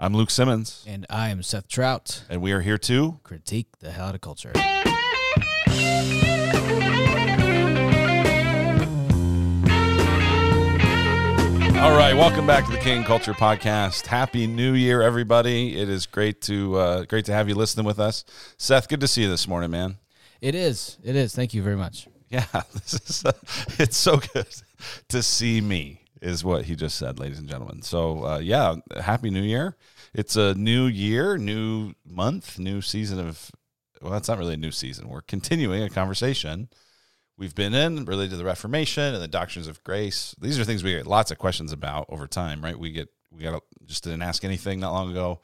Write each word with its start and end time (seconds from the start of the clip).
I'm 0.00 0.14
Luke 0.14 0.30
Simmons, 0.30 0.84
And 0.86 1.06
I 1.10 1.30
am 1.30 1.42
Seth 1.42 1.66
Trout. 1.68 2.22
and 2.30 2.40
we 2.40 2.52
are 2.52 2.60
here 2.60 2.78
to. 2.78 3.18
Critique 3.24 3.78
the 3.80 3.90
hell 3.90 4.06
out 4.06 4.14
of 4.14 4.20
culture. 4.20 4.52
All 11.80 11.96
right, 11.96 12.12
welcome 12.14 12.44
back 12.44 12.64
to 12.66 12.72
the 12.72 12.78
King 12.78 13.04
Culture 13.04 13.32
Podcast. 13.32 14.06
Happy 14.06 14.48
New 14.48 14.72
Year, 14.72 15.00
everybody! 15.00 15.78
It 15.80 15.88
is 15.88 16.06
great 16.06 16.40
to 16.42 16.74
uh, 16.76 17.04
great 17.04 17.24
to 17.26 17.32
have 17.32 17.48
you 17.48 17.54
listening 17.54 17.86
with 17.86 18.00
us. 18.00 18.24
Seth, 18.56 18.88
good 18.88 18.98
to 19.00 19.06
see 19.06 19.22
you 19.22 19.28
this 19.28 19.46
morning, 19.46 19.70
man. 19.70 19.96
It 20.40 20.56
is. 20.56 20.98
It 21.04 21.14
is. 21.14 21.32
Thank 21.36 21.54
you 21.54 21.62
very 21.62 21.76
much. 21.76 22.08
Yeah, 22.30 22.44
this 22.74 22.94
is 22.94 23.24
uh, 23.24 23.32
it's 23.78 23.96
so 23.96 24.16
good 24.34 24.46
to 25.08 25.22
see 25.22 25.60
me, 25.60 25.97
is 26.22 26.44
what 26.44 26.64
he 26.64 26.76
just 26.76 26.96
said, 26.96 27.18
ladies 27.18 27.38
and 27.38 27.48
gentlemen. 27.48 27.82
So, 27.82 28.24
uh, 28.24 28.38
yeah, 28.38 28.76
Happy 29.00 29.30
New 29.30 29.42
Year! 29.42 29.76
It's 30.14 30.36
a 30.36 30.54
new 30.54 30.86
year, 30.86 31.36
new 31.38 31.94
month, 32.06 32.58
new 32.58 32.80
season 32.80 33.18
of. 33.18 33.50
Well, 34.00 34.14
it's 34.14 34.28
not 34.28 34.38
really 34.38 34.54
a 34.54 34.58
new 34.58 34.70
season. 34.70 35.08
We're 35.08 35.22
continuing 35.22 35.82
a 35.82 35.90
conversation 35.90 36.68
we've 37.38 37.54
been 37.54 37.72
in 37.72 38.04
related 38.04 38.32
to 38.32 38.36
the 38.36 38.44
Reformation 38.44 39.14
and 39.14 39.22
the 39.22 39.28
doctrines 39.28 39.68
of 39.68 39.82
grace. 39.84 40.34
These 40.40 40.58
are 40.58 40.64
things 40.64 40.82
we 40.82 40.92
get 40.92 41.06
lots 41.06 41.30
of 41.30 41.38
questions 41.38 41.72
about 41.72 42.06
over 42.10 42.26
time, 42.26 42.62
right? 42.62 42.78
We 42.78 42.90
get 42.90 43.08
we 43.30 43.44
got 43.44 43.62
just 43.86 44.04
didn't 44.04 44.22
ask 44.22 44.44
anything 44.44 44.80
not 44.80 44.92
long 44.92 45.10
ago. 45.10 45.40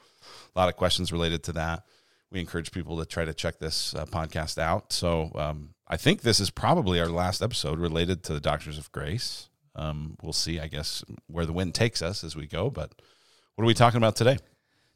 A 0.54 0.58
lot 0.58 0.68
of 0.68 0.77
questions 0.77 1.12
related 1.12 1.42
to 1.44 1.52
that. 1.52 1.84
We 2.30 2.41
encourage 2.41 2.72
people 2.72 2.98
to 2.98 3.06
try 3.06 3.24
to 3.24 3.32
check 3.32 3.58
this 3.58 3.94
uh, 3.94 4.06
podcast 4.06 4.58
out. 4.58 4.92
So 4.92 5.30
um, 5.36 5.74
I 5.86 5.96
think 5.96 6.22
this 6.22 6.41
is 6.41 6.50
probably 6.50 6.98
our 7.00 7.08
last 7.08 7.42
episode 7.42 7.78
related 7.78 8.24
to 8.24 8.34
the 8.34 8.41
doctrines 8.41 8.78
of 8.78 8.91
grace. 8.91 9.48
Um, 9.77 10.16
we'll 10.23 10.33
see, 10.33 10.60
I 10.60 10.69
guess, 10.69 11.05
where 11.27 11.46
the 11.46 11.52
wind 11.52 11.74
takes 11.74 12.02
us 12.02 12.24
as 12.24 12.37
we 12.37 12.46
go. 12.46 12.70
But 12.70 12.92
what 13.55 13.64
are 13.64 13.66
we 13.66 13.74
talking 13.74 13.98
about 13.98 14.16
today? 14.16 14.38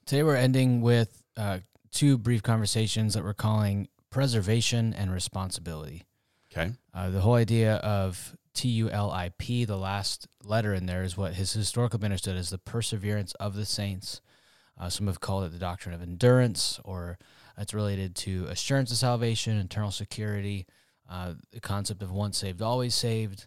Today 0.07 0.23
we're 0.23 0.37
ending 0.37 0.81
with 0.81 1.23
uh, 1.37 1.59
two 1.91 2.17
brief 2.19 2.43
conversations 2.43 3.15
that 3.15 3.25
we're 3.25 3.35
calling 3.35 3.89
preservation 4.11 4.95
and 4.95 5.13
responsibility. 5.13 6.05
Okay. 6.53 6.73
Uh, 6.95 7.11
the 7.11 7.21
whole 7.21 7.35
idea 7.35 7.77
of 7.77 8.37
T 8.55 8.69
U 8.69 8.91
L 8.91 9.11
I 9.11 9.33
P, 9.39 9.65
the 9.65 9.77
last 9.77 10.27
letter 10.43 10.73
in 10.75 10.87
there, 10.87 11.03
is 11.03 11.17
what 11.17 11.35
has 11.35 11.53
historically 11.53 11.99
been 11.99 12.07
understood 12.13 12.37
as 12.37 12.51
the 12.51 12.59
perseverance 12.59 13.33
of 13.35 13.55
the 13.55 13.67
saints. 13.67 14.21
Uh, 14.81 14.89
some 14.89 15.07
have 15.09 15.21
called 15.21 15.45
it 15.45 15.53
the 15.53 15.59
doctrine 15.59 15.95
of 15.95 16.03
endurance, 16.03 16.81
or 16.85 17.19
it's 17.57 17.75
related 17.75 18.15
to 18.15 18.47
assurance 18.49 18.91
of 18.91 18.97
salvation, 18.97 19.59
eternal 19.59 19.91
security, 19.91 20.67
uh, 21.11 21.35
the 21.53 21.61
concept 21.61 22.03
of 22.03 22.11
once 22.11 22.39
saved, 22.39 22.63
always 22.63 22.95
saved. 22.95 23.47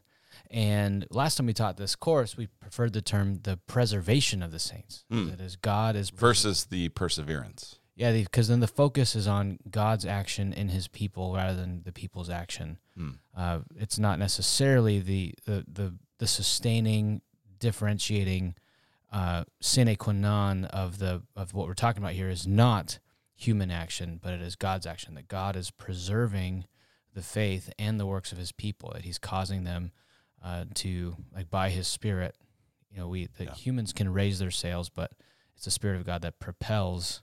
And 0.52 1.08
last 1.10 1.36
time 1.36 1.48
we 1.48 1.54
taught 1.54 1.78
this 1.78 1.96
course, 1.96 2.36
we 2.36 2.48
preferred 2.60 2.92
the 2.92 3.02
term 3.02 3.40
the 3.44 3.58
preservation 3.68 4.44
of 4.44 4.52
the 4.52 4.60
saints. 4.60 5.06
Hmm. 5.10 5.30
That 5.30 5.40
is, 5.40 5.56
God 5.56 5.96
is 5.96 6.10
Versus 6.10 6.66
the 6.66 6.90
perseverance. 6.90 7.80
yeah, 7.96 8.12
because 8.12 8.50
then 8.50 8.60
the 8.60 8.68
focus 8.68 9.16
is 9.16 9.28
on 9.28 9.60
God's 9.70 10.06
action 10.06 10.52
in 10.52 10.68
His 10.68 10.90
people 10.90 11.34
rather 11.34 11.56
than 11.56 11.84
the 11.84 11.94
people's 11.94 12.30
action. 12.30 12.80
Hmm. 12.98 13.12
Uh, 13.36 13.60
it's 13.78 13.98
not 13.98 14.20
necessarily 14.20 15.00
the 15.00 15.34
the 15.46 15.66
the, 15.72 15.94
the 16.20 16.28
sustaining, 16.28 17.22
differentiating 17.60 18.56
uh, 19.14 19.46
sine 19.62 19.96
qua 19.96 20.12
non 20.12 20.66
of 20.66 21.00
the 21.00 21.22
of 21.34 21.54
what 21.54 21.68
we're 21.68 21.74
talking 21.74 22.04
about 22.04 22.14
here 22.14 22.30
is 22.30 22.46
not 22.46 23.00
human 23.36 23.72
action, 23.72 24.20
but 24.22 24.34
it 24.34 24.42
is 24.42 24.58
God's 24.58 24.86
action. 24.86 25.16
That 25.16 25.30
God 25.30 25.56
is 25.56 25.72
preserving 25.72 26.66
the 27.14 27.22
faith 27.22 27.72
and 27.80 27.98
the 28.00 28.06
works 28.06 28.34
of 28.34 28.38
His 28.38 28.52
people. 28.52 28.92
That 28.94 29.06
He's 29.06 29.18
causing 29.18 29.64
them 29.64 29.94
uh, 30.44 30.66
to 30.76 31.16
like 31.36 31.50
by 31.50 31.70
His 31.70 31.88
Spirit. 31.88 32.36
You 32.90 32.98
know, 32.98 33.08
we 33.08 33.28
the 33.38 33.46
Yeah. 33.46 33.54
humans 33.54 33.94
can 33.94 34.12
raise 34.12 34.40
their 34.40 34.52
sails, 34.52 34.90
but 34.90 35.12
it's 35.56 35.66
the 35.66 35.72
Spirit 35.72 35.98
of 35.98 36.06
God 36.06 36.22
that 36.24 36.40
propels 36.40 37.22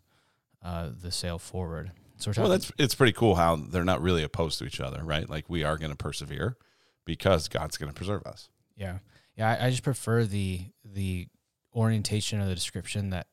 uh, 0.62 0.90
the 1.00 1.10
sail 1.12 1.38
forward. 1.38 1.92
So 2.16 2.32
we're. 2.36 2.42
Well, 2.42 2.50
that's 2.50 2.72
it's 2.78 2.94
pretty 2.94 3.12
cool 3.12 3.34
how 3.36 3.56
they're 3.56 3.84
not 3.84 4.00
really 4.02 4.22
opposed 4.22 4.58
to 4.60 4.64
each 4.64 4.80
other, 4.80 5.02
right? 5.04 5.28
Like 5.28 5.48
we 5.48 5.62
are 5.64 5.76
going 5.78 5.90
to 5.90 5.96
persevere 5.96 6.56
because 7.04 7.48
God's 7.48 7.76
going 7.76 7.90
to 7.90 7.94
preserve 7.94 8.24
us. 8.26 8.48
yeah, 8.76 8.98
yeah. 9.36 9.50
I, 9.60 9.66
I 9.66 9.70
just 9.70 9.82
prefer 9.82 10.24
the 10.24 10.66
the 10.84 11.28
orientation 11.74 12.40
of 12.40 12.48
the 12.48 12.54
description 12.54 13.10
that 13.10 13.28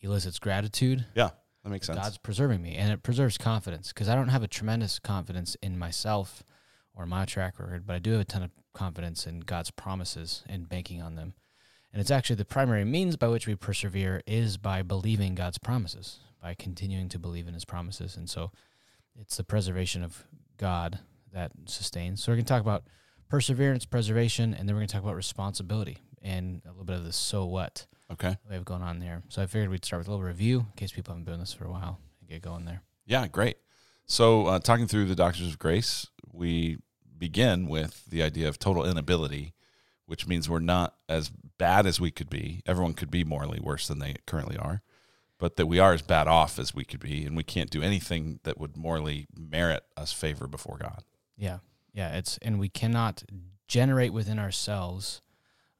elicits 0.00 0.38
gratitude. 0.38 1.06
Yeah, 1.14 1.30
that 1.62 1.70
makes 1.70 1.86
sense. 1.86 1.98
God's 1.98 2.18
preserving 2.18 2.60
me, 2.62 2.76
and 2.76 2.92
it 2.92 3.02
preserves 3.02 3.38
confidence 3.38 3.88
because 3.88 4.08
I 4.08 4.14
don't 4.14 4.28
have 4.28 4.42
a 4.42 4.48
tremendous 4.48 4.98
confidence 4.98 5.56
in 5.62 5.78
myself 5.78 6.42
or 6.94 7.06
my 7.06 7.24
track 7.24 7.58
record, 7.58 7.86
but 7.86 7.94
I 7.96 7.98
do 7.98 8.12
have 8.12 8.20
a 8.20 8.24
ton 8.24 8.42
of 8.42 8.50
confidence 8.72 9.26
in 9.26 9.40
God's 9.40 9.70
promises 9.70 10.42
and 10.48 10.68
banking 10.68 11.00
on 11.02 11.14
them. 11.16 11.34
And 11.92 12.00
it's 12.00 12.10
actually 12.10 12.36
the 12.36 12.44
primary 12.44 12.84
means 12.84 13.16
by 13.16 13.28
which 13.28 13.46
we 13.46 13.54
persevere 13.54 14.22
is 14.26 14.56
by 14.56 14.82
believing 14.82 15.34
God's 15.34 15.58
promises, 15.58 16.18
by 16.42 16.54
continuing 16.54 17.08
to 17.10 17.18
believe 17.18 17.46
in 17.46 17.54
His 17.54 17.64
promises. 17.64 18.16
And 18.16 18.28
so, 18.28 18.50
it's 19.18 19.36
the 19.36 19.44
preservation 19.44 20.02
of 20.02 20.24
God 20.56 20.98
that 21.32 21.52
sustains. 21.66 22.22
So 22.22 22.32
we're 22.32 22.36
going 22.36 22.46
to 22.46 22.48
talk 22.52 22.62
about 22.62 22.84
perseverance, 23.28 23.84
preservation, 23.84 24.54
and 24.54 24.68
then 24.68 24.74
we're 24.74 24.80
going 24.80 24.88
to 24.88 24.92
talk 24.92 25.02
about 25.04 25.14
responsibility 25.16 25.98
and 26.20 26.62
a 26.64 26.70
little 26.70 26.84
bit 26.84 26.96
of 26.96 27.04
the 27.04 27.12
so 27.12 27.44
what 27.44 27.86
Okay. 28.10 28.36
we 28.48 28.54
have 28.54 28.64
going 28.64 28.82
on 28.82 28.98
there. 28.98 29.22
So 29.28 29.40
I 29.42 29.46
figured 29.46 29.70
we'd 29.70 29.84
start 29.84 30.00
with 30.00 30.08
a 30.08 30.10
little 30.10 30.26
review 30.26 30.60
in 30.60 30.66
case 30.76 30.90
people 30.92 31.12
haven't 31.12 31.24
been 31.24 31.34
doing 31.34 31.40
this 31.40 31.52
for 31.52 31.64
a 31.64 31.70
while 31.70 31.98
and 32.20 32.28
get 32.28 32.42
going 32.42 32.64
there. 32.64 32.82
Yeah, 33.06 33.28
great. 33.28 33.56
So, 34.06 34.46
uh, 34.46 34.58
talking 34.58 34.86
through 34.86 35.06
the 35.06 35.14
doctrines 35.14 35.52
of 35.52 35.58
grace, 35.58 36.08
we 36.32 36.78
begin 37.16 37.66
with 37.66 38.04
the 38.06 38.22
idea 38.22 38.48
of 38.48 38.58
total 38.58 38.84
inability, 38.84 39.54
which 40.06 40.26
means 40.26 40.48
we're 40.48 40.58
not 40.58 40.94
as 41.08 41.30
bad 41.58 41.86
as 41.86 42.00
we 42.00 42.10
could 42.10 42.30
be. 42.30 42.60
Everyone 42.66 42.94
could 42.94 43.10
be 43.10 43.24
morally 43.24 43.60
worse 43.62 43.88
than 43.88 43.98
they 43.98 44.16
currently 44.26 44.56
are, 44.56 44.82
but 45.38 45.56
that 45.56 45.66
we 45.66 45.78
are 45.78 45.92
as 45.92 46.02
bad 46.02 46.26
off 46.26 46.58
as 46.58 46.74
we 46.74 46.84
could 46.84 47.00
be, 47.00 47.24
and 47.24 47.36
we 47.36 47.42
can't 47.42 47.70
do 47.70 47.82
anything 47.82 48.40
that 48.44 48.58
would 48.58 48.76
morally 48.76 49.26
merit 49.36 49.84
us 49.96 50.12
favor 50.12 50.46
before 50.46 50.78
God. 50.78 51.04
Yeah, 51.36 51.58
yeah. 51.92 52.16
It's 52.16 52.38
and 52.38 52.58
we 52.58 52.68
cannot 52.68 53.24
generate 53.66 54.12
within 54.12 54.38
ourselves 54.38 55.22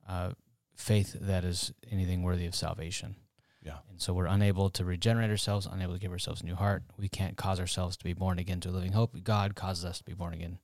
uh, 0.09 0.31
faith 0.75 1.17
that 1.21 1.45
is 1.45 1.73
anything 1.91 2.23
worthy 2.23 2.47
of 2.47 2.55
salvation. 2.55 3.17
Yeah. 3.63 3.79
And 3.89 4.01
so 4.01 4.13
we're 4.13 4.27
unable 4.27 4.69
to 4.71 4.85
regenerate 4.85 5.31
ourselves, 5.31 5.67
unable 5.71 5.95
to 5.95 5.99
give 5.99 6.13
ourselves 6.13 6.43
a 6.43 6.45
new 6.45 6.55
heart. 6.55 6.83
We 6.99 7.09
can't 7.09 7.37
cause 7.37 7.59
ourselves 7.59 7.97
to 7.97 8.05
be 8.05 8.13
born 8.13 8.39
again 8.39 8.61
to 8.61 8.69
a 8.69 8.73
living 8.73 8.93
hope. 8.93 9.17
God 9.25 9.55
causes 9.55 9.87
us 9.87 9.99
to 9.99 10.05
be 10.05 10.13
born 10.13 10.35
again 10.35 10.59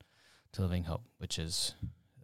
to 0.53 0.63
living 0.63 0.85
hope, 0.85 1.03
which 1.19 1.39
is 1.39 1.75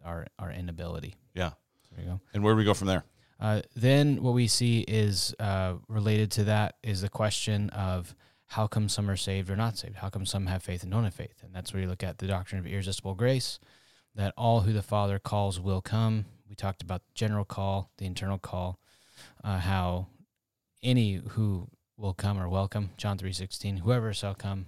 our 0.03 0.27
our 0.39 0.51
inability. 0.51 1.15
Yeah. 1.33 1.51
There 1.91 2.05
you 2.05 2.11
go. 2.11 2.19
And 2.33 2.43
where 2.43 2.53
do 2.53 2.57
we 2.57 2.63
go 2.63 2.73
from 2.73 2.87
there? 2.87 3.03
Uh, 3.39 3.61
then 3.75 4.21
what 4.23 4.33
we 4.33 4.47
see 4.47 4.81
is 4.81 5.33
uh, 5.39 5.75
related 5.87 6.31
to 6.31 6.43
that 6.45 6.75
is 6.83 7.01
the 7.01 7.09
question 7.09 7.69
of 7.69 8.15
how 8.47 8.67
come 8.67 8.89
some 8.89 9.09
are 9.09 9.17
saved 9.17 9.49
or 9.49 9.55
not 9.55 9.77
saved? 9.77 9.95
How 9.95 10.09
come 10.09 10.25
some 10.25 10.47
have 10.47 10.63
faith 10.63 10.83
and 10.83 10.91
don't 10.91 11.03
have 11.03 11.13
faith? 11.13 11.43
And 11.43 11.53
that's 11.53 11.73
where 11.73 11.81
you 11.81 11.89
look 11.89 12.03
at 12.03 12.17
the 12.17 12.27
doctrine 12.27 12.59
of 12.59 12.67
irresistible 12.67 13.15
grace, 13.15 13.59
that 14.15 14.33
all 14.37 14.61
who 14.61 14.73
the 14.73 14.81
Father 14.81 15.19
calls 15.19 15.59
will 15.59 15.81
come. 15.81 16.25
We 16.49 16.55
talked 16.55 16.81
about 16.81 17.01
the 17.05 17.13
general 17.13 17.45
call, 17.45 17.91
the 17.97 18.05
internal 18.05 18.37
call, 18.37 18.79
uh, 19.43 19.59
how 19.59 20.07
any 20.81 21.21
who 21.29 21.67
will 21.97 22.13
come 22.13 22.39
are 22.39 22.49
welcome. 22.49 22.91
John 22.97 23.17
three 23.17 23.33
sixteen, 23.33 23.77
whoever 23.77 24.13
shall 24.13 24.35
come. 24.35 24.67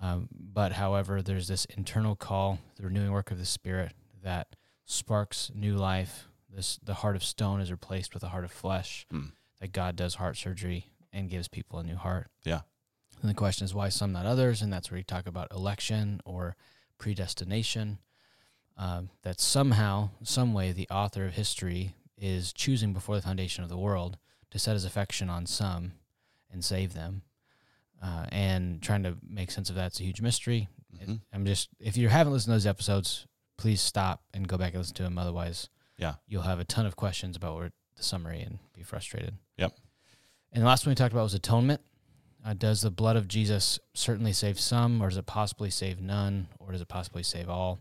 Um, 0.00 0.28
but 0.32 0.72
however, 0.72 1.20
there's 1.20 1.48
this 1.48 1.66
internal 1.76 2.16
call, 2.16 2.58
the 2.76 2.84
renewing 2.84 3.12
work 3.12 3.30
of 3.30 3.38
the 3.38 3.44
Spirit 3.44 3.92
that 4.22 4.56
sparks 4.86 5.50
new 5.54 5.76
life. 5.76 6.26
This 6.48 6.78
the 6.82 6.94
heart 6.94 7.16
of 7.16 7.22
stone 7.22 7.60
is 7.60 7.70
replaced 7.70 8.14
with 8.14 8.22
a 8.22 8.28
heart 8.28 8.44
of 8.44 8.50
flesh. 8.50 9.06
Hmm. 9.10 9.26
That 9.60 9.72
God 9.72 9.94
does 9.94 10.14
heart 10.14 10.38
surgery 10.38 10.86
and 11.12 11.28
gives 11.28 11.48
people 11.48 11.78
a 11.78 11.84
new 11.84 11.96
heart. 11.96 12.28
Yeah. 12.44 12.60
And 13.20 13.28
the 13.28 13.34
question 13.34 13.66
is 13.66 13.74
why 13.74 13.90
some, 13.90 14.12
not 14.12 14.24
others, 14.24 14.62
and 14.62 14.72
that's 14.72 14.90
where 14.90 14.96
you 14.96 15.04
talk 15.04 15.26
about 15.26 15.52
election 15.52 16.22
or 16.24 16.56
predestination. 16.96 17.98
Um, 18.78 19.10
that 19.22 19.38
somehow, 19.38 20.10
some 20.22 20.54
way, 20.54 20.72
the 20.72 20.88
author 20.88 21.26
of 21.26 21.34
history 21.34 21.94
is 22.16 22.54
choosing 22.54 22.94
before 22.94 23.16
the 23.16 23.22
foundation 23.22 23.62
of 23.62 23.68
the 23.68 23.76
world 23.76 24.16
to 24.50 24.58
set 24.58 24.72
his 24.72 24.86
affection 24.86 25.28
on 25.28 25.44
some 25.44 25.92
and 26.50 26.64
save 26.64 26.94
them. 26.94 27.22
Uh, 28.02 28.24
and 28.32 28.80
trying 28.80 29.02
to 29.02 29.16
make 29.28 29.50
sense 29.50 29.68
of 29.68 29.76
that's 29.76 30.00
a 30.00 30.04
huge 30.04 30.22
mystery. 30.22 30.68
Mhm. 30.96 31.20
I'm 31.32 31.44
just 31.44 31.68
if 31.78 31.96
you 31.98 32.08
haven't 32.08 32.32
listened 32.32 32.50
to 32.52 32.54
those 32.56 32.66
episodes, 32.66 33.26
please 33.58 33.80
stop 33.82 34.22
and 34.32 34.48
go 34.48 34.56
back 34.56 34.72
and 34.72 34.80
listen 34.80 34.94
to 34.96 35.02
them. 35.02 35.18
Otherwise, 35.18 35.68
Yeah. 35.98 36.14
you'll 36.26 36.42
have 36.42 36.58
a 36.60 36.64
ton 36.64 36.86
of 36.86 36.96
questions 36.96 37.36
about 37.36 37.56
where 37.56 37.72
the 37.96 38.02
summary 38.02 38.40
and 38.40 38.58
be 38.72 38.82
frustrated. 38.82 39.36
Yep. 39.58 39.76
And 40.52 40.62
the 40.62 40.66
last 40.66 40.86
one 40.86 40.92
we 40.92 40.94
talked 40.94 41.12
about 41.12 41.24
was 41.24 41.34
atonement. 41.34 41.82
Uh, 42.42 42.54
does 42.54 42.80
the 42.80 42.90
blood 42.90 43.16
of 43.16 43.28
Jesus 43.28 43.78
certainly 43.92 44.32
save 44.32 44.58
some, 44.58 45.02
or 45.02 45.10
does 45.10 45.18
it 45.18 45.26
possibly 45.26 45.68
save 45.68 46.00
none, 46.00 46.48
or 46.58 46.72
does 46.72 46.80
it 46.80 46.88
possibly 46.88 47.22
save 47.22 47.50
all? 47.50 47.80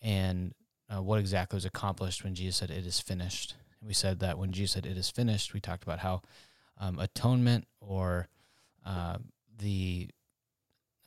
And 0.00 0.54
uh, 0.88 1.02
what 1.02 1.18
exactly 1.18 1.56
was 1.56 1.64
accomplished 1.64 2.22
when 2.22 2.34
Jesus 2.36 2.56
said, 2.56 2.70
"It 2.70 2.86
is 2.86 3.00
finished"? 3.00 3.56
We 3.82 3.94
said 3.94 4.20
that 4.20 4.38
when 4.38 4.52
Jesus 4.52 4.72
said, 4.72 4.86
"It 4.86 4.96
is 4.96 5.10
finished," 5.10 5.52
we 5.54 5.60
talked 5.60 5.82
about 5.82 5.98
how 5.98 6.22
um, 6.78 6.98
atonement 7.00 7.66
or 7.80 8.28
uh, 8.84 9.18
the 9.58 10.08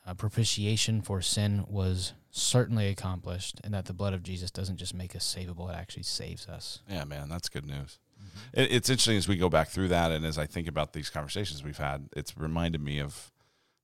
uh, 0.06 0.14
propitiation 0.14 1.02
for 1.02 1.20
sin 1.20 1.64
was 1.68 2.14
certainly 2.30 2.88
accomplished, 2.88 3.60
and 3.62 3.74
that 3.74 3.86
the 3.86 3.92
blood 3.92 4.14
of 4.14 4.22
Jesus 4.22 4.50
doesn't 4.50 4.76
just 4.76 4.94
make 4.94 5.14
us 5.14 5.36
savable; 5.36 5.70
it 5.70 5.76
actually 5.76 6.02
saves 6.02 6.46
us. 6.46 6.80
Yeah, 6.88 7.04
man, 7.04 7.28
that's 7.28 7.48
good 7.48 7.66
news. 7.66 7.98
It, 8.52 8.72
it's 8.72 8.88
interesting 8.88 9.16
as 9.16 9.28
we 9.28 9.36
go 9.36 9.48
back 9.48 9.68
through 9.68 9.88
that, 9.88 10.10
and 10.10 10.24
as 10.24 10.38
I 10.38 10.46
think 10.46 10.66
about 10.68 10.92
these 10.92 11.10
conversations 11.10 11.62
we've 11.62 11.78
had, 11.78 12.08
it's 12.16 12.36
reminded 12.36 12.80
me 12.80 13.00
of 13.00 13.30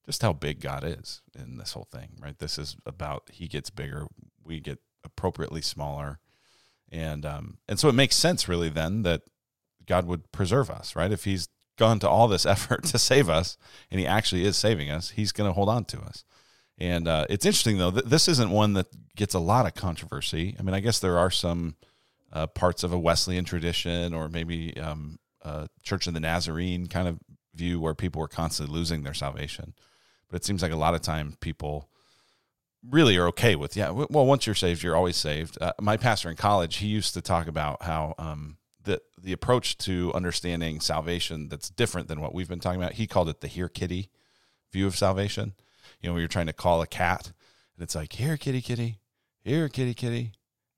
just 0.07 0.23
how 0.23 0.33
big 0.33 0.61
God 0.61 0.85
is 0.85 1.23
in 1.39 1.57
this 1.59 1.73
whole 1.73 1.89
thing. 1.91 2.11
Right? 2.21 2.39
This 2.39 2.59
is 2.59 2.77
about 2.87 3.29
He 3.33 3.49
gets 3.49 3.71
bigger, 3.71 4.07
we 4.43 4.61
get 4.61 4.79
appropriately 5.05 5.63
smaller, 5.63 6.19
and 6.91 7.27
um, 7.27 7.59
and 7.69 7.79
so 7.79 7.89
it 7.89 7.95
makes 7.95 8.17
sense 8.17 8.49
really 8.49 8.69
then 8.69 9.03
that 9.03 9.23
God 9.87 10.07
would 10.07 10.33
preserve 10.33 10.71
us, 10.71 10.97
right? 10.97 11.13
If 11.13 11.25
He's 11.25 11.49
gone 11.77 11.99
to 12.01 12.09
all 12.09 12.29
this 12.29 12.47
effort 12.55 12.85
to 12.85 12.99
save 12.99 13.29
us, 13.29 13.57
and 13.91 14.01
He 14.01 14.07
actually 14.07 14.45
is 14.45 14.57
saving 14.57 14.91
us, 14.91 15.11
He's 15.11 15.33
going 15.33 15.49
to 15.49 15.55
hold 15.55 15.69
on 15.69 15.85
to 15.87 16.01
us. 16.01 16.25
And 16.77 17.07
uh, 17.07 17.27
it's 17.31 17.47
interesting 17.47 17.79
though 17.79 17.93
that 17.93 18.11
this 18.11 18.27
isn't 18.27 18.51
one 18.51 18.73
that 18.73 18.87
gets 19.15 19.35
a 19.35 19.39
lot 19.39 19.67
of 19.67 19.75
controversy. 19.75 20.57
I 20.59 20.63
mean, 20.63 20.75
I 20.75 20.81
guess 20.81 20.99
there 20.99 21.19
are 21.19 21.31
some 21.31 21.77
uh, 22.33 22.49
parts 22.49 22.83
of 22.83 22.93
a 22.93 22.99
Wesleyan 22.99 23.45
tradition, 23.45 24.13
or 24.13 24.29
maybe 24.29 24.77
um, 24.79 25.21
Church 25.83 26.07
of 26.07 26.15
the 26.15 26.21
Nazarene 26.21 26.89
kind 26.89 27.07
of 27.07 27.19
view 27.55 27.81
where 27.81 27.95
people 27.95 28.21
were 28.21 28.29
constantly 28.29 28.75
losing 28.75 29.03
their 29.03 29.15
salvation. 29.15 29.75
But 30.29 30.37
it 30.37 30.45
seems 30.45 30.63
like 30.63 30.73
a 30.73 30.77
lot 30.77 30.95
of 30.95 31.03
time 31.03 31.37
people 31.41 31.89
really 32.91 33.17
are 33.17 33.29
okay 33.29 33.57
with 33.57 33.77
yeah. 33.77 33.91
Well, 33.91 34.27
once 34.27 34.47
you're 34.47 34.55
saved, 34.55 34.83
you're 34.83 34.97
always 34.97 35.17
saved. 35.17 35.57
Uh, 35.61 35.73
my 35.81 35.97
pastor 35.97 36.29
in 36.29 36.37
college, 36.37 36.77
he 36.77 36.87
used 36.87 37.15
to 37.15 37.23
talk 37.23 37.47
about 37.47 37.83
how 37.83 38.15
um, 38.19 38.57
the 38.85 39.01
the 39.21 39.33
approach 39.33 39.77
to 39.79 40.13
understanding 40.15 40.81
salvation 40.81 41.49
that's 41.49 41.69
different 41.69 42.09
than 42.09 42.21
what 42.21 42.35
we've 42.35 42.49
been 42.49 42.61
talking 42.61 42.81
about. 42.81 42.95
He 42.95 43.07
called 43.07 43.29
it 43.29 43.41
the 43.41 43.49
here 43.49 43.69
kitty 43.69 44.11
view 44.73 44.87
of 44.87 44.97
salvation. 44.97 45.55
You 46.01 46.09
know, 46.09 46.15
when 46.15 46.21
you're 46.21 46.29
trying 46.29 46.47
to 46.47 46.53
call 46.53 46.83
a 46.83 46.87
cat, 46.87 47.33
and 47.77 47.83
it's 47.83 47.95
like 47.95 48.13
here 48.15 48.37
kitty 48.37 48.61
kitty, 48.61 48.99
here 49.43 49.69
kitty 49.69 49.95
kitty, 49.95 50.33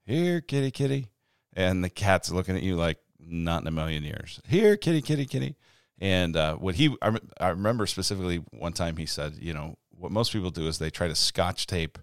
here 0.04 0.40
kitty 0.40 0.70
kitty, 0.70 1.08
and 1.52 1.84
the 1.84 1.90
cat's 1.90 2.30
looking 2.30 2.56
at 2.56 2.62
you 2.62 2.76
like 2.76 2.98
not 3.18 3.62
in 3.62 3.68
a 3.68 3.72
million 3.72 4.04
years. 4.04 4.40
Here 4.46 4.76
kitty 4.76 5.02
kitty 5.02 5.26
kitty. 5.26 5.56
And 5.98 6.36
uh, 6.36 6.56
what 6.56 6.74
he, 6.74 6.94
I, 7.00 7.18
I 7.40 7.48
remember 7.48 7.86
specifically 7.86 8.44
one 8.50 8.72
time 8.72 8.98
he 8.98 9.06
said, 9.06 9.34
you 9.40 9.54
know, 9.54 9.76
what 9.90 10.12
most 10.12 10.32
people 10.32 10.50
do 10.50 10.66
is 10.68 10.78
they 10.78 10.90
try 10.90 11.08
to 11.08 11.14
scotch 11.14 11.66
tape 11.66 11.98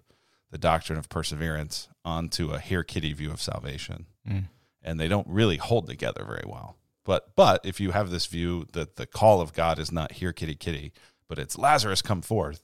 the 0.50 0.58
doctrine 0.58 0.98
of 0.98 1.08
perseverance 1.08 1.88
onto 2.04 2.52
a 2.52 2.58
here 2.58 2.82
kitty 2.82 3.12
view 3.12 3.30
of 3.30 3.40
salvation. 3.40 4.06
Mm. 4.28 4.44
And 4.84 5.00
they 5.00 5.08
don't 5.08 5.26
really 5.26 5.56
hold 5.56 5.86
together 5.86 6.24
very 6.24 6.44
well. 6.46 6.76
But 7.04 7.34
but 7.36 7.64
if 7.64 7.80
you 7.80 7.90
have 7.92 8.10
this 8.10 8.26
view 8.26 8.66
that 8.72 8.96
the 8.96 9.06
call 9.06 9.40
of 9.40 9.52
God 9.52 9.78
is 9.78 9.90
not 9.90 10.12
here 10.12 10.32
kitty 10.32 10.54
kitty, 10.54 10.92
but 11.28 11.38
it's 11.38 11.58
Lazarus 11.58 12.02
come 12.02 12.22
forth, 12.22 12.62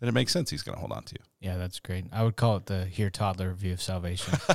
then 0.00 0.08
it 0.08 0.12
makes 0.12 0.32
sense 0.32 0.50
he's 0.50 0.62
going 0.62 0.74
to 0.74 0.80
hold 0.80 0.92
on 0.92 1.02
to 1.04 1.14
you. 1.14 1.24
Yeah, 1.40 1.56
that's 1.56 1.80
great. 1.80 2.04
I 2.12 2.22
would 2.22 2.36
call 2.36 2.56
it 2.56 2.66
the 2.66 2.84
here 2.84 3.10
toddler 3.10 3.52
view 3.52 3.72
of 3.72 3.82
salvation. 3.82 4.34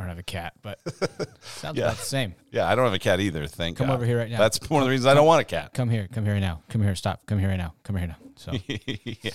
I 0.00 0.04
don't 0.04 0.08
have 0.08 0.18
a 0.18 0.22
cat, 0.22 0.54
but 0.62 0.78
sounds 1.42 1.76
yeah. 1.76 1.84
about 1.84 1.96
the 1.98 2.04
same. 2.04 2.34
Yeah, 2.50 2.66
I 2.66 2.74
don't 2.74 2.84
have 2.86 2.94
a 2.94 2.98
cat 2.98 3.20
either. 3.20 3.46
Thank 3.46 3.76
come 3.76 3.88
God. 3.88 3.96
over 3.96 4.06
here 4.06 4.18
right 4.18 4.30
now. 4.30 4.38
That's 4.38 4.58
one 4.70 4.82
of 4.82 4.86
the 4.86 4.90
reasons 4.90 5.06
I 5.06 5.14
don't 5.14 5.26
want 5.26 5.42
a 5.42 5.44
cat. 5.44 5.74
Come 5.74 5.90
here, 5.90 6.08
come 6.10 6.24
here 6.24 6.40
now. 6.40 6.62
Come 6.70 6.82
here, 6.82 6.94
stop. 6.94 7.26
Come 7.26 7.38
here 7.38 7.50
right 7.50 7.58
now. 7.58 7.74
Come 7.82 7.96
here 7.96 8.06
now. 8.06 8.16
So, 8.36 8.52
yeah. 8.66 9.30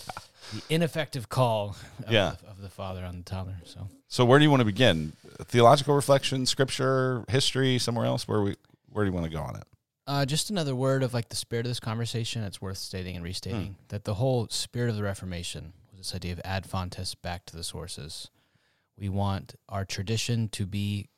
the 0.53 0.63
ineffective 0.69 1.29
call 1.29 1.75
of, 2.03 2.11
yeah. 2.11 2.33
of 2.49 2.61
the 2.61 2.69
father 2.69 3.05
on 3.05 3.17
the 3.17 3.23
toddler. 3.23 3.57
So, 3.65 3.89
so 4.07 4.25
where 4.25 4.39
do 4.39 4.43
you 4.43 4.49
want 4.49 4.61
to 4.61 4.65
begin? 4.65 5.13
Theological 5.43 5.95
reflection, 5.95 6.45
scripture, 6.45 7.25
history, 7.27 7.77
somewhere 7.77 8.05
else? 8.05 8.27
Where 8.27 8.41
we 8.41 8.55
where 8.89 9.03
do 9.03 9.11
you 9.11 9.15
want 9.15 9.25
to 9.25 9.31
go 9.31 9.41
on 9.41 9.55
it? 9.55 9.63
Uh, 10.07 10.25
just 10.25 10.49
another 10.49 10.75
word 10.75 11.03
of 11.03 11.13
like 11.13 11.29
the 11.29 11.35
spirit 11.35 11.65
of 11.65 11.69
this 11.69 11.79
conversation. 11.79 12.43
It's 12.43 12.61
worth 12.61 12.77
stating 12.77 13.15
and 13.15 13.25
restating 13.25 13.61
mm. 13.61 13.87
that 13.89 14.05
the 14.05 14.13
whole 14.13 14.47
spirit 14.49 14.89
of 14.89 14.95
the 14.95 15.03
Reformation 15.03 15.73
was 15.91 15.99
this 15.99 16.15
idea 16.15 16.33
of 16.33 16.41
ad 16.45 16.65
fontes 16.65 17.15
back 17.15 17.45
to 17.47 17.55
the 17.55 17.63
sources. 17.63 18.29
We 18.97 19.09
want 19.09 19.55
our 19.67 19.83
tradition 19.83 20.47
to 20.49 20.65
be 20.65 21.09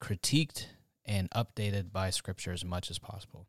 critiqued 0.00 0.66
and 1.04 1.30
updated 1.30 1.90
by 1.90 2.10
Scripture 2.10 2.52
as 2.52 2.64
much 2.64 2.90
as 2.90 2.98
possible. 2.98 3.46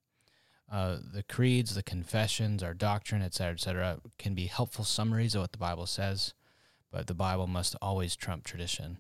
Uh, 0.72 0.98
the 1.14 1.24
creeds, 1.24 1.76
the 1.76 1.84
confessions, 1.84 2.64
our 2.64 2.74
doctrine, 2.74 3.22
et 3.22 3.34
cetera, 3.34 3.54
et 3.54 3.60
cetera, 3.60 4.00
can 4.18 4.34
be 4.34 4.48
helpful 4.48 4.84
summaries 4.84 5.36
of 5.36 5.42
what 5.42 5.52
the 5.52 5.58
Bible 5.58 5.86
says, 5.86 6.34
but 6.96 7.08
the 7.08 7.14
Bible 7.14 7.46
must 7.46 7.76
always 7.82 8.16
trump 8.16 8.46
tradition. 8.46 9.00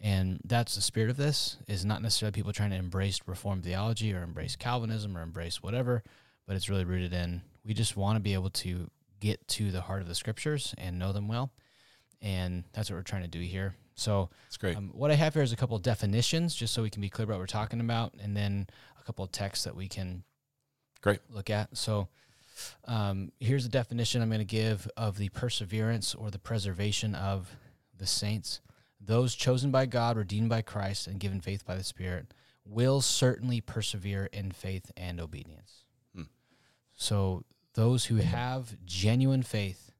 And 0.00 0.40
that's 0.44 0.74
the 0.74 0.80
spirit 0.80 1.10
of 1.10 1.16
this 1.16 1.56
is 1.68 1.84
not 1.84 2.02
necessarily 2.02 2.32
people 2.32 2.52
trying 2.52 2.70
to 2.70 2.76
embrace 2.76 3.20
reformed 3.26 3.62
theology 3.62 4.12
or 4.12 4.22
embrace 4.22 4.56
calvinism 4.56 5.16
or 5.16 5.22
embrace 5.22 5.62
whatever 5.62 6.02
but 6.48 6.56
it's 6.56 6.68
really 6.68 6.84
rooted 6.84 7.12
in 7.12 7.42
we 7.64 7.74
just 7.74 7.96
want 7.96 8.16
to 8.16 8.20
be 8.20 8.34
able 8.34 8.50
to 8.50 8.90
get 9.20 9.46
to 9.46 9.70
the 9.70 9.82
heart 9.82 10.00
of 10.00 10.08
the 10.08 10.14
scriptures 10.14 10.74
and 10.78 10.98
know 10.98 11.12
them 11.12 11.28
well. 11.28 11.52
And 12.22 12.64
that's 12.72 12.90
what 12.90 12.96
we're 12.96 13.02
trying 13.02 13.22
to 13.22 13.28
do 13.28 13.40
here. 13.40 13.74
So 13.94 14.30
it's 14.46 14.56
great. 14.56 14.76
um, 14.76 14.90
what 14.94 15.10
i 15.10 15.14
have 15.14 15.34
here 15.34 15.42
is 15.42 15.52
a 15.52 15.56
couple 15.56 15.76
of 15.76 15.82
definitions 15.82 16.54
just 16.54 16.72
so 16.72 16.82
we 16.82 16.90
can 16.90 17.02
be 17.02 17.08
clear 17.08 17.24
about 17.24 17.34
what 17.34 17.40
we're 17.40 17.46
talking 17.46 17.80
about 17.80 18.14
and 18.20 18.36
then 18.36 18.68
a 18.98 19.04
couple 19.04 19.24
of 19.24 19.32
texts 19.32 19.64
that 19.64 19.76
we 19.76 19.88
can 19.88 20.22
great. 21.00 21.18
look 21.30 21.50
at. 21.50 21.76
So 21.76 22.08
um, 22.86 23.32
here's 23.40 23.64
the 23.64 23.70
definition 23.70 24.22
i'm 24.22 24.28
going 24.28 24.38
to 24.38 24.44
give 24.44 24.88
of 24.96 25.18
the 25.18 25.28
perseverance 25.30 26.14
or 26.14 26.30
the 26.30 26.38
preservation 26.38 27.14
of 27.14 27.56
the 27.96 28.06
saints 28.06 28.60
those 29.00 29.34
chosen 29.34 29.70
by 29.70 29.86
God, 29.86 30.16
redeemed 30.16 30.48
by 30.48 30.62
Christ, 30.62 31.06
and 31.06 31.20
given 31.20 31.40
faith 31.40 31.64
by 31.64 31.76
the 31.76 31.84
Spirit 31.84 32.34
will 32.64 33.00
certainly 33.00 33.60
persevere 33.60 34.28
in 34.32 34.50
faith 34.50 34.90
and 34.96 35.20
obedience. 35.20 35.84
Hmm. 36.14 36.24
So 36.94 37.44
those 37.74 38.06
who 38.06 38.16
have 38.16 38.76
genuine 38.84 39.42
faith 39.42 39.92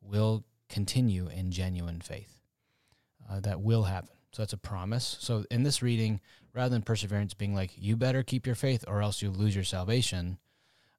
will 0.00 0.44
continue 0.68 1.28
in 1.28 1.50
genuine 1.50 2.00
faith. 2.00 2.40
Uh, 3.28 3.40
that 3.40 3.60
will 3.60 3.84
happen. 3.84 4.10
So 4.32 4.42
that's 4.42 4.52
a 4.52 4.58
promise. 4.58 5.16
So 5.20 5.44
in 5.50 5.62
this 5.62 5.82
reading, 5.82 6.20
rather 6.52 6.68
than 6.68 6.82
perseverance 6.82 7.32
being 7.34 7.54
like, 7.54 7.72
you 7.76 7.96
better 7.96 8.22
keep 8.22 8.46
your 8.46 8.54
faith 8.54 8.84
or 8.86 9.00
else 9.00 9.22
you'll 9.22 9.32
lose 9.32 9.54
your 9.54 9.64
salvation, 9.64 10.38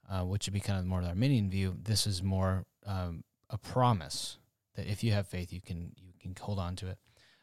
uh, 0.10 0.24
which 0.24 0.48
would 0.48 0.54
be 0.54 0.60
kind 0.60 0.80
of 0.80 0.86
more 0.86 1.00
of 1.00 1.06
the 1.06 1.10
Arminian 1.10 1.50
view, 1.50 1.76
this 1.82 2.06
is 2.08 2.22
more 2.22 2.66
um, 2.86 3.24
a 3.50 3.58
promise 3.58 4.38
that 4.76 4.88
if 4.88 5.04
you 5.04 5.12
have 5.12 5.28
faith, 5.28 5.52
you 5.52 5.62
can 5.62 5.92
you 5.98 6.14
can 6.20 6.36
hold 6.40 6.60
on 6.60 6.76
to 6.78 6.88
it. 6.88 6.98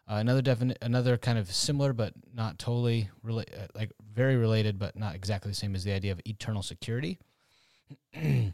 Uh, 0.08 0.16
another 0.16 0.42
definite, 0.42 0.78
another 0.82 1.16
kind 1.16 1.38
of 1.38 1.52
similar 1.52 1.92
but 1.92 2.12
not 2.34 2.58
totally 2.58 3.08
rela- 3.24 3.62
uh, 3.62 3.68
like 3.74 3.92
very 4.12 4.36
related, 4.36 4.78
but 4.78 4.96
not 4.96 5.14
exactly 5.14 5.50
the 5.50 5.56
same 5.56 5.74
as 5.74 5.84
the 5.84 5.92
idea 5.92 6.12
of 6.12 6.20
eternal 6.26 6.62
security. 6.62 7.18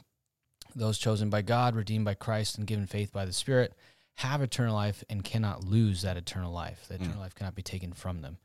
Those 0.77 0.99
chosen 0.99 1.31
by 1.31 1.43
God, 1.43 1.75
redeemed 1.75 2.05
by 2.05 2.15
Christ, 2.15 2.59
and 2.59 2.67
given 2.67 2.87
faith 2.87 3.13
by 3.13 3.25
the 3.25 3.33
Spirit 3.33 3.75
have 4.17 4.43
eternal 4.43 4.75
life 4.75 5.05
and 5.09 5.23
cannot 5.23 5.63
lose 5.63 6.03
that 6.03 6.17
eternal 6.17 6.53
life. 6.53 6.87
That 6.89 6.97
eternal 6.97 7.19
mm. 7.19 7.21
life 7.21 7.37
cannot 7.37 7.55
be 7.55 7.63
taken 7.63 7.93
from 7.93 8.21
them. 8.21 8.39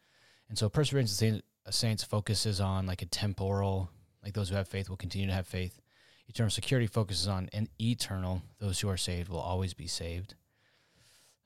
And 0.48 0.58
so, 0.58 0.70
perseverance 0.70 1.20
of 1.22 1.42
saints 1.74 2.04
focuses 2.04 2.62
on 2.62 2.86
like 2.86 3.02
a 3.02 3.08
temporal, 3.08 3.90
like 4.24 4.34
those 4.34 4.50
who 4.50 4.56
have 4.56 4.68
faith 4.68 4.90
will 4.90 4.98
continue 4.98 5.28
to 5.28 5.34
have 5.34 5.48
faith. 5.48 5.80
Eternal 6.28 6.50
security 6.50 6.88
focuses 6.88 7.28
on 7.28 7.50
an 7.54 7.68
eternal. 7.80 8.42
Those 8.60 8.80
who 8.80 8.90
are 8.90 8.98
saved 8.98 9.30
will 9.30 9.40
always 9.40 9.74
be 9.74 9.88
saved. 9.88 10.36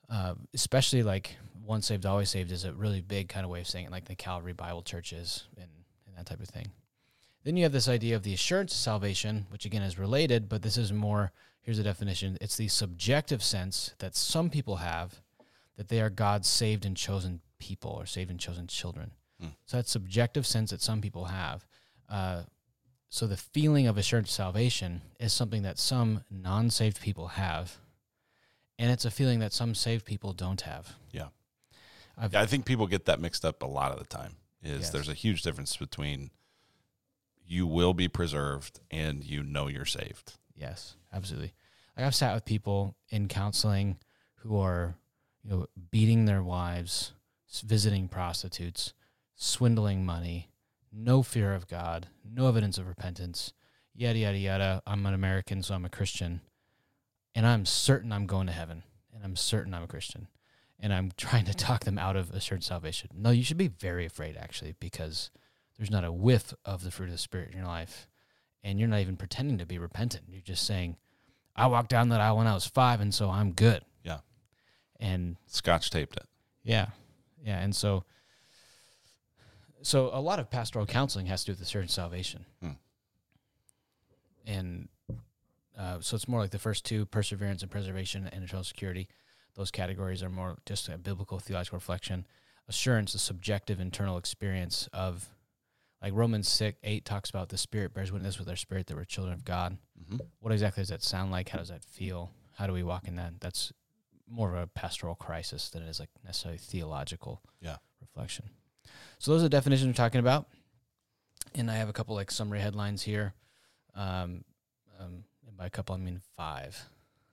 Uh, 0.09 0.35
especially 0.53 1.03
like 1.03 1.35
once 1.65 1.87
saved, 1.87 2.05
always 2.05 2.29
saved 2.29 2.51
is 2.51 2.63
a 2.63 2.73
really 2.73 3.01
big 3.01 3.27
kind 3.27 3.43
of 3.43 3.49
way 3.49 3.59
of 3.59 3.67
saying 3.67 3.85
it, 3.85 3.91
like 3.91 4.05
the 4.05 4.15
Calvary 4.15 4.53
Bible 4.53 4.81
churches 4.81 5.45
and, 5.57 5.69
and 6.05 6.15
that 6.15 6.25
type 6.25 6.39
of 6.39 6.47
thing. 6.47 6.67
Then 7.43 7.57
you 7.57 7.63
have 7.63 7.71
this 7.71 7.87
idea 7.87 8.15
of 8.15 8.23
the 8.23 8.33
assurance 8.33 8.73
of 8.73 8.77
salvation, 8.77 9.47
which 9.49 9.65
again 9.65 9.81
is 9.81 9.97
related, 9.97 10.47
but 10.47 10.61
this 10.61 10.77
is 10.77 10.93
more 10.93 11.31
here's 11.61 11.77
the 11.77 11.83
definition 11.83 12.37
it's 12.39 12.55
the 12.55 12.69
subjective 12.69 13.43
sense 13.43 13.93
that 13.99 14.15
some 14.15 14.49
people 14.49 14.77
have 14.77 15.21
that 15.75 15.89
they 15.89 16.01
are 16.01 16.09
God's 16.09 16.47
saved 16.47 16.85
and 16.85 16.95
chosen 16.95 17.41
people 17.59 17.91
or 17.91 18.05
saved 18.05 18.31
and 18.31 18.39
chosen 18.39 18.67
children. 18.67 19.11
Hmm. 19.39 19.47
So 19.65 19.77
that 19.77 19.87
subjective 19.87 20.45
sense 20.45 20.71
that 20.71 20.81
some 20.81 21.01
people 21.01 21.25
have. 21.25 21.65
Uh, 22.09 22.43
so 23.09 23.27
the 23.27 23.37
feeling 23.37 23.87
of 23.87 23.97
assurance 23.97 24.29
of 24.29 24.33
salvation 24.33 25.01
is 25.19 25.33
something 25.33 25.63
that 25.63 25.79
some 25.79 26.23
non 26.29 26.69
saved 26.69 27.01
people 27.01 27.29
have 27.29 27.77
and 28.79 28.91
it's 28.91 29.05
a 29.05 29.11
feeling 29.11 29.39
that 29.39 29.53
some 29.53 29.73
saved 29.73 30.05
people 30.05 30.33
don't 30.33 30.61
have. 30.61 30.95
Yeah. 31.11 31.27
yeah, 32.31 32.41
I 32.41 32.45
think 32.45 32.65
people 32.65 32.87
get 32.87 33.05
that 33.05 33.19
mixed 33.19 33.43
up 33.43 33.63
a 33.63 33.67
lot 33.67 33.91
of 33.91 33.99
the 33.99 34.05
time. 34.05 34.35
Is 34.63 34.81
yes. 34.81 34.89
there's 34.89 35.09
a 35.09 35.13
huge 35.13 35.43
difference 35.43 35.77
between 35.77 36.31
you 37.45 37.65
will 37.65 37.93
be 37.93 38.07
preserved 38.07 38.79
and 38.91 39.23
you 39.23 39.43
know 39.43 39.67
you're 39.67 39.85
saved. 39.85 40.33
Yes, 40.55 40.95
absolutely. 41.13 41.53
Like 41.95 42.05
I've 42.05 42.15
sat 42.15 42.33
with 42.33 42.45
people 42.45 42.95
in 43.09 43.27
counseling 43.27 43.97
who 44.37 44.59
are, 44.59 44.95
you 45.43 45.51
know, 45.51 45.67
beating 45.91 46.25
their 46.25 46.43
wives, 46.43 47.13
visiting 47.65 48.07
prostitutes, 48.07 48.93
swindling 49.35 50.05
money, 50.05 50.49
no 50.91 51.23
fear 51.23 51.53
of 51.53 51.67
God, 51.67 52.07
no 52.23 52.47
evidence 52.47 52.77
of 52.77 52.87
repentance, 52.87 53.53
yada 53.93 54.19
yada 54.19 54.37
yada. 54.37 54.81
I'm 54.85 55.05
an 55.05 55.13
American, 55.13 55.63
so 55.63 55.75
I'm 55.75 55.85
a 55.85 55.89
Christian 55.89 56.41
and 57.37 57.45
I'm 57.45 57.67
certain 57.67 58.11
I'm 58.11 58.25
going 58.25 58.47
to 58.47 58.53
heaven, 58.53 58.81
and 59.13 59.23
I'm 59.23 59.35
certain 59.35 59.71
I'm 59.71 59.83
a 59.83 59.87
Christian, 59.87 60.27
and 60.79 60.91
I'm 60.91 61.11
trying 61.17 61.45
to 61.45 61.53
talk 61.53 61.83
them 61.83 61.99
out 61.99 62.15
of 62.15 62.31
assured 62.31 62.63
salvation. 62.63 63.11
No, 63.13 63.29
you 63.29 63.43
should 63.43 63.57
be 63.57 63.67
very 63.67 64.07
afraid 64.07 64.35
actually, 64.35 64.73
because 64.79 65.29
there's 65.77 65.91
not 65.91 66.03
a 66.03 66.11
whiff 66.11 66.55
of 66.65 66.83
the 66.83 66.89
fruit 66.89 67.05
of 67.05 67.11
the 67.11 67.19
Spirit 67.19 67.51
in 67.51 67.57
your 67.57 67.67
life, 67.67 68.07
and 68.63 68.79
you're 68.79 68.87
not 68.87 69.01
even 69.01 69.17
pretending 69.17 69.59
to 69.59 69.67
be 69.67 69.77
repentant. 69.77 70.23
You're 70.31 70.41
just 70.41 70.65
saying, 70.65 70.97
"I 71.55 71.67
walked 71.67 71.89
down 71.89 72.09
that 72.09 72.21
aisle 72.21 72.37
when 72.37 72.47
I 72.47 72.55
was 72.55 72.65
five, 72.65 73.01
and 73.01 73.13
so 73.13 73.29
I'm 73.29 73.51
good." 73.51 73.85
Yeah, 74.03 74.21
and 74.99 75.37
scotch 75.45 75.91
taped 75.91 76.17
it. 76.17 76.25
Yeah, 76.63 76.87
yeah, 77.45 77.59
and 77.59 77.75
so 77.75 78.03
So 79.83 80.09
a 80.13 80.19
lot 80.21 80.39
of 80.39 80.49
pastoral 80.49 80.85
counseling 80.85 81.27
has 81.27 81.41
to 81.41 81.47
do 81.53 81.57
with 81.59 81.69
the 81.71 81.79
and 81.79 81.89
salvation, 81.89 82.45
Hmm. 82.61 82.71
and 84.45 84.89
uh, 85.77 85.99
so 86.01 86.15
it's 86.15 86.27
more 86.27 86.41
like 86.41 86.51
the 86.51 86.59
first 86.59 86.85
two: 86.85 87.05
perseverance 87.05 87.61
and 87.61 87.71
preservation, 87.71 88.27
and 88.31 88.43
eternal 88.43 88.63
security. 88.63 89.07
Those 89.55 89.71
categories 89.71 90.21
are 90.23 90.29
more 90.29 90.57
just 90.65 90.87
a 90.89 90.97
biblical 90.97 91.39
theological 91.39 91.77
reflection. 91.77 92.25
Assurance, 92.67 93.13
the 93.13 93.19
subjective 93.19 93.79
internal 93.79 94.17
experience 94.17 94.89
of, 94.91 95.29
like 96.01 96.13
Romans 96.13 96.49
six 96.49 96.77
eight 96.83 97.05
talks 97.05 97.29
about 97.29 97.49
the 97.49 97.57
Spirit 97.57 97.93
bears 97.93 98.11
witness 98.11 98.39
with 98.39 98.49
our 98.49 98.55
spirit 98.55 98.87
that 98.87 98.95
we're 98.97 99.05
children 99.05 99.33
of 99.33 99.45
God. 99.45 99.77
hmm 100.09 100.17
What 100.39 100.51
exactly 100.51 100.81
does 100.81 100.89
that 100.89 101.03
sound 101.03 101.31
like? 101.31 101.49
How 101.49 101.59
does 101.59 101.69
that 101.69 101.83
feel? 101.83 102.31
How 102.55 102.67
do 102.67 102.73
we 102.73 102.83
walk 102.83 103.07
in 103.07 103.15
that? 103.17 103.39
That's 103.39 103.71
more 104.27 104.49
of 104.53 104.61
a 104.61 104.67
pastoral 104.67 105.15
crisis 105.15 105.69
than 105.69 105.83
it 105.83 105.89
is 105.89 105.99
like 105.99 106.09
necessarily 106.25 106.57
theological 106.57 107.41
Yeah. 107.61 107.77
reflection. 108.01 108.49
So 109.19 109.31
those 109.31 109.41
are 109.41 109.45
the 109.45 109.49
definitions 109.49 109.87
we're 109.87 109.93
talking 109.93 110.19
about. 110.19 110.47
And 111.55 111.71
I 111.71 111.75
have 111.75 111.89
a 111.89 111.93
couple 111.93 112.15
like 112.15 112.29
summary 112.31 112.59
headlines 112.59 113.01
here. 113.03 113.33
Um, 113.95 114.43
um, 114.99 115.23
and 115.47 115.57
by 115.57 115.65
a 115.65 115.69
couple, 115.69 115.95
I 115.95 115.97
mean 115.97 116.21
five. 116.35 116.79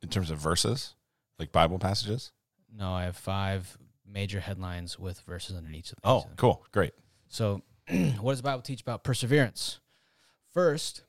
In 0.03 0.09
terms 0.09 0.31
of 0.31 0.39
verses, 0.39 0.95
like 1.39 1.53
Bible 1.53 1.79
passages. 1.79 2.33
No, 2.77 2.93
I 2.93 3.05
have 3.05 3.17
five 3.17 3.77
major 4.07 4.41
headlines 4.41 4.99
with 4.99 5.21
verses 5.21 5.57
underneath 5.57 5.93
of 5.93 5.99
Oh, 6.05 6.19
each 6.19 6.23
of 6.25 6.29
them. 6.31 6.37
cool, 6.37 6.67
great. 6.73 6.93
So, 7.29 7.63
what 8.21 8.33
does 8.33 8.39
the 8.39 8.45
Bible 8.45 8.63
teach 8.63 8.81
about 8.81 9.03
perseverance? 9.05 9.81
First, 10.53 11.03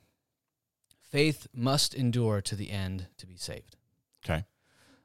faith 1.12 1.48
must 1.54 1.94
endure 1.94 2.42
to 2.42 2.56
the 2.56 2.72
end 2.72 3.08
to 3.18 3.28
be 3.28 3.36
saved. 3.38 3.78
Okay. 4.26 4.46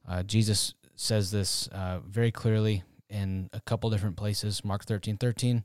Uh, 0.09 0.23
Jesus 0.23 0.75
says 0.97 1.31
this 1.31 1.69
uh, 1.69 1.99
very 2.07 2.31
clearly 2.31 2.83
in 3.11 3.51
a 3.53 3.61
couple 3.61 3.91
different 3.91 4.17
places. 4.17 4.65
Mark 4.65 4.85
thirteen 4.85 5.17
thirteen. 5.17 5.65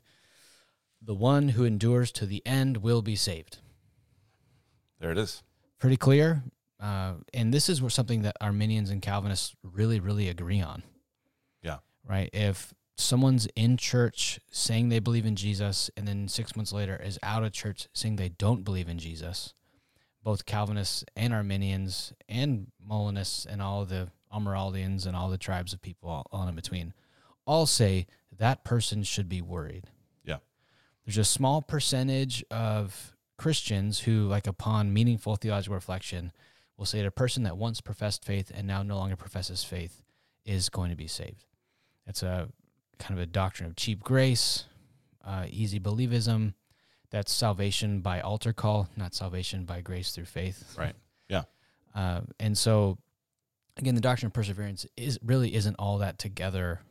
The 1.02 1.14
one 1.14 1.50
who 1.50 1.64
endures 1.66 2.12
to 2.14 2.25
the 2.25 2.46
end 2.46 2.78
will 2.78 3.02
be 3.02 3.16
saved. 3.16 3.60
There 5.00 5.12
it 5.12 5.18
is. 5.18 5.44
Pretty 5.78 5.98
clear. 5.98 6.44
Uh, 6.80 7.14
and 7.34 7.54
this 7.54 7.70
is 7.70 7.82
where 7.82 7.90
something 7.90 8.24
that 8.24 8.36
Arminians 8.42 8.90
and 8.90 9.02
Calvinists 9.02 9.56
really, 9.64 10.00
really 10.00 10.28
agree 10.28 10.62
on. 10.62 10.84
Yeah. 11.62 11.78
Right? 12.08 12.30
If 12.34 12.74
someone's 12.98 13.48
in 13.56 13.78
church 13.78 14.40
saying 14.52 14.90
they 14.90 15.00
believe 15.00 15.25
in 15.25 15.36
Jesus 15.36 15.92
and 15.96 16.08
then 16.08 16.28
six 16.28 16.56
months 16.56 16.74
later 16.74 17.00
is 17.04 17.20
out 17.22 17.44
of 17.44 17.52
church 17.52 17.88
saying 17.94 18.16
they 18.16 18.30
don't 18.30 18.64
believe 18.64 18.90
in 18.90 18.98
Jesus, 18.98 19.54
both 20.24 20.46
Calvinists 20.46 21.04
and 21.16 21.34
Arminians 21.34 22.14
and 22.28 22.72
Molinists 22.84 23.46
and 23.46 23.62
all 23.62 23.86
the 23.86 24.10
Amyraldians 24.34 25.06
and 25.06 25.16
all 25.16 25.30
the 25.30 25.38
tribes 25.38 25.72
of 25.72 25.82
people 25.82 26.10
all, 26.10 26.25
all 26.32 26.48
in 26.48 26.56
between 26.56 26.94
all 27.46 27.66
say 27.66 28.08
that 28.38 28.64
person 28.64 29.04
should 29.04 29.30
be 29.30 29.42
worried. 29.42 29.86
Yeah. 30.24 30.38
There's 31.06 31.18
a 31.18 31.24
small 31.24 31.62
percentage 31.62 32.44
of 32.52 33.16
Christians 33.38 34.02
who, 34.02 34.28
like, 34.28 34.48
upon 34.48 34.94
meaningful 34.94 35.36
theological 35.36 35.75
reflection, 35.75 36.32
will 36.78 36.86
say 36.86 37.00
that 37.00 37.08
a 37.08 37.12
person 37.12 37.44
that 37.44 37.58
once 37.58 37.82
professed 37.82 38.25
faith 38.25 38.52
and 38.54 38.68
now 38.68 38.84
no 38.84 38.98
longer 38.98 39.16
professes 39.16 39.64
faith 39.64 40.02
is 40.46 40.70
going 40.70 40.90
to 40.90 40.96
be 40.96 41.08
saved. 41.08 41.46
It's 42.06 42.24
a 42.24 42.50
kind 43.00 43.18
of 43.18 43.24
a 43.24 43.25
doctrine 43.25 43.70
of 43.70 43.75
cheap 43.75 44.04
grace, 44.04 44.66
uh, 45.24 45.46
easy 45.50 45.80
believism. 45.80 46.54
That's 47.12 47.32
salvation 47.32 48.02
by 48.02 48.20
altar 48.20 48.52
call, 48.52 48.90
not 48.98 49.14
salvation 49.14 49.66
by 49.66 49.82
grace 49.82 50.12
through 50.12 50.25
faith. 50.25 50.75
Right. 50.78 50.96
Yeah. 51.30 51.44
Uh, 51.94 52.22
and 52.40 52.58
so, 52.58 52.98
again, 53.78 53.96
the 53.96 54.02
doctrine 54.02 54.28
of 54.28 54.34
perseverance 54.34 54.86
is 54.98 55.18
really 55.24 55.56
isn't 55.56 55.75
all 55.75 56.00
that 56.00 56.20
together, 56.20 56.82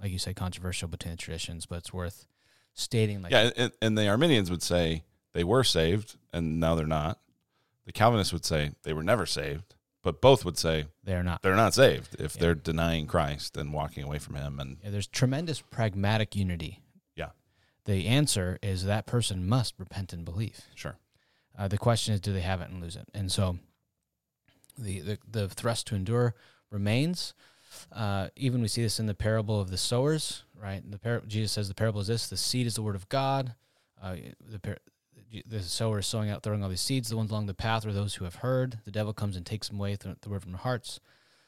like 0.00 0.10
you 0.12 0.18
said, 0.18 0.36
controversial 0.36 0.88
between 0.88 1.12
the 1.12 1.18
traditions, 1.18 1.66
but 1.66 1.78
it's 1.78 1.92
worth 1.92 2.26
stating. 2.74 3.22
Like, 3.22 3.32
yeah, 3.32 3.50
and, 3.56 3.72
and 3.82 3.98
the 3.98 4.08
Arminians 4.08 4.50
would 4.50 4.62
say 4.62 5.02
they 5.32 5.44
were 5.44 5.64
saved 5.64 6.16
and 6.32 6.60
now 6.60 6.74
they're 6.74 6.86
not. 6.86 7.18
The 7.86 7.92
Calvinists 7.92 8.32
would 8.32 8.44
say 8.44 8.72
they 8.82 8.92
were 8.92 9.02
never 9.02 9.24
saved, 9.26 9.74
but 10.02 10.20
both 10.20 10.44
would 10.44 10.58
say 10.58 10.86
they're 11.04 11.22
not. 11.22 11.42
they're 11.42 11.56
not 11.56 11.74
saved 11.74 12.16
if 12.20 12.34
Yeah. 12.36 12.40
they're 12.40 12.54
denying 12.54 13.06
Christ 13.06 13.56
and 13.56 13.72
walking 13.72 14.04
away 14.04 14.18
from 14.18 14.34
Him. 14.36 14.60
And 14.60 14.76
Yeah, 14.84 14.90
there's 14.90 15.06
tremendous 15.06 15.60
pragmatic 15.60 16.36
unity. 16.36 16.82
Yeah. 17.16 17.30
The 17.86 18.06
answer 18.06 18.58
is 18.62 18.84
that 18.84 19.06
person 19.06 19.48
must 19.48 19.74
repent 19.78 20.12
and 20.12 20.24
believe. 20.24 20.60
sure, 20.74 20.98
Uh, 21.58 21.66
the 21.66 21.78
question 21.78 22.14
is, 22.14 22.20
do 22.20 22.32
they 22.32 22.42
have 22.42 22.60
it 22.60 22.68
and 22.70 22.80
lose 22.82 22.94
it? 22.96 23.08
And 23.14 23.32
so, 23.32 23.58
the 24.76 25.00
the, 25.00 25.18
the 25.28 25.48
thrust 25.48 25.86
to 25.88 25.94
endure 25.96 26.34
remains. 26.70 27.34
Uh, 27.92 28.28
even 28.36 28.62
we 28.62 28.68
see 28.68 28.82
this 28.82 28.98
in 28.98 29.06
the 29.06 29.14
parable 29.14 29.60
of 29.60 29.70
the 29.70 29.78
sowers, 29.78 30.44
right? 30.60 30.82
The 30.90 30.98
par- 30.98 31.22
Jesus 31.26 31.52
says 31.52 31.68
the 31.68 31.74
parable 31.74 32.00
is 32.00 32.06
this: 32.06 32.28
the 32.28 32.36
seed 32.36 32.66
is 32.66 32.74
the 32.74 32.82
word 32.82 32.96
of 32.96 33.08
God. 33.08 33.54
Uh, 34.02 34.16
the 34.40 34.58
par- 34.58 34.78
the 35.46 35.62
sower 35.62 35.98
is 35.98 36.06
sowing 36.06 36.30
out, 36.30 36.42
throwing 36.42 36.62
all 36.62 36.70
these 36.70 36.80
seeds. 36.80 37.08
The 37.08 37.16
ones 37.16 37.30
along 37.30 37.46
the 37.46 37.54
path 37.54 37.84
are 37.84 37.92
those 37.92 38.14
who 38.14 38.24
have 38.24 38.36
heard. 38.36 38.78
The 38.84 38.90
devil 38.90 39.12
comes 39.12 39.36
and 39.36 39.44
takes 39.44 39.68
them 39.68 39.78
away, 39.78 39.96
th- 39.96 40.16
the 40.22 40.30
word 40.30 40.42
from 40.42 40.52
their 40.52 40.60
hearts, 40.60 41.00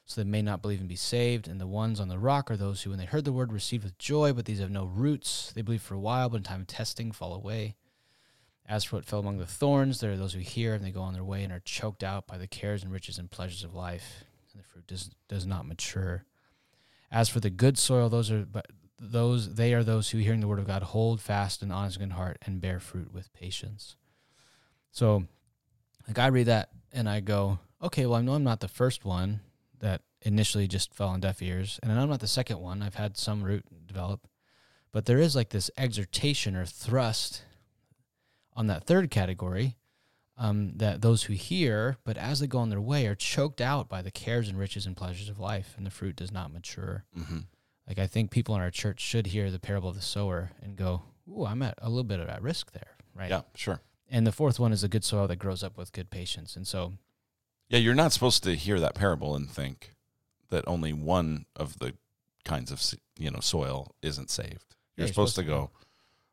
so 0.05 0.21
they 0.21 0.29
may 0.29 0.43
not 0.43 0.61
believe 0.61 0.81
and 0.81 0.89
be 0.89 0.97
saved. 0.97 1.49
And 1.49 1.61
the 1.61 1.67
ones 1.67 1.99
on 1.99 2.09
the 2.09 2.19
rock 2.19 2.51
are 2.51 2.57
those 2.57 2.83
who, 2.83 2.91
when 2.91 2.99
they 2.99 3.07
heard 3.07 3.25
the 3.25 3.33
word, 3.33 3.53
received 3.53 3.85
with 3.85 3.97
joy, 3.97 4.33
but 4.33 4.45
these 4.45 4.61
have 4.61 4.71
no 4.71 4.85
roots. 4.85 5.53
They 5.55 5.63
believe 5.63 5.83
for 5.83 5.95
a 5.95 6.01
while, 6.01 6.29
but 6.29 6.39
in 6.39 6.43
time 6.43 6.61
of 6.63 6.67
testing, 6.67 7.11
fall 7.11 7.33
away. 7.33 7.77
As 8.69 8.85
for 8.85 8.97
what 8.97 9.05
fell 9.05 9.19
among 9.19 9.39
the 9.39 9.47
thorns, 9.47 9.99
there 9.99 10.13
are 10.13 10.17
those 10.17 10.35
who 10.35 10.41
hear 10.41 10.75
and 10.75 10.85
they 10.85 10.93
go 10.93 11.01
on 11.01 11.15
their 11.15 11.25
way 11.25 11.43
and 11.43 11.53
are 11.53 11.63
choked 11.65 12.05
out 12.05 12.27
by 12.27 12.39
the 12.39 12.47
cares 12.47 12.85
and 12.85 12.93
riches 12.93 13.19
and 13.19 13.31
pleasures 13.31 13.65
of 13.65 13.75
life, 13.75 14.25
and 14.53 14.63
the 14.63 14.67
fruit 14.67 14.87
does 14.87 15.11
does 15.29 15.47
not 15.47 15.67
mature. 15.67 16.25
As 17.11 17.29
for 17.29 17.41
the 17.41 17.51
good 17.51 17.79
soil, 17.79 18.09
those 18.09 18.31
are 18.31 18.45
but 18.45 18.67
those 18.99 19.55
they 19.55 19.73
are 19.73 19.83
those 19.83 20.11
who 20.11 20.19
hearing 20.19 20.41
the 20.41 20.49
word 20.49 20.59
of 20.59 20.67
God 20.67 20.83
hold 20.83 21.21
fast 21.21 21.63
an 21.63 21.73
honest 21.73 21.99
good 21.99 22.13
heart 22.13 22.39
and 22.45 22.61
bear 22.61 22.79
fruit 22.79 23.13
with 23.13 23.33
patience. 23.33 23.97
So, 24.93 25.25
like 26.07 26.19
I 26.19 26.27
read 26.27 26.47
that 26.47 26.71
and 26.93 27.09
I 27.09 27.21
go, 27.21 27.59
okay, 27.83 28.07
well 28.07 28.19
I 28.19 28.23
know 28.23 28.35
I'm 28.35 28.45
not 28.45 28.61
the 28.61 28.69
first 28.69 29.05
one 29.05 29.41
that 29.79 30.03
initially 30.23 30.69
just 30.69 30.93
fell 30.93 31.09
on 31.09 31.21
deaf 31.21 31.41
ears, 31.41 31.81
and 31.83 31.91
I'm 31.91 32.11
not 32.11 32.21
the 32.21 32.27
second 32.27 32.61
one. 32.61 32.83
I've 32.83 32.97
had 32.97 33.17
some 33.17 33.43
root 33.43 33.65
develop, 33.87 34.29
but 34.93 35.07
there 35.07 35.19
is 35.19 35.35
like 35.35 35.49
this 35.49 35.71
exhortation 35.79 36.55
or 36.55 36.67
thrust 36.67 37.43
on 38.55 38.67
that 38.67 38.85
third 38.85 39.11
category 39.11 39.79
um, 40.41 40.73
that 40.77 41.03
those 41.03 41.25
who 41.25 41.35
hear, 41.35 41.99
but 42.03 42.17
as 42.17 42.41
they 42.41 42.47
go 42.49 42.59
on 42.59 42.71
their 42.71 42.81
way, 42.81 43.07
are 43.07 43.15
choked 43.15 43.61
out 43.61 43.89
by 43.89 44.01
the 44.03 44.11
cares 44.11 44.49
and 44.49 44.59
riches 44.59 44.87
and 44.87 44.97
pleasures 44.97 45.29
of 45.29 45.39
life, 45.39 45.75
and 45.77 45.85
the 45.87 45.91
fruit 45.91 46.17
does 46.17 46.33
not 46.33 46.53
mature. 46.53 47.05
hmm 47.15 47.41
Like 47.87 47.99
I 47.99 48.07
think 48.09 48.31
people 48.31 48.55
in 48.57 48.61
our 48.63 48.71
church 48.71 49.01
should 49.01 49.27
hear 49.29 49.51
the 49.51 49.59
parable 49.61 49.91
of 49.91 49.97
the 49.97 50.03
sower 50.03 50.51
and 50.63 50.77
go, 50.77 51.03
"Ooh, 51.29 51.45
I'm 51.45 51.63
at 51.63 51.75
a 51.83 51.89
little 51.89 52.05
bit 52.05 52.21
of 52.21 52.29
at 52.29 52.41
risk 52.43 52.73
there." 52.73 52.97
Right. 53.15 53.31
yeah, 53.31 53.43
sure. 53.55 53.81
And 54.09 54.27
the 54.27 54.33
fourth 54.33 54.59
one 54.59 54.73
is 54.73 54.83
a 54.83 54.89
good 54.89 55.05
soil 55.05 55.29
that 55.29 55.37
grows 55.37 55.63
up 55.63 55.77
with 55.77 55.93
good 55.93 56.11
patience. 56.11 56.57
And 56.57 56.67
so, 56.67 56.95
Yeah, 57.69 57.79
you're 57.79 57.95
not 57.95 58.13
supposed 58.13 58.43
to 58.45 58.57
hear 58.57 58.81
that 58.81 58.95
parable 58.95 59.37
and 59.37 59.49
think 59.49 59.93
that 60.49 60.65
only 60.67 60.93
one 60.93 61.45
of 61.55 61.79
the 61.79 61.95
kinds 62.45 62.73
of 62.73 62.83
you 63.19 63.31
know 63.31 63.41
soil 63.41 63.95
isn't 64.03 64.31
saved. 64.31 64.75
You're, 64.97 65.05
you're 65.05 65.09
supposed, 65.09 65.35
supposed 65.35 65.37
to 65.37 65.43
to 65.43 65.49
go, 65.49 65.71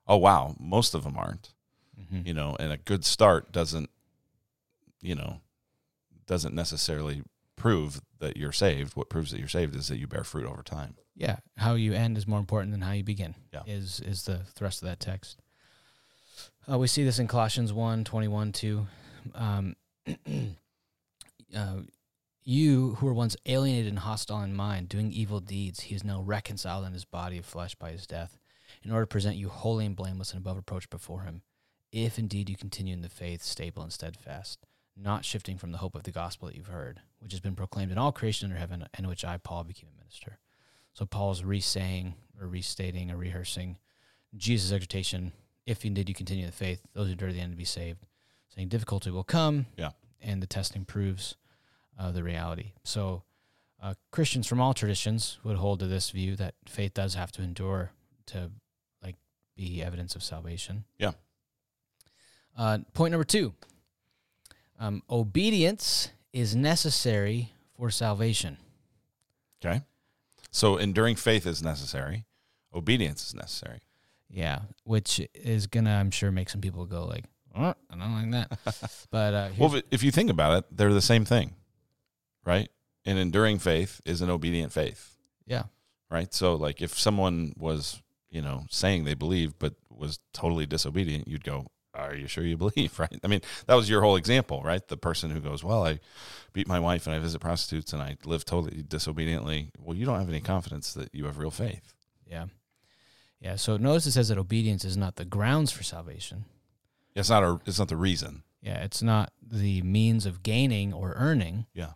oh 0.08 0.18
wow, 0.18 0.56
most 0.60 0.94
of 0.96 1.04
them 1.04 1.18
aren't. 1.18 1.54
mhm. 2.00 2.26
You 2.26 2.34
know, 2.34 2.56
and 2.60 2.72
a 2.72 2.78
good 2.78 3.04
start 3.06 3.52
doesn't, 3.52 3.90
you 5.02 5.16
know, 5.16 5.42
doesn't 6.26 6.54
necessarily 6.54 7.24
prove 7.56 8.02
that 8.20 8.38
you're 8.38 8.52
saved. 8.52 8.96
What 8.96 9.10
proves 9.10 9.32
that 9.32 9.40
you're 9.40 9.48
saved 9.48 9.76
is 9.76 9.88
that 9.88 9.98
you 9.98 10.08
bear 10.08 10.24
fruit 10.24 10.46
over 10.46 10.64
time. 10.64 10.96
yeah, 11.16 11.38
how 11.58 11.74
you 11.74 11.94
end 11.94 12.18
is 12.18 12.28
more 12.28 12.40
important 12.40 12.72
than 12.72 12.82
how 12.82 12.92
you 12.92 13.04
begin. 13.04 13.36
Yeah. 13.54 13.64
Is 13.66 14.00
is 14.00 14.24
the 14.24 14.40
thrust 14.56 14.82
of 14.82 14.88
that 14.88 15.00
text. 15.00 15.40
Uh, 16.70 16.78
we 16.78 16.88
see 16.88 17.04
this 17.04 17.20
in 17.20 17.28
Colossians 17.28 17.72
1, 17.72 18.04
21, 18.04 18.52
2. 18.52 18.88
Um, 19.34 19.76
uh, 21.56 21.78
you 22.44 22.96
who 22.96 23.06
were 23.06 23.14
once 23.14 23.36
alienated 23.46 23.88
and 23.88 24.00
hostile 24.00 24.42
in 24.42 24.56
mind, 24.56 24.90
doing 24.90 25.12
evil 25.12 25.40
deeds, 25.40 25.82
he 25.82 25.96
is 25.96 26.04
now 26.04 26.22
reconciled 26.22 26.86
in 26.86 26.94
his 26.94 27.06
body 27.06 27.38
of 27.38 27.46
flesh 27.46 27.74
by 27.76 27.92
his 27.92 28.06
death, 28.06 28.38
in 28.84 28.92
order 28.92 29.04
to 29.04 29.08
present 29.08 29.38
you 29.38 29.50
holy 29.50 29.86
and 29.86 29.96
blameless 29.96 30.32
and 30.32 30.42
above 30.42 30.58
reproach 30.58 30.90
before 30.90 31.22
him. 31.22 31.42
If 31.92 32.20
indeed 32.20 32.50
you 32.50 32.58
continue 32.58 32.94
in 32.94 33.02
the 33.02 33.10
faith, 33.10 33.42
stable 33.42 33.82
and 33.82 33.92
steadfast, 33.92 34.60
not 35.00 35.24
shifting 35.26 35.58
from 35.58 35.72
the 35.72 35.78
hope 35.78 35.96
of 35.96 36.04
the 36.04 36.12
gospel 36.12 36.48
that 36.48 36.56
you've 36.56 36.68
heard, 36.68 37.02
which 37.20 37.32
has 37.32 37.40
been 37.42 37.56
proclaimed 37.56 37.92
in 37.92 37.98
all 37.98 38.12
creation 38.12 38.48
under 38.50 38.60
heaven, 38.60 38.86
and 38.96 39.08
which 39.08 39.24
I, 39.24 39.38
Paul, 39.38 39.64
became 39.64 39.90
a 39.96 40.00
minister. 40.00 40.40
So 40.94 41.06
Paul's 41.06 41.44
re-saying 41.44 42.16
or 42.42 42.48
restating 42.48 43.12
or 43.12 43.18
rehearsing 43.18 43.78
Jesus' 44.36 44.72
exhortation, 44.72 45.32
if 45.66 45.86
indeed 45.86 46.10
you 46.10 46.16
continue 46.16 46.44
in 46.46 46.50
the 46.50 46.56
faith, 46.56 46.82
those 46.94 47.06
who 47.08 47.12
endure 47.12 47.30
to 47.30 47.36
the 47.36 47.42
end 47.42 47.54
to 47.54 47.58
be 47.58 47.66
saved. 47.66 48.00
Saying 48.56 48.70
difficulty 48.70 49.12
will 49.12 49.24
come, 49.24 49.68
Yeah. 49.78 49.92
and 50.22 50.42
the 50.42 50.48
testing 50.48 50.86
proves 50.86 51.36
uh, 52.00 52.12
the 52.12 52.24
reality. 52.24 52.72
So 52.84 53.24
uh, 53.82 53.94
Christians 54.12 54.48
from 54.48 54.60
all 54.60 54.74
traditions 54.74 55.38
would 55.44 55.58
hold 55.58 55.80
to 55.80 55.88
this 55.88 56.10
view 56.10 56.36
that 56.38 56.56
faith 56.68 56.94
does 56.96 57.14
have 57.14 57.32
to 57.34 57.44
endure 57.44 57.92
to 58.28 58.50
like 59.04 59.16
be 59.56 59.84
evidence 59.84 60.16
of 60.16 60.24
salvation. 60.24 60.86
Yeah. 60.98 61.12
Uh, 62.58 62.80
point 62.94 63.12
number 63.12 63.24
two: 63.24 63.54
um, 64.80 65.04
obedience 65.10 66.10
is 66.34 66.56
necessary 66.56 67.52
for 67.76 67.90
salvation. 67.90 68.58
Okay. 69.64 69.82
So 70.52 70.78
enduring 70.78 71.16
faith 71.16 71.46
is 71.46 71.62
necessary. 71.62 72.26
Obedience 72.74 73.28
is 73.28 73.34
necessary. 73.34 73.80
Yeah, 74.30 74.60
which 74.84 75.22
is 75.34 75.68
gonna, 75.68 75.92
I'm 75.92 76.12
sure, 76.12 76.32
make 76.32 76.50
some 76.50 76.62
people 76.62 76.86
go 76.86 77.06
like, 77.06 77.26
oh, 77.56 77.74
I 77.90 77.96
don't 77.98 78.32
like 78.32 78.50
that. 78.50 79.08
but 79.12 79.34
uh, 79.34 79.50
Well, 79.58 79.82
if 79.90 80.04
you 80.04 80.12
think 80.12 80.30
about 80.30 80.58
it, 80.58 80.66
they're 80.78 80.94
the 80.94 81.02
same 81.02 81.26
thing, 81.26 81.56
right? 82.46 82.70
An 83.06 83.18
enduring 83.18 83.60
faith 83.60 84.02
is 84.06 84.22
an 84.22 84.30
obedient 84.30 84.74
faith, 84.74 85.16
yeah, 85.46 85.64
right? 86.12 86.34
So, 86.34 86.56
like, 86.56 86.82
if 86.82 87.00
someone 87.00 87.54
was, 87.58 88.02
you 88.30 88.42
know, 88.42 88.66
saying 88.70 89.06
they 89.06 89.14
believe 89.14 89.58
but 89.60 89.76
was 89.90 90.20
totally 90.34 90.66
disobedient, 90.66 91.28
you'd 91.28 91.46
go, 91.46 91.68
"Are 91.98 92.16
you 92.16 92.28
sure 92.28 92.44
you 92.44 92.58
believe?" 92.58 92.98
Right? 93.00 93.20
I 93.24 93.28
mean, 93.28 93.42
that 93.66 93.76
was 93.76 93.90
your 93.90 94.02
whole 94.02 94.16
example, 94.16 94.62
right? 94.64 94.86
The 94.88 94.98
person 94.98 95.32
who 95.32 95.40
goes, 95.40 95.64
"Well, 95.64 95.86
I 95.86 96.00
beat 96.54 96.68
my 96.68 96.80
wife 96.80 97.08
and 97.08 97.16
I 97.16 97.20
visit 97.20 97.40
prostitutes 97.42 97.94
and 97.94 98.02
I 98.02 98.18
live 98.26 98.46
totally 98.46 98.84
disobediently." 98.84 99.72
Well, 99.80 99.96
you 99.98 100.06
don't 100.06 100.20
have 100.20 100.30
any 100.30 100.42
confidence 100.42 100.94
that 100.94 101.14
you 101.14 101.26
have 101.26 101.38
real 101.38 101.52
faith. 101.52 101.94
yeah, 102.30 102.46
yeah. 103.40 103.56
So 103.56 103.78
notice 103.78 104.06
it 104.06 104.12
says 104.14 104.30
that 104.30 104.38
obedience 104.38 104.86
is 104.86 104.98
not 104.98 105.16
the 105.16 105.26
grounds 105.26 105.72
for 105.72 105.84
salvation. 105.84 106.46
It's 107.16 107.30
not 107.30 107.44
a. 107.44 107.60
It's 107.66 107.80
not 107.80 107.88
the 107.90 107.98
reason. 107.98 108.44
Yeah, 108.62 108.84
it's 108.84 109.02
not 109.02 109.32
the 109.42 109.82
means 109.82 110.26
of 110.26 110.44
gaining 110.44 110.94
or 110.94 111.14
earning. 111.16 111.66
Yeah. 111.74 111.94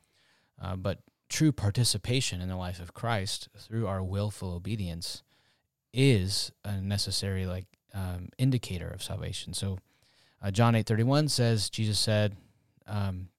Uh, 0.61 0.75
but 0.75 0.99
true 1.27 1.51
participation 1.51 2.41
in 2.41 2.49
the 2.49 2.55
life 2.55 2.79
of 2.79 2.93
Christ 2.93 3.49
through 3.57 3.87
our 3.87 4.03
willful 4.03 4.53
obedience 4.53 5.23
is 5.93 6.51
a 6.63 6.79
necessary 6.79 7.45
like 7.45 7.65
um, 7.93 8.29
indicator 8.37 8.87
of 8.87 9.01
salvation. 9.01 9.53
So 9.53 9.79
uh, 10.41 10.51
John 10.51 10.75
eight 10.75 10.85
thirty 10.85 11.03
one 11.03 11.27
says 11.27 11.69
Jesus 11.69 11.99
said 11.99 12.35
um, 12.87 13.29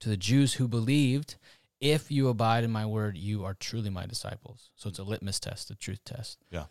to 0.00 0.08
the 0.08 0.16
Jews 0.16 0.54
who 0.54 0.68
believed, 0.68 1.36
"If 1.80 2.10
you 2.10 2.28
abide 2.28 2.64
in 2.64 2.70
my 2.70 2.86
word, 2.86 3.16
you 3.16 3.44
are 3.44 3.54
truly 3.54 3.90
my 3.90 4.06
disciples." 4.06 4.70
So 4.76 4.88
it's 4.88 4.98
a 4.98 5.04
litmus 5.04 5.40
test, 5.40 5.70
a 5.70 5.74
truth 5.74 6.04
test. 6.04 6.38
Yeah. 6.50 6.64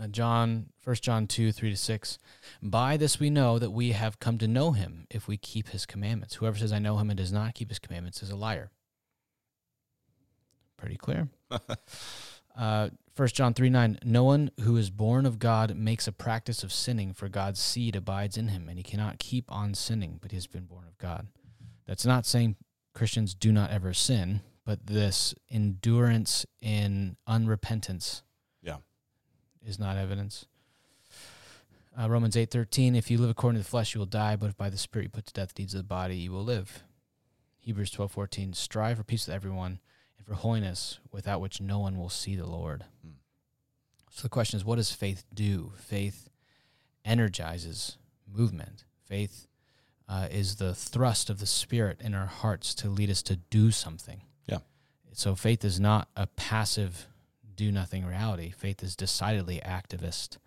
Uh, 0.00 0.06
John, 0.06 0.66
First 0.78 1.02
John 1.02 1.26
two 1.26 1.50
three 1.50 1.70
to 1.70 1.76
six. 1.76 2.18
By 2.62 2.96
this 2.96 3.18
we 3.18 3.30
know 3.30 3.58
that 3.58 3.70
we 3.70 3.92
have 3.92 4.20
come 4.20 4.38
to 4.38 4.46
know 4.46 4.72
him 4.72 5.06
if 5.10 5.26
we 5.26 5.36
keep 5.36 5.70
his 5.70 5.86
commandments. 5.86 6.36
Whoever 6.36 6.58
says 6.58 6.72
I 6.72 6.78
know 6.78 6.98
him 6.98 7.10
and 7.10 7.18
does 7.18 7.32
not 7.32 7.54
keep 7.54 7.70
his 7.70 7.78
commandments 7.78 8.22
is 8.22 8.30
a 8.30 8.36
liar. 8.36 8.70
Pretty 10.76 10.96
clear. 10.96 11.28
uh, 12.56 12.90
1 13.16 13.28
John 13.28 13.54
3 13.54 13.68
9. 13.70 13.98
No 14.04 14.24
one 14.24 14.50
who 14.60 14.76
is 14.76 14.90
born 14.90 15.26
of 15.26 15.38
God 15.38 15.76
makes 15.76 16.06
a 16.08 16.12
practice 16.12 16.62
of 16.62 16.72
sinning, 16.72 17.12
for 17.12 17.28
God's 17.28 17.60
seed 17.60 17.96
abides 17.96 18.36
in 18.36 18.48
him, 18.48 18.68
and 18.68 18.78
he 18.78 18.82
cannot 18.82 19.18
keep 19.18 19.44
on 19.50 19.74
sinning, 19.74 20.18
but 20.20 20.30
he 20.30 20.36
has 20.36 20.46
been 20.46 20.64
born 20.64 20.84
of 20.86 20.96
God. 20.98 21.26
That's 21.86 22.06
not 22.06 22.24
saying 22.26 22.56
Christians 22.94 23.34
do 23.34 23.52
not 23.52 23.70
ever 23.70 23.92
sin, 23.92 24.40
but 24.64 24.86
this 24.86 25.34
endurance 25.50 26.46
in 26.60 27.16
unrepentance 27.28 28.22
Yeah. 28.62 28.76
is 29.64 29.78
not 29.78 29.96
evidence. 29.96 30.46
Uh, 32.00 32.08
Romans 32.08 32.36
eight 32.36 32.50
thirteen. 32.50 32.94
If 32.94 33.10
you 33.10 33.18
live 33.18 33.30
according 33.30 33.58
to 33.60 33.64
the 33.64 33.68
flesh, 33.70 33.94
you 33.94 33.98
will 33.98 34.06
die. 34.06 34.36
But 34.36 34.50
if 34.50 34.56
by 34.56 34.70
the 34.70 34.78
Spirit 34.78 35.04
you 35.04 35.08
put 35.10 35.26
to 35.26 35.32
death 35.32 35.48
the 35.48 35.54
deeds 35.54 35.74
of 35.74 35.78
the 35.78 35.84
body, 35.84 36.16
you 36.16 36.30
will 36.30 36.44
live. 36.44 36.84
Hebrews 37.58 37.90
twelve 37.90 38.12
fourteen. 38.12 38.52
Strive 38.52 38.96
for 38.98 39.02
peace 39.02 39.26
with 39.26 39.34
everyone 39.34 39.80
and 40.20 40.26
for 40.26 40.34
holiness, 40.34 40.98
without 41.10 41.40
which 41.40 41.60
no 41.60 41.78
one 41.78 41.98
will 41.98 42.10
see 42.10 42.36
the 42.36 42.46
Lord. 42.46 42.84
Hmm. 43.02 43.12
So 44.10 44.22
the 44.22 44.28
question 44.28 44.58
is, 44.58 44.64
what 44.64 44.76
does 44.76 44.92
faith 44.92 45.24
do? 45.32 45.72
Faith 45.76 46.28
energizes 47.04 47.96
movement. 48.30 48.84
Faith 49.06 49.46
uh, 50.08 50.28
is 50.30 50.56
the 50.56 50.74
thrust 50.74 51.30
of 51.30 51.38
the 51.38 51.46
Spirit 51.46 52.00
in 52.00 52.14
our 52.14 52.26
hearts 52.26 52.74
to 52.76 52.88
lead 52.88 53.10
us 53.10 53.22
to 53.22 53.36
do 53.36 53.70
something. 53.70 54.22
Yeah. 54.46 54.58
So 55.12 55.34
faith 55.34 55.64
is 55.64 55.80
not 55.80 56.08
a 56.16 56.26
passive, 56.26 57.06
do 57.54 57.72
nothing 57.72 58.04
reality. 58.04 58.50
Faith 58.50 58.82
is 58.82 58.96
decidedly 58.96 59.60
activist. 59.64 60.38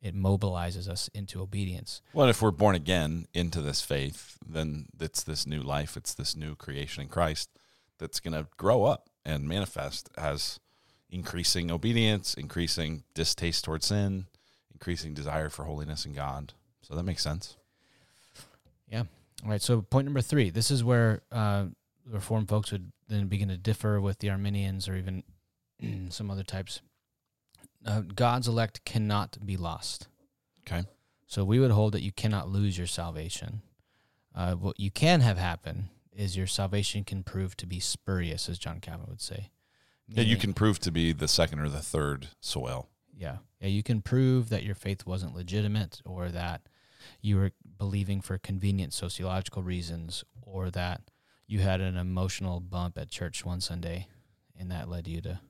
It 0.00 0.16
mobilizes 0.16 0.88
us 0.88 1.08
into 1.14 1.40
obedience. 1.40 2.02
Well, 2.12 2.28
if 2.28 2.42
we're 2.42 2.50
born 2.50 2.74
again 2.74 3.26
into 3.32 3.60
this 3.60 3.82
faith, 3.82 4.36
then 4.44 4.86
it's 4.98 5.22
this 5.22 5.46
new 5.46 5.62
life, 5.62 5.96
it's 5.96 6.14
this 6.14 6.34
new 6.34 6.56
creation 6.56 7.02
in 7.02 7.08
Christ 7.08 7.50
that's 7.98 8.18
going 8.18 8.34
to 8.34 8.48
grow 8.56 8.84
up 8.84 9.10
and 9.24 9.48
manifest 9.48 10.08
as 10.16 10.60
increasing 11.10 11.70
obedience, 11.70 12.34
increasing 12.34 13.04
distaste 13.14 13.64
towards 13.64 13.86
sin, 13.86 14.26
increasing 14.72 15.14
desire 15.14 15.48
for 15.48 15.64
holiness 15.64 16.04
in 16.04 16.12
God. 16.12 16.54
So 16.80 16.94
that 16.94 17.04
makes 17.04 17.22
sense. 17.22 17.56
Yeah. 18.88 19.04
All 19.44 19.50
right. 19.50 19.62
So 19.62 19.82
point 19.82 20.06
number 20.06 20.20
three. 20.20 20.50
This 20.50 20.70
is 20.70 20.82
where 20.82 21.22
uh, 21.30 21.66
the 22.06 22.14
Reformed 22.14 22.48
folks 22.48 22.72
would 22.72 22.90
then 23.08 23.28
begin 23.28 23.48
to 23.48 23.56
differ 23.56 24.00
with 24.00 24.18
the 24.18 24.30
Arminians 24.30 24.88
or 24.88 24.96
even 24.96 25.22
some 26.10 26.30
other 26.30 26.42
types. 26.42 26.80
Uh, 27.86 28.00
God's 28.00 28.48
elect 28.48 28.84
cannot 28.84 29.38
be 29.44 29.56
lost. 29.56 30.08
Okay. 30.60 30.84
So 31.26 31.44
we 31.44 31.58
would 31.58 31.70
hold 31.70 31.94
that 31.94 32.02
you 32.02 32.12
cannot 32.12 32.48
lose 32.48 32.76
your 32.76 32.86
salvation. 32.86 33.62
Uh, 34.34 34.54
what 34.54 34.80
you 34.80 34.90
can 34.90 35.20
have 35.20 35.38
happen 35.38 35.90
is 36.14 36.36
your 36.36 36.46
salvation 36.46 37.04
can 37.04 37.22
prove 37.22 37.56
to 37.56 37.66
be 37.66 37.80
spurious, 37.80 38.48
as 38.48 38.58
John 38.58 38.80
Calvin 38.80 39.06
would 39.08 39.20
say. 39.20 39.50
Yeah, 40.08 40.22
you 40.22 40.36
can 40.36 40.52
prove 40.52 40.78
to 40.80 40.90
be 40.90 41.12
the 41.12 41.28
second 41.28 41.60
or 41.60 41.68
the 41.68 41.80
third 41.80 42.28
soil. 42.40 42.88
Yeah. 43.16 43.38
Yeah, 43.60 43.68
you 43.68 43.82
can 43.82 44.02
prove 44.02 44.48
that 44.50 44.64
your 44.64 44.74
faith 44.74 45.06
wasn't 45.06 45.34
legitimate 45.34 46.00
or 46.04 46.28
that 46.28 46.62
you 47.20 47.36
were 47.36 47.52
believing 47.78 48.20
for 48.20 48.36
convenient 48.38 48.92
sociological 48.92 49.62
reasons 49.62 50.24
or 50.42 50.70
that 50.70 51.02
you 51.46 51.60
had 51.60 51.80
an 51.80 51.96
emotional 51.96 52.60
bump 52.60 52.98
at 52.98 53.10
church 53.10 53.44
one 53.44 53.60
Sunday 53.60 54.08
and 54.58 54.70
that 54.70 54.88
led 54.88 55.08
you 55.08 55.20
to 55.22 55.40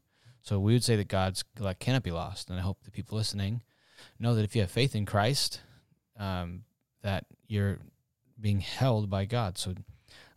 so 0.43 0.59
we 0.59 0.73
would 0.73 0.85
say 0.85 0.97
that 0.97 1.09
God's 1.09 1.45
elect 1.59 1.81
cannot 1.81 2.03
be 2.03 2.11
lost. 2.11 2.51
And 2.51 2.59
I 2.59 2.63
hope 2.63 2.83
the 2.83 2.91
people 2.91 3.17
listening 3.17 3.63
know 4.19 4.35
that 4.35 4.43
if 4.43 4.55
you 4.55 4.61
have 4.63 4.71
faith 4.71 4.95
in 4.95 5.07
Christ, 5.07 5.61
um, 6.19 6.65
that 7.03 7.27
you're 7.47 7.79
being 8.41 8.61
held 8.61 9.09
by 9.09 9.25
God. 9.25 9.57
So 9.57 9.75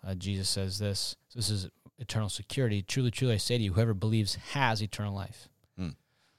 uh, 0.05 0.15
Jesus 0.15 0.49
says 0.49 0.79
this. 0.79 1.15
So 1.29 1.39
this 1.39 1.49
is 1.49 1.69
eternal 1.97 2.29
security. 2.29 2.81
Truly, 2.81 3.11
truly, 3.11 3.33
I 3.33 3.37
say 3.37 3.57
to 3.57 3.63
you, 3.63 3.73
whoever 3.73 3.93
believes 3.93 4.35
has 4.53 4.81
eternal 4.81 5.13
life. 5.13 5.49
Hmm. 5.77 5.89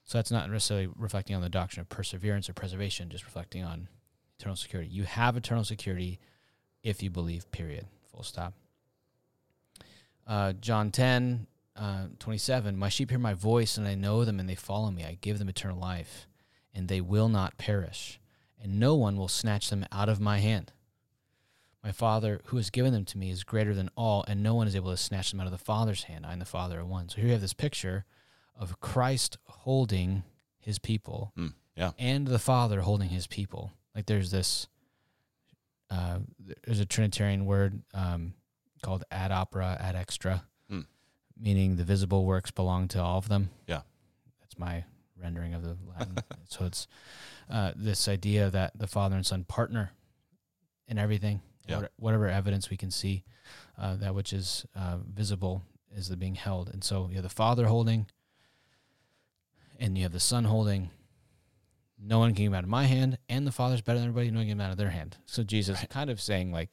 So 0.04 0.18
that's 0.18 0.30
not 0.30 0.50
necessarily 0.50 0.88
reflecting 0.96 1.34
on 1.34 1.42
the 1.42 1.48
doctrine 1.48 1.80
of 1.80 1.88
perseverance 1.88 2.48
or 2.48 2.52
preservation, 2.52 3.08
just 3.08 3.24
reflecting 3.24 3.64
on 3.64 3.88
eternal 4.38 4.56
security. 4.56 4.90
You 4.90 5.04
have 5.04 5.36
eternal 5.36 5.64
security 5.64 6.20
if 6.86 7.02
you 7.02 7.10
believe, 7.10 7.50
period. 7.50 7.84
Full 8.12 8.22
stop. 8.22 8.54
Uh, 10.24 10.52
John 10.52 10.92
10, 10.92 11.48
uh, 11.74 12.06
27. 12.20 12.76
My 12.76 12.88
sheep 12.88 13.10
hear 13.10 13.18
my 13.18 13.34
voice, 13.34 13.76
and 13.76 13.88
I 13.88 13.96
know 13.96 14.24
them, 14.24 14.38
and 14.38 14.48
they 14.48 14.54
follow 14.54 14.92
me. 14.92 15.04
I 15.04 15.18
give 15.20 15.40
them 15.40 15.48
eternal 15.48 15.78
life, 15.78 16.28
and 16.72 16.86
they 16.86 17.00
will 17.00 17.28
not 17.28 17.58
perish, 17.58 18.20
and 18.62 18.78
no 18.78 18.94
one 18.94 19.16
will 19.16 19.26
snatch 19.26 19.68
them 19.68 19.84
out 19.90 20.08
of 20.08 20.20
my 20.20 20.38
hand. 20.38 20.72
My 21.86 21.92
Father, 21.92 22.40
who 22.46 22.56
has 22.56 22.68
given 22.70 22.92
them 22.92 23.04
to 23.04 23.16
me, 23.16 23.30
is 23.30 23.44
greater 23.44 23.72
than 23.72 23.90
all, 23.96 24.24
and 24.26 24.42
no 24.42 24.56
one 24.56 24.66
is 24.66 24.74
able 24.74 24.90
to 24.90 24.96
snatch 24.96 25.30
them 25.30 25.38
out 25.38 25.46
of 25.46 25.52
the 25.52 25.56
Father's 25.58 26.02
hand. 26.02 26.26
I 26.26 26.32
and 26.32 26.40
the 26.40 26.44
Father 26.44 26.80
are 26.80 26.84
one. 26.84 27.08
So 27.08 27.18
here 27.18 27.26
you 27.26 27.30
have 27.32 27.40
this 27.40 27.52
picture 27.54 28.04
of 28.58 28.80
Christ 28.80 29.38
holding 29.44 30.24
his 30.58 30.80
people 30.80 31.30
Hmm. 31.36 31.48
Yeah. 31.76 31.92
and 31.96 32.26
the 32.26 32.40
Father 32.40 32.80
holding 32.80 33.10
his 33.10 33.28
people. 33.28 33.70
Like 33.94 34.06
there's 34.06 34.32
this, 34.32 34.66
uh, 35.88 36.18
there's 36.64 36.80
a 36.80 36.86
Trinitarian 36.86 37.46
word 37.46 37.80
um, 37.94 38.34
called 38.82 39.04
ad 39.12 39.30
opera, 39.30 39.76
ad 39.78 39.94
extra, 39.94 40.42
Hmm. 40.68 40.80
meaning 41.38 41.76
the 41.76 41.84
visible 41.84 42.24
works 42.24 42.50
belong 42.50 42.88
to 42.88 43.00
all 43.00 43.18
of 43.18 43.28
them. 43.28 43.50
Yeah. 43.68 43.82
That's 44.40 44.58
my 44.58 44.82
rendering 45.16 45.54
of 45.54 45.62
the 45.62 45.76
Latin. 45.96 46.16
so 46.48 46.64
it's 46.64 46.88
uh, 47.48 47.74
this 47.76 48.08
idea 48.08 48.50
that 48.50 48.72
the 48.76 48.88
Father 48.88 49.14
and 49.14 49.24
Son 49.24 49.44
partner 49.44 49.92
in 50.88 50.98
everything. 50.98 51.42
Yeah. 51.68 51.80
What- 51.80 51.92
Whatever 51.98 52.28
evidence 52.28 52.70
we 52.70 52.76
can 52.76 52.90
see, 52.90 53.24
uh, 53.78 53.96
that 53.96 54.14
which 54.14 54.32
is 54.32 54.64
uh, 54.74 54.98
visible 54.98 55.62
is 55.94 56.08
the 56.08 56.16
being 56.16 56.34
held. 56.36 56.68
And 56.68 56.82
so 56.84 57.08
you 57.08 57.14
have 57.14 57.22
the 57.22 57.28
Father 57.28 57.66
holding, 57.66 58.06
and 59.78 59.96
you 59.96 60.04
have 60.04 60.12
the 60.12 60.20
Son 60.20 60.44
holding. 60.44 60.90
No 61.98 62.18
one 62.18 62.30
can 62.30 62.36
get 62.36 62.46
him 62.48 62.54
out 62.54 62.64
of 62.64 62.70
my 62.70 62.84
hand, 62.84 63.18
and 63.28 63.46
the 63.46 63.52
Father's 63.52 63.80
better 63.80 63.98
than 63.98 64.08
everybody. 64.08 64.30
No 64.30 64.38
one 64.38 64.42
can 64.46 64.48
get 64.48 64.52
him 64.52 64.60
out 64.60 64.70
of 64.72 64.76
their 64.78 64.90
hand. 64.90 65.16
So 65.26 65.42
Jesus 65.42 65.78
Right. 65.78 65.88
kind 65.88 66.10
of 66.10 66.20
saying 66.20 66.52
like, 66.52 66.70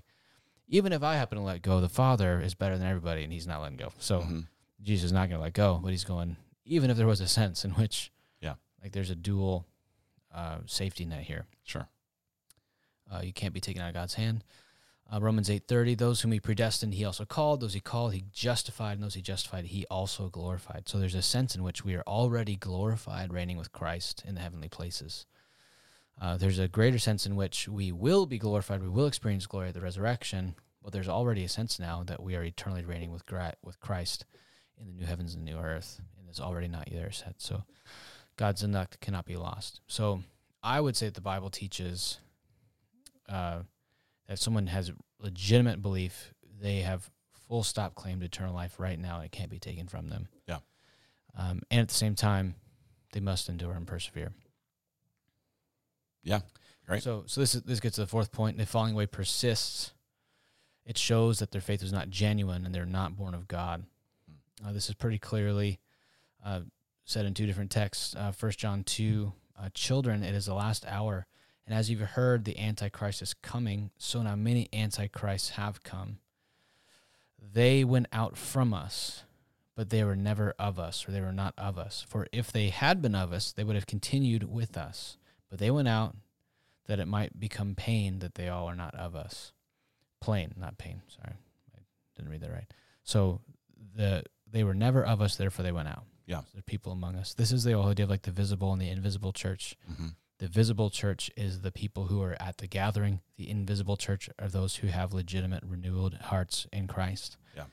even 0.67 0.91
if 0.93 1.03
I 1.03 1.15
happen 1.15 1.37
to 1.37 1.43
let 1.43 1.61
go, 1.61 1.79
the 1.81 1.89
Father 1.89 2.39
is 2.41 2.55
better 2.55 2.77
than 2.77 2.87
everybody, 2.87 3.23
and 3.23 3.31
He's 3.31 3.47
not 3.47 3.61
letting 3.61 3.77
go. 3.77 3.91
So 3.99 4.21
Mhm. 4.21 4.47
Jesus 4.81 5.05
is 5.07 5.11
not 5.11 5.29
going 5.29 5.39
to 5.39 5.43
let 5.43 5.53
go, 5.53 5.79
but 5.81 5.91
He's 5.91 6.03
going. 6.03 6.35
Even 6.65 6.89
if 6.89 6.97
there 6.97 7.07
was 7.07 7.21
a 7.21 7.27
sense 7.27 7.63
in 7.65 7.71
which, 7.71 8.11
Yeah. 8.41 8.55
like 8.81 8.91
there's 8.91 9.09
a 9.09 9.15
dual 9.15 9.65
uh, 10.31 10.61
safety 10.65 11.05
net 11.05 11.23
here. 11.23 11.45
Sure. 11.63 11.87
Uh, 13.11 13.21
you 13.23 13.31
can't 13.31 13.53
be 13.53 13.61
taken 13.61 13.81
out 13.83 13.89
of 13.89 13.93
God's 13.93 14.15
hand. 14.15 14.43
Uh, 15.13 15.19
Romans 15.21 15.49
eight 15.49 15.67
thirty. 15.67 15.93
Those 15.93 16.21
whom 16.21 16.31
He 16.31 16.39
predestined, 16.39 16.95
He 16.95 17.05
also 17.05 17.25
called. 17.25 17.59
Those 17.59 17.73
He 17.73 17.79
called, 17.79 18.13
He 18.13 18.23
justified. 18.31 18.93
And 18.93 19.03
those 19.03 19.13
He 19.13 19.21
justified, 19.21 19.65
He 19.65 19.85
also 19.91 20.29
glorified. 20.29 20.89
So 20.89 20.97
there's 20.97 21.13
a 21.13 21.21
sense 21.21 21.55
in 21.55 21.61
which 21.61 21.85
we 21.85 21.93
are 21.95 22.03
already 22.07 22.55
glorified, 22.55 23.31
reigning 23.31 23.57
with 23.57 23.71
Christ 23.71 24.23
in 24.25 24.33
the 24.35 24.41
heavenly 24.41 24.69
places. 24.69 25.25
Uh, 26.19 26.37
there's 26.37 26.59
a 26.59 26.67
greater 26.67 26.99
sense 26.99 27.25
in 27.25 27.35
which 27.35 27.67
we 27.67 27.91
will 27.91 28.25
be 28.25 28.37
glorified. 28.39 28.81
We 28.81 28.89
will 28.89 29.07
experience 29.07 29.45
glory 29.45 29.67
at 29.67 29.73
the 29.75 29.81
resurrection. 29.81 30.55
But 30.81 30.93
there's 30.93 31.09
already 31.09 31.43
a 31.43 31.49
sense 31.49 31.79
now 31.79 32.03
that 32.07 32.21
we 32.21 32.35
are 32.35 32.43
eternally 32.43 32.83
reigning 32.83 33.11
with 33.11 33.23
with 33.63 33.79
Christ 33.79 34.25
in 34.79 34.87
the 34.87 34.93
new 34.93 35.05
heavens 35.05 35.35
and 35.35 35.45
new 35.45 35.57
earth, 35.57 36.01
and 36.19 36.27
it's 36.27 36.41
already 36.41 36.67
not 36.67 36.91
yet 36.91 37.13
set. 37.13 37.35
So 37.37 37.63
God's 38.35 38.63
elect 38.63 38.99
cannot 38.99 39.25
be 39.25 39.37
lost. 39.37 39.79
So 39.87 40.23
I 40.61 40.81
would 40.81 40.97
say 40.97 41.05
that 41.05 41.15
the 41.15 41.21
Bible 41.21 41.49
teaches 41.49 42.19
uh, 43.29 43.59
that 44.27 44.33
if 44.33 44.39
someone 44.39 44.67
has 44.67 44.91
legitimate 45.19 45.81
belief, 45.81 46.33
they 46.61 46.79
have 46.79 47.09
full 47.47 47.63
stop 47.63 47.95
claim 47.95 48.19
to 48.19 48.25
eternal 48.25 48.55
life 48.55 48.79
right 48.79 48.99
now. 48.99 49.21
It 49.21 49.31
can't 49.31 49.49
be 49.49 49.59
taken 49.59 49.87
from 49.87 50.09
them. 50.09 50.27
Yeah. 50.47 50.59
Um, 51.37 51.61
and 51.69 51.81
at 51.81 51.87
the 51.87 51.93
same 51.93 52.15
time, 52.15 52.55
they 53.11 53.19
must 53.19 53.49
endure 53.49 53.73
and 53.73 53.85
persevere. 53.85 54.31
Yeah, 56.23 56.39
right. 56.87 57.03
So, 57.03 57.23
so 57.27 57.41
this 57.41 57.53
is, 57.53 57.63
this 57.63 57.79
gets 57.79 57.95
to 57.95 58.01
the 58.01 58.07
fourth 58.07 58.31
point. 58.31 58.57
The 58.57 58.65
falling 58.65 58.93
away 58.93 59.07
persists. 59.07 59.91
It 60.85 60.97
shows 60.97 61.39
that 61.39 61.51
their 61.51 61.61
faith 61.61 61.81
was 61.81 61.93
not 61.93 62.09
genuine 62.09 62.65
and 62.65 62.75
they're 62.75 62.85
not 62.85 63.15
born 63.15 63.33
of 63.33 63.47
God. 63.47 63.85
Uh, 64.65 64.73
this 64.73 64.89
is 64.89 64.95
pretty 64.95 65.17
clearly 65.17 65.79
uh, 66.45 66.61
said 67.05 67.25
in 67.25 67.33
two 67.33 67.45
different 67.45 67.71
texts. 67.71 68.15
Uh, 68.17 68.31
First 68.31 68.59
John 68.59 68.83
two, 68.83 69.31
uh, 69.57 69.69
children, 69.73 70.23
it 70.23 70.35
is 70.35 70.45
the 70.45 70.53
last 70.53 70.85
hour, 70.85 71.25
and 71.65 71.75
as 71.77 71.89
you've 71.89 72.01
heard, 72.01 72.45
the 72.45 72.59
Antichrist 72.59 73.21
is 73.21 73.33
coming. 73.33 73.91
So 73.97 74.21
now 74.21 74.35
many 74.35 74.69
Antichrists 74.73 75.51
have 75.51 75.83
come. 75.83 76.19
They 77.53 77.83
went 77.83 78.07
out 78.11 78.37
from 78.37 78.73
us, 78.73 79.23
but 79.75 79.89
they 79.89 80.03
were 80.03 80.15
never 80.15 80.53
of 80.59 80.79
us, 80.79 81.07
or 81.07 81.11
they 81.11 81.21
were 81.21 81.31
not 81.31 81.53
of 81.57 81.77
us. 81.77 82.05
For 82.07 82.27
if 82.31 82.51
they 82.51 82.69
had 82.69 83.01
been 83.01 83.15
of 83.15 83.31
us, 83.31 83.51
they 83.51 83.63
would 83.63 83.75
have 83.75 83.87
continued 83.87 84.51
with 84.51 84.77
us. 84.77 85.17
But 85.49 85.59
they 85.59 85.71
went 85.71 85.87
out 85.87 86.15
that 86.87 86.99
it 86.99 87.07
might 87.07 87.39
become 87.39 87.75
pain 87.75 88.19
that 88.19 88.35
they 88.35 88.49
all 88.49 88.67
are 88.67 88.75
not 88.75 88.95
of 88.95 89.15
us. 89.15 89.53
Plain, 90.19 90.53
not 90.57 90.77
pain. 90.77 91.01
Sorry, 91.07 91.35
I 91.75 91.79
didn't 92.15 92.31
read 92.31 92.41
that 92.41 92.51
right. 92.51 92.71
So 93.03 93.41
the 93.95 94.23
they 94.51 94.63
were 94.63 94.73
never 94.73 95.03
of 95.03 95.21
us, 95.21 95.35
therefore 95.35 95.63
they 95.63 95.71
went 95.71 95.87
out. 95.87 96.03
Yeah. 96.25 96.39
So 96.39 96.45
there 96.53 96.59
are 96.59 96.63
people 96.63 96.91
among 96.91 97.15
us. 97.15 97.33
This 97.33 97.51
is 97.51 97.63
the 97.63 97.73
whole 97.73 97.89
idea 97.89 98.05
of 98.05 98.09
like 98.09 98.21
the 98.21 98.31
visible 98.31 98.71
and 98.71 98.81
the 98.81 98.89
invisible 98.89 99.33
church. 99.33 99.75
Mm-hmm. 99.91 100.07
The 100.39 100.47
visible 100.47 100.89
church 100.89 101.31
is 101.37 101.61
the 101.61 101.71
people 101.71 102.07
who 102.07 102.21
are 102.21 102.35
at 102.41 102.57
the 102.57 102.67
gathering. 102.67 103.21
The 103.37 103.49
invisible 103.49 103.97
church 103.97 104.29
are 104.39 104.49
those 104.49 104.77
who 104.77 104.87
have 104.87 105.13
legitimate 105.13 105.63
renewed 105.65 106.15
hearts 106.15 106.67
in 106.73 106.87
Christ. 106.87 107.37
Yeah. 107.55 107.65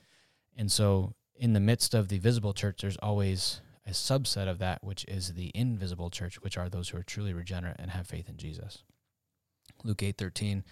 And 0.56 0.70
so 0.70 1.14
in 1.36 1.52
the 1.52 1.60
midst 1.60 1.94
of 1.94 2.08
the 2.08 2.18
visible 2.18 2.52
church, 2.52 2.82
there's 2.82 2.98
always 2.98 3.60
a 3.86 3.90
subset 3.90 4.46
of 4.46 4.58
that, 4.58 4.84
which 4.84 5.04
is 5.06 5.34
the 5.34 5.50
invisible 5.54 6.10
church, 6.10 6.40
which 6.42 6.58
are 6.58 6.68
those 6.68 6.90
who 6.90 6.98
are 6.98 7.02
truly 7.02 7.32
regenerate 7.32 7.76
and 7.78 7.90
have 7.90 8.06
faith 8.06 8.28
in 8.28 8.36
Jesus. 8.36 8.84
Luke 9.82 10.02
eight 10.02 10.18
thirteen, 10.18 10.62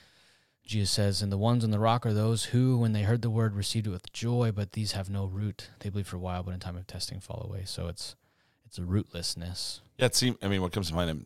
Jesus 0.67 0.91
says, 0.91 1.23
And 1.23 1.33
the 1.33 1.39
ones 1.39 1.65
on 1.65 1.71
the 1.71 1.79
rock 1.79 2.05
are 2.05 2.13
those 2.13 2.45
who, 2.45 2.77
when 2.79 2.93
they 2.93 3.03
heard 3.03 3.23
the 3.23 3.31
word, 3.31 3.57
received 3.57 3.87
it 3.87 3.91
with 3.91 4.13
joy, 4.13 4.53
but 4.55 4.73
these 4.73 4.93
have 4.93 5.09
no 5.09 5.25
root. 5.25 5.71
They 5.81 5.89
believe 5.89 6.07
for 6.07 6.17
a 6.17 6.21
while, 6.21 6.43
but 6.43 6.53
in 6.53 6.61
time 6.61 6.77
of 6.77 6.87
testing 6.87 7.19
fall 7.19 7.43
away. 7.49 7.63
So 7.65 7.89
it's 7.89 8.15
it's 8.67 8.79
a 8.79 8.83
rootlessness. 8.83 9.81
Yeah, 9.97 10.07
it 10.07 10.15
seems. 10.15 10.37
I 10.43 10.49
mean, 10.49 10.61
what 10.61 10.73
comes 10.73 10.89
to 10.91 10.95
mind 10.95 11.25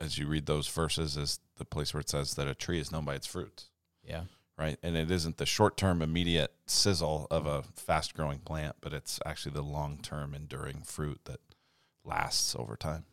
as 0.00 0.18
you 0.18 0.26
read 0.26 0.46
those 0.46 0.68
verses 0.68 1.16
is 1.16 1.40
the 1.56 1.64
place 1.64 1.94
where 1.94 2.00
it 2.00 2.08
says 2.08 2.34
that 2.34 2.48
a 2.48 2.54
tree 2.54 2.78
is 2.78 2.92
known 2.92 3.04
by 3.04 3.14
its 3.14 3.26
fruits, 3.26 3.70
Yeah. 4.04 4.24
right? 4.58 4.78
And 4.82 4.96
it 4.96 5.10
isn't 5.10 5.38
the 5.38 5.46
short-term, 5.46 6.02
immediate 6.02 6.54
sizzle 6.66 7.26
of 7.30 7.46
a 7.46 7.62
fast-growing 7.62 8.40
plant, 8.40 8.76
but 8.80 8.92
it's 8.92 9.18
actually 9.24 9.52
the 9.52 9.62
long-term, 9.62 10.34
enduring 10.34 10.82
fruit 10.82 11.20
that 11.24 11.40
lasts 12.04 12.54
over 12.54 12.76
time. 12.76 13.04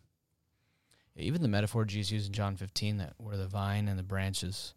Even 1.15 1.41
the 1.41 1.47
metaphor 1.47 1.85
Jesus 1.85 2.11
used 2.11 2.27
in 2.27 2.33
John 2.33 2.55
15, 2.57 2.97
that 2.97 3.13
where 3.17 3.37
the 3.37 3.47
vine 3.47 3.87
and 3.87 3.99
the 3.99 4.03
branches. 4.03 4.73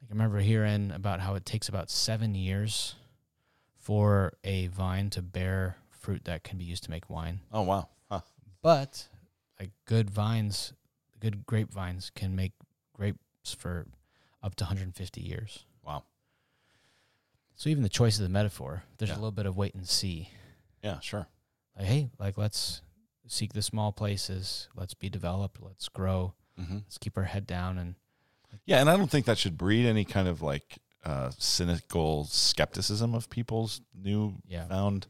Like 0.00 0.10
I 0.10 0.14
remember 0.14 0.40
hearing 0.40 0.90
about 0.90 1.20
how 1.20 1.34
it 1.36 1.46
takes 1.46 1.68
about 1.68 1.88
seven 1.88 2.34
years 2.34 2.96
for 3.76 4.32
a 4.42 4.66
vine 4.68 5.08
to 5.10 5.22
bear 5.22 5.76
fruit 5.90 6.24
that 6.24 6.42
can 6.42 6.58
be 6.58 6.64
used 6.64 6.82
to 6.84 6.90
make 6.90 7.08
wine. 7.08 7.40
Oh 7.52 7.62
wow, 7.62 7.88
huh. 8.10 8.20
But 8.60 9.06
like 9.60 9.70
good 9.84 10.10
vines, 10.10 10.72
good 11.22 11.46
grapevines 11.46 12.10
can 12.10 12.34
make 12.34 12.50
grapes 12.92 13.54
for 13.56 13.86
up 14.42 14.56
to 14.56 14.64
150 14.64 15.20
years. 15.20 15.64
wow, 15.84 16.02
So 17.54 17.70
even 17.70 17.84
the 17.84 17.88
choice 17.88 18.16
of 18.18 18.24
the 18.24 18.28
metaphor, 18.28 18.82
there's 18.98 19.10
Yeah. 19.10 19.14
a 19.14 19.22
little 19.22 19.30
bit 19.30 19.46
of 19.46 19.56
wait 19.56 19.74
and 19.74 19.88
see. 19.88 20.30
yeah, 20.82 20.98
sure, 20.98 21.28
Like, 21.76 21.86
hey, 21.86 22.10
like 22.18 22.36
let's 22.36 22.82
seek 23.28 23.52
the 23.52 23.62
small 23.62 23.92
places, 23.92 24.68
let's 24.74 24.94
be 24.94 25.08
developed, 25.08 25.62
let's 25.62 25.88
grow, 25.88 26.34
mm-hmm. 26.58 26.78
let's 26.78 26.98
keep 26.98 27.16
our 27.16 27.24
head 27.24 27.46
down 27.46 27.78
and 27.78 27.94
yeah. 28.66 28.80
And 28.80 28.90
I 28.90 28.96
don't 28.96 29.10
think 29.10 29.24
that 29.26 29.38
should 29.38 29.56
breed 29.56 29.86
any 29.86 30.04
kind 30.04 30.28
of 30.28 30.42
like 30.42 30.78
uh, 31.04 31.30
cynical 31.38 32.24
skepticism 32.24 33.14
of 33.14 33.30
people's 33.30 33.80
new 33.94 34.34
yeah. 34.46 34.66
found 34.66 35.06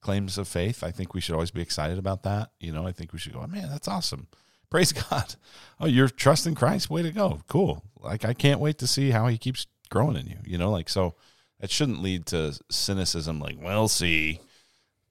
claims 0.00 0.38
of 0.38 0.46
faith. 0.46 0.84
I 0.84 0.90
think 0.90 1.12
we 1.14 1.20
should 1.20 1.34
always 1.34 1.50
be 1.50 1.60
excited 1.62 1.98
about 1.98 2.22
that. 2.22 2.50
You 2.60 2.72
know, 2.72 2.86
I 2.86 2.92
think 2.92 3.12
we 3.12 3.18
should 3.18 3.32
go, 3.32 3.44
man, 3.46 3.68
that's 3.68 3.88
awesome. 3.88 4.28
Praise 4.74 4.92
God. 5.10 5.36
Oh, 5.78 5.86
you're 5.86 6.08
trusting 6.08 6.56
Christ. 6.56 6.90
Way 6.90 7.02
to 7.02 7.12
go. 7.12 7.42
Cool. 7.46 7.84
Like, 8.00 8.24
I 8.24 8.32
can't 8.34 8.58
wait 8.58 8.76
to 8.78 8.88
see 8.88 9.10
how 9.10 9.28
he 9.28 9.38
keeps 9.38 9.68
growing 9.88 10.16
in 10.16 10.26
you. 10.26 10.38
You 10.44 10.58
know, 10.58 10.72
like, 10.72 10.88
so 10.88 11.14
it 11.60 11.70
shouldn't 11.70 12.02
lead 12.02 12.26
to 12.26 12.58
cynicism, 12.72 13.38
like, 13.38 13.54
we'll 13.62 13.86
see. 13.86 14.40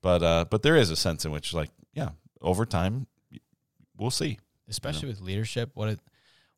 But, 0.02 0.22
uh, 0.22 0.44
but 0.50 0.60
there 0.60 0.76
is 0.76 0.90
a 0.90 0.96
sense 0.96 1.24
in 1.24 1.32
which, 1.32 1.54
like, 1.54 1.70
yeah, 1.94 2.10
over 2.42 2.66
time, 2.66 3.06
we'll 3.96 4.10
see. 4.10 4.38
especially 4.68 5.08
with 5.08 5.22
leadership. 5.22 5.70
What 5.72 5.88
it, 5.88 6.00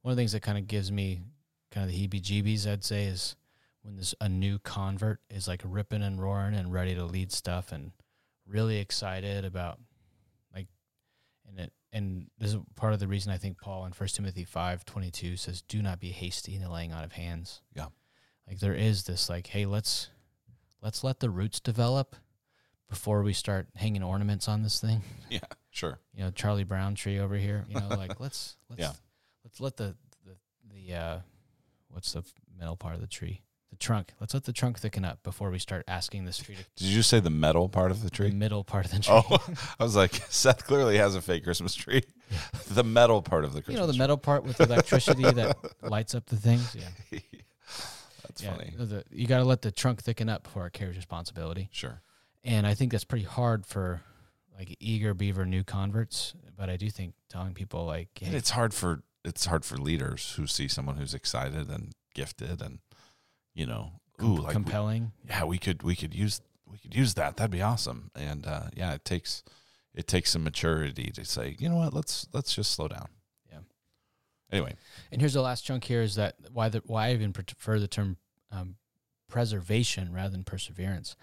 one 0.02 0.10
of 0.10 0.16
the 0.16 0.20
things 0.20 0.32
that 0.32 0.42
kind 0.42 0.58
of 0.58 0.66
gives 0.66 0.90
me 0.90 1.20
kind 1.70 1.88
of 1.88 1.94
the 1.94 2.08
heebie-jeebies, 2.08 2.68
I'd 2.68 2.82
say, 2.82 3.04
is 3.04 3.36
when 3.82 3.94
this 3.94 4.16
a 4.20 4.28
new 4.28 4.58
convert 4.58 5.20
is 5.30 5.46
like 5.46 5.62
ripping 5.64 6.02
and 6.02 6.20
roaring 6.20 6.56
and 6.56 6.72
ready 6.72 6.96
to 6.96 7.04
lead 7.04 7.30
stuff 7.30 7.70
and 7.70 7.92
really 8.48 8.78
excited 8.78 9.44
about 9.44 9.78
like, 10.52 10.66
and 11.48 11.60
it 11.60 11.72
and 11.96 12.26
this 12.38 12.52
is 12.52 12.60
part 12.76 12.92
of 12.92 13.00
the 13.00 13.08
reason 13.08 13.32
I 13.32 13.38
think 13.38 13.58
Paul 13.60 13.86
in 13.86 13.92
First 13.92 14.16
Timothy 14.16 14.44
five 14.44 14.84
twenty 14.84 15.10
two 15.10 15.36
says, 15.36 15.62
"Do 15.62 15.80
not 15.82 15.98
be 16.00 16.10
hasty 16.10 16.54
in 16.54 16.62
the 16.62 16.70
laying 16.70 16.92
on 16.92 17.02
of 17.04 17.12
hands." 17.12 17.62
Yeah. 17.74 17.86
like 18.46 18.60
there 18.60 18.74
is 18.74 19.04
this 19.04 19.28
like, 19.28 19.46
hey, 19.48 19.66
let's 19.66 20.10
let's 20.82 21.02
let 21.02 21.20
the 21.20 21.30
roots 21.30 21.58
develop 21.60 22.14
before 22.88 23.22
we 23.22 23.32
start 23.32 23.66
hanging 23.74 24.02
ornaments 24.02 24.46
on 24.46 24.62
this 24.62 24.80
thing 24.80 25.02
Yeah, 25.30 25.40
sure. 25.70 25.98
you 26.14 26.22
know 26.22 26.30
Charlie 26.30 26.64
Brown 26.64 26.94
tree 26.94 27.18
over 27.18 27.36
here. 27.36 27.64
You 27.68 27.80
know, 27.80 27.88
like 27.88 28.20
let's 28.20 28.56
let's 28.70 28.80
Yeah. 28.80 28.92
let's 29.44 29.60
let 29.60 29.76
the 29.76 29.96
the 30.24 30.36
the 30.72 30.94
uh, 30.94 31.18
what's 31.88 32.12
the 32.12 32.22
middle 32.58 32.76
part 32.76 32.94
of 32.94 33.00
the 33.00 33.06
tree? 33.06 33.42
The 33.78 33.84
trunk. 33.84 34.14
Let's 34.20 34.32
let 34.32 34.44
the 34.44 34.54
trunk 34.54 34.78
thicken 34.78 35.04
up 35.04 35.22
before 35.22 35.50
we 35.50 35.58
start 35.58 35.84
asking 35.86 36.24
this 36.24 36.38
tree 36.38 36.54
to 36.54 36.64
Did 36.76 36.86
you 36.88 37.02
say 37.02 37.20
the 37.20 37.28
metal 37.28 37.68
part 37.68 37.90
of 37.90 37.98
the 38.00 38.04
the 38.04 38.10
tree? 38.10 38.30
middle 38.30 38.64
part 38.64 38.86
of 38.86 38.90
the 38.90 39.00
tree. 39.00 39.12
Oh, 39.14 39.38
I 39.78 39.84
was 39.84 39.94
like, 39.94 40.14
Seth 40.30 40.64
clearly 40.66 40.96
has 40.96 41.14
a 41.14 41.20
fake 41.20 41.44
Christmas 41.44 41.74
tree. 41.74 42.02
The 42.70 42.82
metal 42.82 43.20
part 43.22 43.44
of 43.44 43.52
the 43.52 43.60
Christmas 43.60 43.74
you 43.74 43.80
know 43.80 43.86
the 43.86 43.92
tree. 43.92 43.98
metal 43.98 44.16
part 44.16 44.42
with 44.44 44.56
the 44.56 44.64
electricity 44.64 45.22
that 45.30 45.56
lights 45.82 46.14
up 46.14 46.26
the 46.26 46.36
things. 46.36 46.74
Yeah, 46.74 47.18
That's 48.22 48.42
yeah. 48.42 48.52
funny. 48.56 48.72
The, 48.76 49.04
you 49.10 49.26
got 49.26 49.38
to 49.38 49.44
let 49.44 49.62
the 49.62 49.70
trunk 49.70 50.02
thicken 50.02 50.28
up 50.28 50.42
before 50.44 50.66
it 50.66 50.72
carries 50.72 50.96
responsibility. 50.96 51.68
Sure. 51.70 52.00
And 52.44 52.66
I 52.66 52.74
think 52.74 52.92
that's 52.92 53.04
pretty 53.04 53.24
hard 53.26 53.64
for 53.66 54.00
like 54.58 54.74
eager 54.80 55.14
beaver 55.14 55.44
new 55.46 55.62
converts. 55.64 56.34
But 56.56 56.68
I 56.70 56.76
do 56.76 56.88
think 56.90 57.14
telling 57.28 57.52
people 57.54 57.84
like, 57.86 58.08
hey, 58.18 58.34
it's 58.34 58.50
hard 58.50 58.72
for 58.74 59.02
it's 59.24 59.46
hard 59.46 59.64
for 59.64 59.76
leaders 59.76 60.34
who 60.36 60.46
see 60.46 60.66
someone 60.66 60.96
who's 60.96 61.14
excited 61.14 61.68
and 61.68 61.92
gifted 62.14 62.60
and 62.62 62.78
you 63.56 63.66
know, 63.66 63.90
ooh, 64.22 64.36
like 64.36 64.48
we- 64.48 64.52
compelling. 64.52 65.10
yeah, 65.26 65.42
we 65.44 65.58
could 65.58 65.82
we 65.82 65.96
could 65.96 66.14
use 66.14 66.40
we 66.70 66.78
could 66.78 66.94
use 66.94 67.14
that. 67.14 67.36
That'd 67.36 67.50
be 67.50 67.62
awesome. 67.62 68.10
And 68.14 68.46
uh, 68.46 68.64
yeah, 68.76 68.92
it 68.94 69.04
takes 69.04 69.42
it 69.94 70.06
takes 70.06 70.30
some 70.30 70.44
maturity 70.44 71.10
to 71.12 71.24
say, 71.24 71.56
you 71.58 71.68
know 71.68 71.76
what, 71.78 71.92
let's 71.94 72.28
let's 72.32 72.54
just 72.54 72.70
slow 72.72 72.86
down. 72.86 73.08
Yeah. 73.50 73.60
Anyway, 74.52 74.74
And 75.10 75.20
here's 75.22 75.32
the 75.32 75.40
last 75.42 75.64
chunk 75.64 75.84
here 75.84 76.02
is 76.02 76.14
that 76.16 76.36
why 76.52 76.68
the 76.68 76.82
why 76.86 77.08
I 77.08 77.12
even 77.14 77.32
prefer 77.32 77.80
the 77.80 77.88
term 77.88 78.18
um, 78.52 78.76
preservation 79.28 80.12
rather 80.12 80.30
than 80.30 80.44
perseverance 80.44 81.16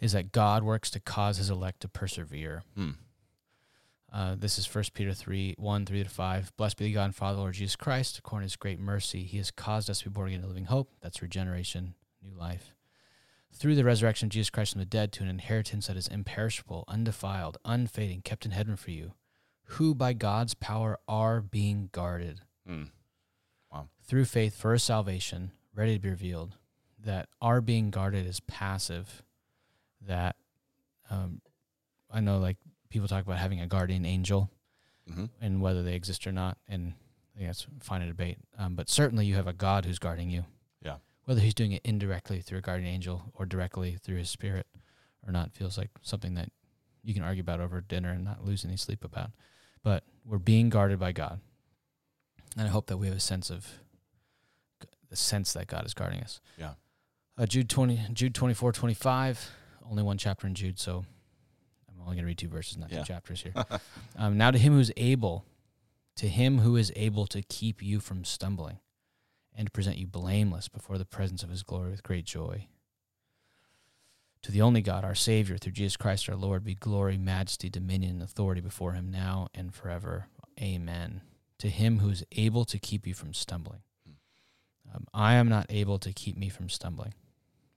is 0.00 0.12
that 0.12 0.32
God 0.32 0.62
works 0.62 0.90
to 0.92 1.00
cause 1.00 1.38
His 1.38 1.50
elect 1.50 1.80
to 1.80 1.88
persevere. 1.88 2.62
hmm. 2.76 2.92
Uh, 4.12 4.36
this 4.38 4.58
is 4.58 4.66
First 4.66 4.94
Peter 4.94 5.12
three 5.12 5.54
one 5.58 5.84
three 5.84 6.02
to 6.04 6.08
five. 6.08 6.52
Blessed 6.56 6.76
be 6.76 6.84
the 6.86 6.92
God 6.92 7.04
and 7.06 7.14
Father 7.14 7.38
Lord 7.38 7.54
Jesus 7.54 7.74
Christ. 7.76 8.18
According 8.18 8.44
to 8.48 8.52
His 8.52 8.56
great 8.56 8.78
mercy, 8.78 9.24
He 9.24 9.38
has 9.38 9.50
caused 9.50 9.90
us 9.90 10.00
to 10.00 10.04
be 10.04 10.12
born 10.14 10.28
again 10.28 10.42
to 10.42 10.46
living 10.46 10.66
hope. 10.66 10.90
That's 11.00 11.20
regeneration, 11.22 11.94
new 12.22 12.34
life. 12.38 12.74
Through 13.52 13.74
the 13.76 13.84
resurrection 13.84 14.26
of 14.26 14.30
Jesus 14.30 14.50
Christ 14.50 14.72
from 14.72 14.80
the 14.80 14.84
dead 14.86 15.12
to 15.12 15.22
an 15.22 15.28
inheritance 15.28 15.86
that 15.86 15.96
is 15.96 16.08
imperishable, 16.08 16.84
undefiled, 16.88 17.58
unfading, 17.64 18.22
kept 18.22 18.44
in 18.44 18.52
heaven 18.52 18.76
for 18.76 18.90
you, 18.90 19.12
who 19.64 19.94
by 19.94 20.12
God's 20.12 20.54
power 20.54 20.98
are 21.08 21.40
being 21.40 21.88
guarded 21.92 22.40
Hmm. 22.66 22.84
through 24.06 24.24
faith 24.24 24.56
for 24.56 24.72
a 24.74 24.78
salvation 24.78 25.50
ready 25.74 25.94
to 25.94 26.00
be 26.00 26.08
revealed 26.10 26.56
that 26.98 27.28
are 27.42 27.60
being 27.60 27.90
guarded 27.90 28.26
is 28.26 28.40
passive 28.40 29.22
that 30.00 30.36
um, 31.10 31.40
i 32.10 32.20
know 32.20 32.38
like 32.38 32.56
people 32.94 33.08
talk 33.08 33.24
about 33.26 33.38
having 33.38 33.60
a 33.60 33.66
guardian 33.66 34.06
angel 34.06 34.50
hmm 35.12 35.26
and 35.40 35.60
whether 35.60 35.82
they 35.82 35.94
exist 35.94 36.26
or 36.26 36.32
not 36.32 36.56
and 36.68 36.94
I 37.34 37.38
think 37.38 37.48
that's 37.50 37.66
fine 37.80 38.00
to 38.00 38.06
debate 38.06 38.38
um, 38.58 38.74
but 38.76 38.88
certainly 38.88 39.26
you 39.26 39.34
have 39.34 39.46
a 39.48 39.52
god 39.52 39.84
who's 39.84 39.98
guarding 39.98 40.30
you 40.30 40.44
Yeah. 40.82 40.96
whether 41.24 41.40
he's 41.40 41.54
doing 41.54 41.72
it 41.72 41.82
indirectly 41.84 42.40
through 42.40 42.58
a 42.58 42.62
guardian 42.62 42.88
angel 42.88 43.30
or 43.34 43.44
directly 43.46 43.96
through 44.02 44.16
his 44.16 44.30
spirit 44.30 44.66
or 45.26 45.32
not 45.32 45.52
feels 45.52 45.76
like 45.76 45.90
something 46.02 46.34
that 46.34 46.50
you 47.02 47.12
can 47.12 47.22
argue 47.22 47.42
about 47.42 47.60
over 47.60 47.80
dinner 47.80 48.10
and 48.12 48.24
not 48.24 48.44
lose 48.44 48.64
any 48.64 48.76
sleep 48.76 49.04
about 49.04 49.30
but 49.82 50.04
we're 50.24 50.38
being 50.38 50.70
guarded 50.70 50.98
by 50.98 51.12
God. 51.12 51.40
And 52.56 52.66
I 52.66 52.70
hope 52.70 52.86
that 52.86 52.96
we 52.96 53.06
have 53.08 53.16
a 53.16 53.20
sense 53.20 53.50
of 53.50 53.66
the 55.10 55.16
sense 55.16 55.52
that 55.52 55.66
God 55.66 55.84
is 55.84 55.92
guarding 55.92 56.20
us. 56.20 56.40
Yeah. 56.56 56.74
Uh, 57.36 57.44
Jude 57.46 57.68
20, 57.68 58.00
Jude 58.14 58.34
24, 58.34 58.72
25, 58.72 59.50
only 59.90 60.02
one 60.02 60.16
chapter 60.16 60.46
in 60.46 60.54
Jude, 60.54 60.78
so 60.78 61.04
only 62.04 62.16
going 62.16 62.24
to 62.24 62.26
read 62.26 62.38
two 62.38 62.48
verses, 62.48 62.76
not 62.76 62.90
Yeah. 62.90 63.00
two 63.00 63.04
chapters 63.06 63.42
here. 63.42 63.52
um, 64.16 64.36
now 64.38 64.50
to 64.50 64.58
him 64.58 64.72
who 64.74 64.78
is 64.80 64.92
able, 64.96 65.44
to 66.16 66.28
him 66.28 66.58
who 66.58 66.76
is 66.76 66.92
able 66.96 67.26
to 67.28 67.42
keep 67.42 67.82
you 67.82 68.00
from 68.00 68.24
stumbling 68.24 68.78
and 69.56 69.66
to 69.66 69.70
present 69.70 69.98
you 69.98 70.06
blameless 70.06 70.68
before 70.68 70.98
the 70.98 71.04
presence 71.04 71.42
of 71.42 71.50
his 71.50 71.62
glory 71.62 71.90
with 71.90 72.02
great 72.02 72.24
joy. 72.24 72.66
To 74.42 74.52
the 74.52 74.60
only 74.62 74.82
God, 74.82 75.04
our 75.04 75.14
Savior, 75.14 75.56
through 75.56 75.72
Jesus 75.72 75.96
Christ 75.96 76.28
our 76.28 76.36
Lord, 76.36 76.64
be 76.64 76.74
glory, 76.74 77.16
majesty, 77.16 77.70
dominion, 77.70 78.12
and 78.12 78.22
authority 78.22 78.60
before 78.60 78.92
him 78.92 79.10
now 79.10 79.48
and 79.54 79.74
forever. 79.74 80.26
Amen. 80.60 81.22
To 81.60 81.68
him 81.70 82.00
who 82.00 82.10
is 82.10 82.24
able 82.32 82.64
to 82.66 82.78
keep 82.78 83.06
you 83.06 83.14
from 83.14 83.32
stumbling. 83.32 83.80
Um, 84.94 85.06
I 85.14 85.34
am 85.34 85.48
not 85.48 85.66
able 85.70 85.98
to 85.98 86.12
keep 86.12 86.36
me 86.36 86.50
from 86.50 86.68
stumbling, 86.68 87.14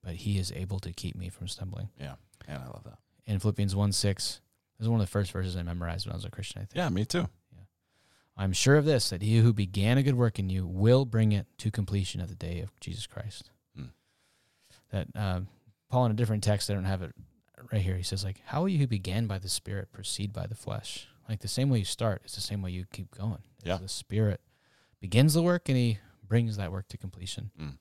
but 0.03 0.15
he 0.15 0.37
is 0.37 0.51
able 0.51 0.79
to 0.79 0.91
keep 0.91 1.15
me 1.15 1.29
from 1.29 1.47
stumbling. 1.47 1.89
Yeah. 1.99 2.15
And 2.47 2.61
I 2.61 2.67
love 2.67 2.83
that. 2.83 2.97
In 3.27 3.39
Philippians 3.39 3.75
1 3.75 3.91
6, 3.91 4.41
this 4.77 4.85
is 4.85 4.89
one 4.89 4.99
of 4.99 5.05
the 5.05 5.11
first 5.11 5.31
verses 5.31 5.55
I 5.55 5.63
memorized 5.63 6.05
when 6.05 6.13
I 6.13 6.15
was 6.15 6.25
a 6.25 6.31
Christian, 6.31 6.61
I 6.61 6.65
think. 6.65 6.77
Yeah, 6.77 6.89
me 6.89 7.05
too. 7.05 7.27
Yeah. 7.53 7.63
I'm 8.37 8.53
sure 8.53 8.75
of 8.77 8.85
this, 8.85 9.09
that 9.09 9.21
he 9.21 9.37
who 9.39 9.53
began 9.53 9.97
a 9.97 10.03
good 10.03 10.15
work 10.15 10.39
in 10.39 10.49
you 10.49 10.65
will 10.65 11.05
bring 11.05 11.33
it 11.33 11.45
to 11.59 11.69
completion 11.69 12.21
at 12.21 12.29
the 12.29 12.35
day 12.35 12.61
of 12.61 12.77
Jesus 12.79 13.05
Christ. 13.05 13.51
Hmm. 13.75 13.87
That 14.91 15.07
um, 15.15 15.47
Paul, 15.89 16.05
in 16.05 16.11
a 16.11 16.15
different 16.15 16.43
text, 16.43 16.71
I 16.71 16.73
don't 16.73 16.85
have 16.85 17.01
it 17.01 17.13
right 17.71 17.81
here. 17.81 17.95
He 17.95 18.03
says, 18.03 18.23
like, 18.23 18.41
how 18.45 18.61
will 18.61 18.69
you 18.69 18.79
who 18.79 18.87
began 18.87 19.27
by 19.27 19.39
the 19.39 19.49
Spirit 19.49 19.91
proceed 19.91 20.31
by 20.31 20.47
the 20.47 20.55
flesh? 20.55 21.07
Like 21.27 21.39
the 21.39 21.47
same 21.47 21.69
way 21.69 21.79
you 21.79 21.85
start 21.85 22.21
is 22.25 22.35
the 22.35 22.41
same 22.41 22.61
way 22.61 22.71
you 22.71 22.85
keep 22.91 23.15
going. 23.15 23.43
It's 23.57 23.67
Yeah. 23.67 23.77
The 23.77 23.89
Spirit 23.89 24.41
begins 24.99 25.33
the 25.33 25.43
work 25.43 25.67
and 25.67 25.77
he 25.77 25.99
brings 26.25 26.57
that 26.57 26.71
work 26.71 26.87
to 26.89 26.97
completion. 26.97 27.51
Mm. 27.59 27.77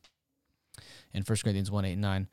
In 1.13 1.23
1 1.23 1.39
Corinthians 1.43 1.71
1 1.71 1.85
8 1.85 1.93
and 1.93 2.03
9, 2.03 2.29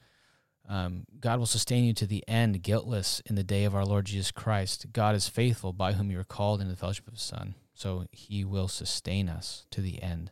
um, 0.70 1.06
God 1.20 1.40
will 1.40 1.46
sustain 1.46 1.84
you 1.84 1.94
to 1.94 2.06
the 2.06 2.24
end, 2.28 2.64
guiltless 2.64 3.22
in 3.26 3.36
the 3.36 3.44
day 3.44 3.66
of 3.66 3.76
our 3.76 3.86
Lord 3.86 4.06
Jesus 4.06 4.32
Christ. 4.32 4.88
God 4.94 5.16
is 5.16 5.28
faithful, 5.28 5.74
by 5.74 5.94
whom 5.94 6.10
you 6.10 6.20
are 6.20 6.24
called 6.24 6.62
into 6.62 6.72
the 6.72 6.78
fellowship 6.80 7.08
of 7.08 7.14
His 7.14 7.22
Son. 7.22 7.56
So 7.74 8.06
He 8.12 8.44
will 8.46 8.68
sustain 8.68 9.28
us 9.30 9.66
to 9.72 9.82
the 9.82 10.02
end. 10.02 10.32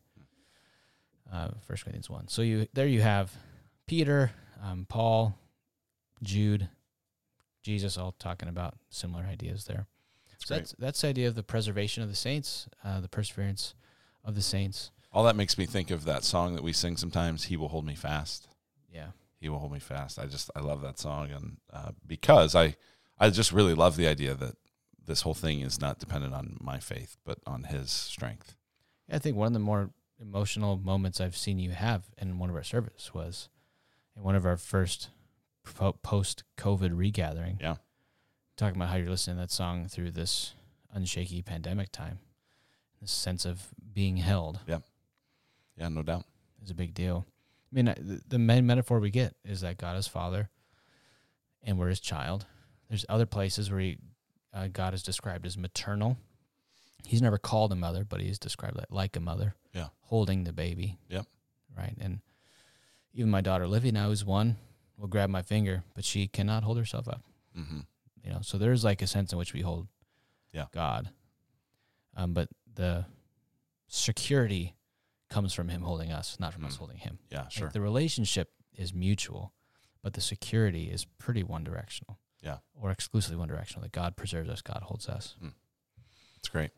Uh, 1.32 1.50
1 1.68 1.78
Corinthians 1.84 2.10
1. 2.10 2.28
So 2.28 2.42
you 2.42 2.68
there 2.74 2.88
you 2.88 3.02
have 3.02 3.32
Peter, 3.88 4.32
um, 4.62 4.86
Paul, 4.90 5.38
Jude, 6.22 6.68
Jesus, 7.64 7.98
all 7.98 8.14
talking 8.20 8.50
about 8.50 8.76
similar 8.90 9.24
ideas 9.24 9.66
there. 9.66 9.86
That's 10.30 10.46
So 10.48 10.56
great. 10.56 10.58
that's 10.60 10.76
that's 10.78 11.02
the 11.02 11.08
idea 11.08 11.28
of 11.30 11.36
the 11.36 11.44
preservation 11.44 12.04
of 12.04 12.10
the 12.10 12.16
saints, 12.16 12.68
uh, 12.84 13.00
the 13.00 13.08
perseverance 13.08 13.76
of 14.26 14.36
the 14.36 14.42
saints. 14.42 14.92
All 15.14 15.24
that 15.24 15.36
makes 15.36 15.58
me 15.58 15.66
think 15.66 15.90
of 15.92 16.04
that 16.06 16.24
song 16.24 16.56
that 16.56 16.64
we 16.64 16.74
sing 16.74 16.98
sometimes. 16.98 17.46
He 17.46 17.56
will 17.58 17.70
hold 17.70 17.86
me 17.86 17.96
fast. 17.96 18.48
Yeah, 18.94 19.08
He 19.42 19.50
will 19.50 19.60
hold 19.60 19.74
me 19.74 19.80
fast. 19.80 20.18
I 20.20 20.28
just 20.28 20.50
I 20.56 20.62
love 20.62 20.82
that 20.84 21.00
song, 21.00 21.32
and 21.32 21.58
uh, 21.74 21.92
because 22.08 22.56
I 22.56 22.76
I 23.20 23.30
just 23.32 23.52
really 23.52 23.74
love 23.74 23.98
the 23.98 24.08
idea 24.08 24.36
that 24.36 24.56
this 25.04 25.22
whole 25.22 25.34
thing 25.34 25.60
is 25.62 25.82
not 25.82 26.00
dependent 26.00 26.34
on 26.34 26.58
my 26.62 26.78
faith, 26.80 27.18
but 27.26 27.40
on 27.46 27.64
His 27.64 27.92
strength. 27.92 28.56
I 29.12 29.18
think 29.20 29.36
one 29.36 29.48
of 29.48 29.54
the 29.54 29.60
more 29.60 29.90
emotional 30.22 30.78
moments 30.78 31.20
I've 31.20 31.36
seen 31.36 31.58
you 31.60 31.72
have 31.72 32.04
in 32.20 32.38
one 32.38 32.50
of 32.52 32.56
our 32.56 32.64
service 32.64 33.14
was 33.14 33.50
in 34.16 34.22
one 34.24 34.36
of 34.36 34.46
our 34.46 34.56
first 34.58 35.10
post 36.04 36.44
COVID 36.58 36.92
regathering. 36.96 37.58
Yeah. 37.60 37.76
Talking 38.58 38.76
about 38.76 38.90
how 38.90 38.98
you're 38.98 39.10
listening 39.10 39.38
to 39.38 39.42
that 39.42 39.52
song 39.52 39.88
through 39.88 40.12
this 40.12 40.54
unshaky 40.96 41.44
pandemic 41.44 41.92
time. 41.92 42.20
This 43.02 43.12
sense 43.12 43.44
of 43.46 43.70
being 43.94 44.18
held 44.18 44.60
Yeah, 44.68 44.80
yeah, 45.76 45.88
no 45.90 46.04
doubt. 46.04 46.26
is 46.64 46.70
a 46.70 46.76
big 46.76 46.94
deal. 46.94 47.26
I 47.72 47.76
mean, 47.76 47.86
the, 47.86 48.22
the 48.28 48.40
main 48.40 48.66
metaphor 48.66 49.00
we 49.00 49.10
get 49.12 49.36
is 49.46 49.62
that 49.62 49.78
God 49.78 49.98
is 49.98 50.08
Father 50.08 50.50
and 51.64 51.78
we're 51.80 51.90
His 51.90 52.00
child. 52.02 52.46
There's 52.90 53.06
other 53.08 53.26
places 53.26 53.72
where 53.72 53.80
he, 53.80 53.98
uh, 54.54 54.68
God 54.68 54.94
is 54.94 55.02
described 55.04 55.46
as 55.46 55.58
maternal. 55.58 56.18
He's 57.06 57.22
never 57.22 57.38
called 57.38 57.72
a 57.72 57.76
mother, 57.76 58.04
but 58.04 58.20
he's 58.20 58.38
described 58.38 58.78
like, 58.90 59.16
a 59.16 59.20
mother. 59.22 59.56
Yeah. 59.74 59.88
Holding 60.02 60.44
the 60.44 60.52
baby. 60.52 60.98
Yep. 61.10 61.26
Right. 61.78 61.96
And 62.02 62.20
even 63.14 63.32
my 63.32 63.40
daughter 63.42 63.68
Livy 63.68 63.92
now, 63.92 64.08
who's 64.08 64.26
one, 64.26 64.58
will 64.98 65.08
grab 65.08 65.30
my 65.30 65.42
finger, 65.42 65.84
but 65.96 66.04
she 66.04 66.28
cannot 66.28 66.64
hold 66.64 66.78
herself 66.78 67.08
up. 67.08 67.24
hmm 67.56 67.80
You 68.24 68.32
know, 68.32 68.40
so 68.42 68.58
there's 68.58 68.84
like 68.84 69.02
a 69.02 69.08
sense 69.08 69.32
in 69.32 69.38
which 69.38 69.54
we 69.54 69.62
hold 69.62 69.88
Yeah. 70.52 70.66
God. 70.74 71.10
Um, 72.18 72.34
but 72.34 72.50
the 72.76 73.06
security 73.88 74.76
comes 75.32 75.54
from 75.54 75.70
him 75.70 75.82
holding 75.82 76.12
us, 76.12 76.40
not 76.40 76.54
from 76.54 76.66
us 76.66 76.76
Mm. 76.76 76.80
holding 76.80 76.98
him. 76.98 77.18
Yeah, 77.32 77.44
Like, 77.44 77.52
sure. 77.52 77.70
the 77.70 77.82
relationship 77.82 78.54
is 78.74 78.94
mutual, 78.94 79.54
but 80.04 80.14
the 80.14 80.22
security 80.22 80.92
is 80.92 81.06
pretty 81.06 81.42
one 81.42 81.64
directional. 81.64 82.20
Yeah. 82.44 82.58
Or 82.76 82.92
exclusively 82.92 83.38
one 83.38 83.48
directional. 83.48 83.82
That 83.84 83.92
God 83.92 84.16
preserves 84.16 84.50
us, 84.50 84.62
God 84.62 84.84
holds 84.84 85.08
us. 85.10 85.36
It's 86.38 86.50
great. 86.50 86.72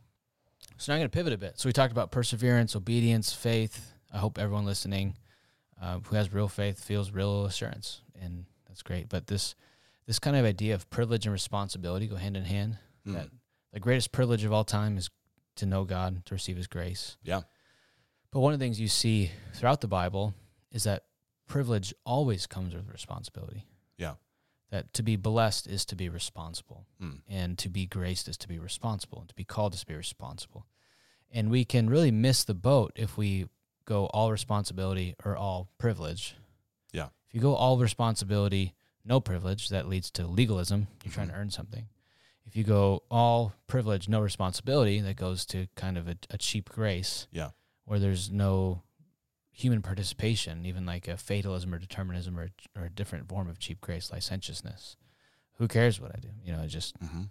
So 0.77 0.91
now 0.91 0.95
I'm 0.95 0.99
going 1.01 1.09
to 1.09 1.13
pivot 1.17 1.33
a 1.33 1.37
bit. 1.37 1.59
So 1.59 1.67
we 1.67 1.73
talked 1.73 1.91
about 1.91 2.11
perseverance, 2.11 2.75
obedience, 2.75 3.33
faith. 3.33 3.93
I 4.11 4.19
hope 4.19 4.37
everyone 4.37 4.65
listening 4.65 5.17
uh, 5.81 5.99
who 5.99 6.15
has 6.15 6.31
real 6.31 6.47
faith 6.47 6.81
feels 6.83 7.11
real 7.11 7.45
assurance, 7.45 8.01
and 8.19 8.45
that's 8.67 8.81
great. 8.83 9.09
But 9.09 9.27
this 9.27 9.55
this 10.05 10.19
kind 10.19 10.35
of 10.35 10.45
idea 10.45 10.75
of 10.75 10.89
privilege 10.89 11.25
and 11.25 11.33
responsibility 11.33 12.07
go 12.07 12.15
hand 12.17 12.35
in 12.37 12.43
hand. 12.45 12.77
Mm. 13.07 13.13
That 13.13 13.29
the 13.71 13.79
greatest 13.79 14.11
privilege 14.11 14.43
of 14.43 14.51
all 14.53 14.63
time 14.65 14.97
is 14.97 15.09
to 15.55 15.65
know 15.65 15.83
God, 15.85 16.25
to 16.25 16.33
receive 16.33 16.57
His 16.57 16.67
grace. 16.67 17.17
Yeah. 17.23 17.41
But 18.33 18.39
one 18.39 18.51
of 18.53 18.59
the 18.59 18.65
things 18.65 18.79
you 18.79 18.87
see 18.87 19.29
throughout 19.53 19.81
the 19.81 19.87
Bible 19.87 20.33
is 20.71 20.83
that 20.85 21.05
privilege 21.47 21.93
always 22.03 22.47
comes 22.47 22.73
with 22.73 22.89
responsibility. 22.89 23.67
Yeah. 23.97 24.15
That 24.71 24.91
to 24.95 25.03
be 25.03 25.15
blessed 25.15 25.67
is 25.67 25.85
to 25.85 25.95
be 25.95 26.09
responsible, 26.09 26.87
Mm. 26.99 27.21
and 27.27 27.57
to 27.59 27.69
be 27.69 27.85
graced 27.85 28.27
is 28.27 28.37
to 28.37 28.47
be 28.47 28.57
responsible, 28.57 29.19
and 29.19 29.29
to 29.29 29.35
be 29.35 29.43
called 29.43 29.75
is 29.75 29.81
to 29.81 29.85
be 29.85 29.93
responsible. 29.95 30.65
And 31.29 31.51
we 31.51 31.63
can 31.63 31.89
really 31.91 32.09
miss 32.09 32.43
the 32.43 32.55
boat 32.55 32.91
if 32.95 33.17
we 33.17 33.49
go 33.85 34.07
all 34.07 34.31
responsibility 34.31 35.13
or 35.23 35.37
all 35.37 35.69
privilege. 35.77 36.35
Yeah. 36.91 37.09
If 37.27 37.35
you 37.35 37.39
go 37.41 37.53
all 37.53 37.77
responsibility, 37.77 38.73
no 39.05 39.19
privilege, 39.19 39.69
that 39.69 39.87
leads 39.87 40.09
to 40.11 40.25
legalism. 40.25 40.87
You're 41.03 41.13
trying 41.13 41.27
to 41.27 41.33
Mhm. 41.33 41.37
earn 41.37 41.51
something. 41.51 41.87
If 42.45 42.55
you 42.55 42.63
go 42.63 43.03
all 43.11 43.53
privilege, 43.67 44.09
no 44.09 44.21
responsibility, 44.21 44.99
that 45.01 45.17
goes 45.17 45.45
to 45.47 45.67
kind 45.75 45.99
of 45.99 46.07
a, 46.07 46.17
a 46.31 46.37
cheap 46.39 46.69
grace. 46.69 47.27
Yeah. 47.31 47.51
Where 47.85 47.99
there's 47.99 48.31
no 48.31 48.83
human 49.51 49.81
participation, 49.81 50.65
even 50.65 50.85
like 50.85 51.07
a 51.07 51.17
fatalism 51.17 51.73
or 51.73 51.77
determinism 51.79 52.39
or, 52.39 52.49
or 52.75 52.85
a 52.85 52.89
different 52.89 53.27
form 53.29 53.47
of 53.47 53.59
cheap 53.59 53.81
grace, 53.81 54.11
licentiousness. 54.11 54.95
Who 55.57 55.67
cares 55.67 55.99
what 56.01 56.11
I 56.15 56.19
do? 56.19 56.29
You 56.43 56.53
know, 56.53 56.61
it 56.63 56.67
just 56.67 56.95
hmm 56.97 57.23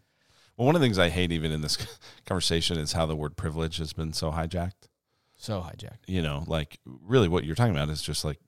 Well, 0.56 0.66
one 0.66 0.74
of 0.76 0.80
the 0.80 0.86
things 0.86 0.98
I 0.98 1.08
hate 1.08 1.32
even 1.32 1.50
in 1.50 1.62
this 1.62 1.76
conversation 2.26 2.78
is 2.78 2.92
how 2.92 3.06
the 3.06 3.16
word 3.16 3.36
privilege 3.36 3.78
has 3.78 3.92
been 3.92 4.12
so 4.12 4.30
hijacked. 4.30 4.88
so 5.36 5.60
hijacked. 5.60 6.06
You 6.06 6.22
know, 6.22 6.44
like 6.46 6.78
really 6.84 7.28
what 7.28 7.44
you're 7.44 7.56
talking 7.56 7.74
about 7.74 7.88
is 7.88 8.02
just 8.02 8.24
like 8.24 8.38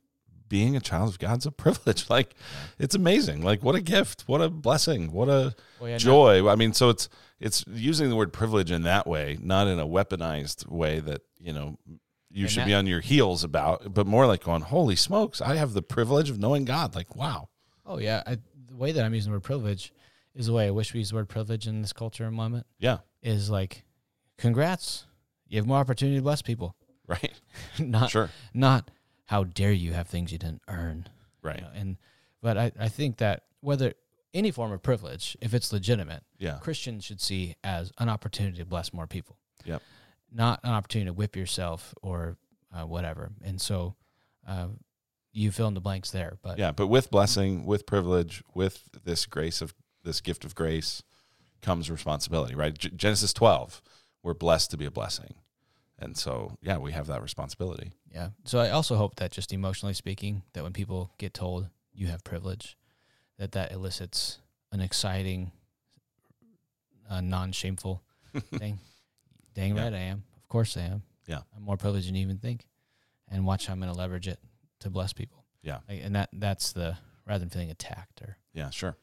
being 0.48 0.76
a 0.76 0.80
child 0.80 1.08
of 1.08 1.18
God's 1.18 1.46
a 1.46 1.50
privilege. 1.50 2.08
Like 2.10 2.34
it's 2.78 2.94
amazing. 2.94 3.42
Like 3.42 3.64
what 3.64 3.74
a 3.74 3.80
gift, 3.80 4.22
what 4.28 4.40
a 4.40 4.48
blessing, 4.50 5.10
what 5.10 5.28
a 5.28 5.54
Well, 5.80 5.88
yeah, 5.88 5.94
no- 5.96 5.98
joy. 5.98 6.48
I 6.48 6.54
mean, 6.54 6.72
so 6.74 6.90
it's 6.90 7.08
it's 7.40 7.64
using 7.66 8.08
the 8.08 8.14
word 8.16 8.32
privilege 8.32 8.70
in 8.70 8.82
that 8.82 9.06
way, 9.08 9.36
not 9.42 9.66
in 9.66 9.80
a 9.80 9.86
weaponized 9.86 10.68
way 10.68 11.00
that 11.00 11.22
you 11.44 11.52
know 11.52 11.78
you 12.30 12.44
And 12.44 12.50
should 12.50 12.60
that- 12.62 12.66
be 12.66 12.74
on 12.74 12.86
your 12.86 13.00
heels 13.00 13.44
about, 13.44 13.94
but 13.94 14.06
more 14.08 14.26
like 14.26 14.42
going, 14.42 14.62
"Holy 14.62 14.96
smokes, 14.96 15.40
I 15.40 15.54
have 15.56 15.72
the 15.72 15.82
privilege 15.82 16.30
of 16.30 16.38
knowing 16.38 16.64
God." 16.64 16.94
Like, 16.96 17.14
wow, 17.14 17.48
Oh 17.86 17.98
yeah, 17.98 18.22
I, 18.26 18.38
the 18.66 18.74
way 18.76 18.90
that 18.92 19.04
I'm 19.04 19.14
using 19.14 19.30
the 19.30 19.36
word 19.36 19.44
privilege 19.44 19.92
is 20.34 20.46
the 20.46 20.52
way 20.52 20.66
I 20.66 20.70
wish 20.70 20.92
we 20.94 20.98
use 21.00 21.10
the 21.10 21.14
word 21.16 21.28
privilege 21.28 21.66
in 21.68 21.80
this 21.82 21.92
culture 21.92 22.24
and 22.24 22.34
moment. 22.34 22.66
yeah, 22.80 22.98
Is 23.22 23.50
like, 23.50 23.84
congrats, 24.38 25.06
you 25.48 25.58
have 25.58 25.66
more 25.66 25.78
opportunity 25.78 26.16
to 26.18 26.22
bless 26.22 26.42
people. 26.42 26.74
right, 27.06 27.32
not 27.78 28.10
sure, 28.10 28.30
not 28.52 28.90
how 29.26 29.44
dare 29.44 29.72
you 29.72 29.92
have 29.92 30.08
things 30.08 30.32
you 30.32 30.38
didn't 30.38 30.62
earn. 30.68 31.06
you 31.42 31.48
right, 31.50 31.60
know, 31.60 31.68
And 31.74 31.96
but 32.42 32.56
I, 32.58 32.72
I 32.78 32.88
think 32.88 33.18
that 33.18 33.44
whether 33.60 33.94
any 34.32 34.50
form 34.50 34.72
of 34.72 34.82
privilege, 34.82 35.36
if 35.40 35.54
it's 35.54 35.72
legitimate, 35.72 36.24
yeah, 36.38 36.58
Christians 36.60 37.04
should 37.04 37.20
see 37.20 37.54
as 37.62 37.92
an 37.98 38.08
opportunity 38.08 38.58
to 38.58 38.64
bless 38.64 38.92
more 38.92 39.06
people. 39.06 39.36
Yep. 39.64 39.82
Not 40.34 40.60
an 40.64 40.72
opportunity 40.72 41.08
to 41.08 41.12
whip 41.12 41.36
yourself 41.36 41.94
or 42.02 42.36
uh, 42.74 42.82
whatever. 42.82 43.30
And 43.42 43.60
so, 43.60 43.94
uh, 44.46 44.68
you 45.32 45.50
fill 45.50 45.68
in 45.68 45.74
the 45.74 45.80
blanks 45.80 46.10
there. 46.10 46.38
But 46.42 46.58
yeah. 46.58 46.72
But 46.72 46.88
with 46.88 47.10
blessing, 47.10 47.66
with 47.66 47.86
privilege, 47.86 48.42
with 48.54 48.88
this 49.04 49.26
grace 49.26 49.60
of 49.60 49.74
this 50.02 50.20
gift 50.20 50.44
of 50.44 50.54
grace, 50.54 51.02
comes 51.60 51.90
responsibility. 51.90 52.54
Right, 52.54 52.76
G- 52.76 52.90
Genesis 52.94 53.32
twelve, 53.32 53.82
we're 54.22 54.34
blessed 54.34 54.70
to 54.70 54.76
be 54.76 54.84
a 54.84 54.90
blessing, 54.90 55.34
and 55.98 56.16
so 56.16 56.56
yeah, 56.62 56.78
we 56.78 56.92
have 56.92 57.06
that 57.08 57.22
responsibility. 57.22 57.92
Yeah. 58.12 58.28
So 58.44 58.60
I 58.60 58.70
also 58.70 58.96
hope 58.96 59.16
that 59.16 59.32
just 59.32 59.52
emotionally 59.52 59.94
speaking, 59.94 60.42
that 60.52 60.62
when 60.62 60.72
people 60.72 61.10
get 61.18 61.34
told 61.34 61.68
you 61.92 62.06
have 62.08 62.22
privilege, 62.22 62.76
that 63.38 63.52
that 63.52 63.72
elicits 63.72 64.38
an 64.72 64.80
exciting, 64.80 65.52
uh, 67.10 67.20
non-shameful 67.20 68.02
thing. 68.56 68.78
Dang 69.54 69.76
Yeah. 69.76 69.84
right 69.84 69.94
I 69.94 69.98
am. 69.98 70.24
Of 70.36 70.48
course 70.48 70.76
I 70.76 70.82
am. 70.82 71.02
Yeah. 71.26 71.40
I'm 71.56 71.62
more 71.62 71.76
privileged 71.76 72.08
than 72.08 72.14
you 72.14 72.22
even 72.22 72.38
think. 72.38 72.66
And 73.28 73.46
watch 73.46 73.66
how 73.66 73.72
I'm 73.72 73.80
going 73.80 73.92
to 73.92 73.98
leverage 73.98 74.28
it 74.28 74.38
to 74.80 74.90
bless 74.90 75.12
people. 75.12 75.44
Yeah. 75.62 75.78
Like, 75.88 76.00
and 76.02 76.14
that 76.16 76.28
that's 76.32 76.72
the 76.72 76.96
rather 77.26 77.38
than 77.40 77.48
feeling 77.48 77.70
attacked 77.70 78.20
or 78.20 78.36
Yeah, 78.52 78.68
sure. 78.70 78.96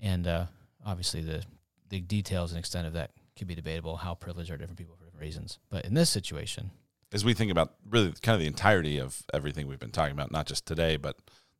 and 0.00 0.26
uh, 0.26 0.46
obviously 0.84 1.20
the 1.22 1.44
the 1.88 2.00
details 2.00 2.50
and 2.52 2.58
extent 2.58 2.86
of 2.86 2.92
that 2.94 3.12
could 3.36 3.46
be 3.46 3.54
debatable. 3.54 3.96
How 3.96 4.14
privileged 4.14 4.50
are 4.50 4.56
different 4.56 4.78
people 4.78 4.96
for 4.96 5.04
different 5.04 5.22
reasons. 5.22 5.58
But 5.70 5.84
in 5.86 5.94
this 5.94 6.10
situation, 6.10 6.72
As 7.12 7.24
we 7.24 7.32
think 7.34 7.50
about 7.52 7.74
really 7.88 8.12
kind 8.20 8.34
of 8.34 8.40
the 8.40 8.46
entirety 8.48 8.98
of 8.98 9.22
everything 9.32 9.68
we've 9.68 9.78
been 9.78 9.92
talking 9.92 10.12
about, 10.12 10.30
not 10.32 10.46
just 10.46 10.66
today, 10.66 10.96
but 10.96 11.16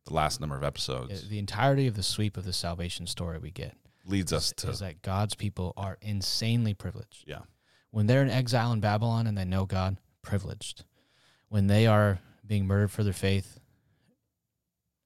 the 0.06 0.12
last 0.12 0.40
number 0.40 0.56
of 0.56 0.64
episodes, 0.64 1.28
the 1.28 1.38
entirety 1.38 1.86
of 1.86 1.94
the 1.94 2.02
sweep 2.02 2.36
of 2.36 2.44
the 2.44 2.52
salvation 2.52 3.06
story 3.06 3.38
we 3.38 3.50
get 3.50 3.76
leads 4.04 4.32
us 4.32 4.48
is, 4.48 4.52
to 4.54 4.70
is 4.70 4.78
that 4.80 5.00
God's 5.02 5.34
people 5.36 5.72
are 5.76 5.96
insanely 6.02 6.74
privileged. 6.74 7.24
yeah, 7.26 7.42
When 7.90 8.06
they're 8.06 8.22
in 8.22 8.30
exile 8.30 8.72
in 8.72 8.80
Babylon 8.80 9.26
and 9.26 9.36
they 9.36 9.44
know 9.44 9.64
God, 9.64 9.96
privileged. 10.22 10.84
When 11.48 11.66
they 11.66 11.86
are 11.86 12.20
being 12.46 12.66
murdered 12.66 12.90
for 12.90 13.02
their 13.02 13.12
faith 13.12 13.58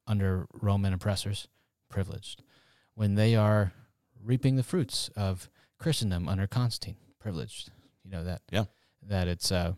under 0.07 0.47
Roman 0.53 0.92
oppressors, 0.92 1.49
privileged. 1.88 2.42
When 2.95 3.14
they 3.14 3.35
are 3.35 3.73
reaping 4.23 4.57
the 4.57 4.62
fruits 4.62 5.11
of 5.16 5.49
Christendom 5.79 6.29
under 6.29 6.47
Constantine, 6.47 6.97
privileged. 7.18 7.71
You 8.05 8.11
know 8.11 8.25
that. 8.25 8.42
Yeah. 8.51 8.64
That 9.07 9.29
it's 9.29 9.51
uh, 9.53 9.75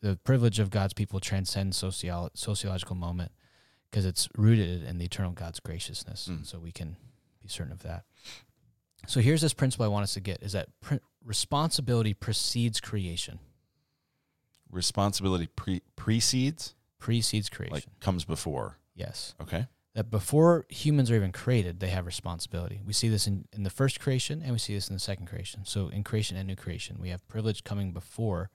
the 0.00 0.16
privilege 0.24 0.58
of 0.58 0.70
God's 0.70 0.92
people 0.92 1.20
transcends 1.20 1.80
sociolo- 1.80 2.30
sociological 2.34 2.96
moment 2.96 3.32
because 3.90 4.04
it's 4.04 4.28
rooted 4.36 4.84
in 4.84 4.98
the 4.98 5.04
eternal 5.04 5.32
God's 5.32 5.60
graciousness. 5.60 6.28
Mm. 6.30 6.46
So 6.46 6.58
we 6.58 6.72
can 6.72 6.96
be 7.42 7.48
certain 7.48 7.72
of 7.72 7.82
that. 7.82 8.04
So 9.06 9.20
here's 9.20 9.40
this 9.40 9.54
principle 9.54 9.86
I 9.86 9.88
want 9.88 10.04
us 10.04 10.14
to 10.14 10.20
get: 10.20 10.42
is 10.42 10.52
that 10.52 10.68
pr- 10.80 10.96
responsibility 11.24 12.14
precedes 12.14 12.80
creation, 12.80 13.38
responsibility 14.70 15.48
pre- 15.54 15.82
precedes 15.96 16.74
precedes 16.98 17.48
creation. 17.48 17.74
like 17.74 18.00
comes 18.00 18.24
before. 18.24 18.78
yes, 18.94 19.34
Okay, 19.40 19.66
that 19.94 20.10
before 20.10 20.66
humans 20.68 21.10
are 21.10 21.16
even 21.16 21.32
created, 21.32 21.80
they 21.80 21.88
have 21.88 22.06
responsibility. 22.06 22.80
We 22.86 22.92
see 22.92 23.08
this 23.08 23.26
in, 23.26 23.46
in 23.52 23.62
the 23.62 23.70
first 23.70 24.00
creation, 24.00 24.42
and 24.42 24.52
we 24.52 24.58
see 24.58 24.74
this 24.74 24.88
in 24.88 24.94
the 24.94 25.00
second 25.00 25.26
creation. 25.26 25.62
So 25.64 25.88
in 25.88 26.04
creation 26.04 26.36
and 26.36 26.46
new 26.46 26.56
creation, 26.56 26.98
we 27.00 27.08
have 27.08 27.26
privilege 27.28 27.64
coming 27.64 27.92
before 27.92 28.50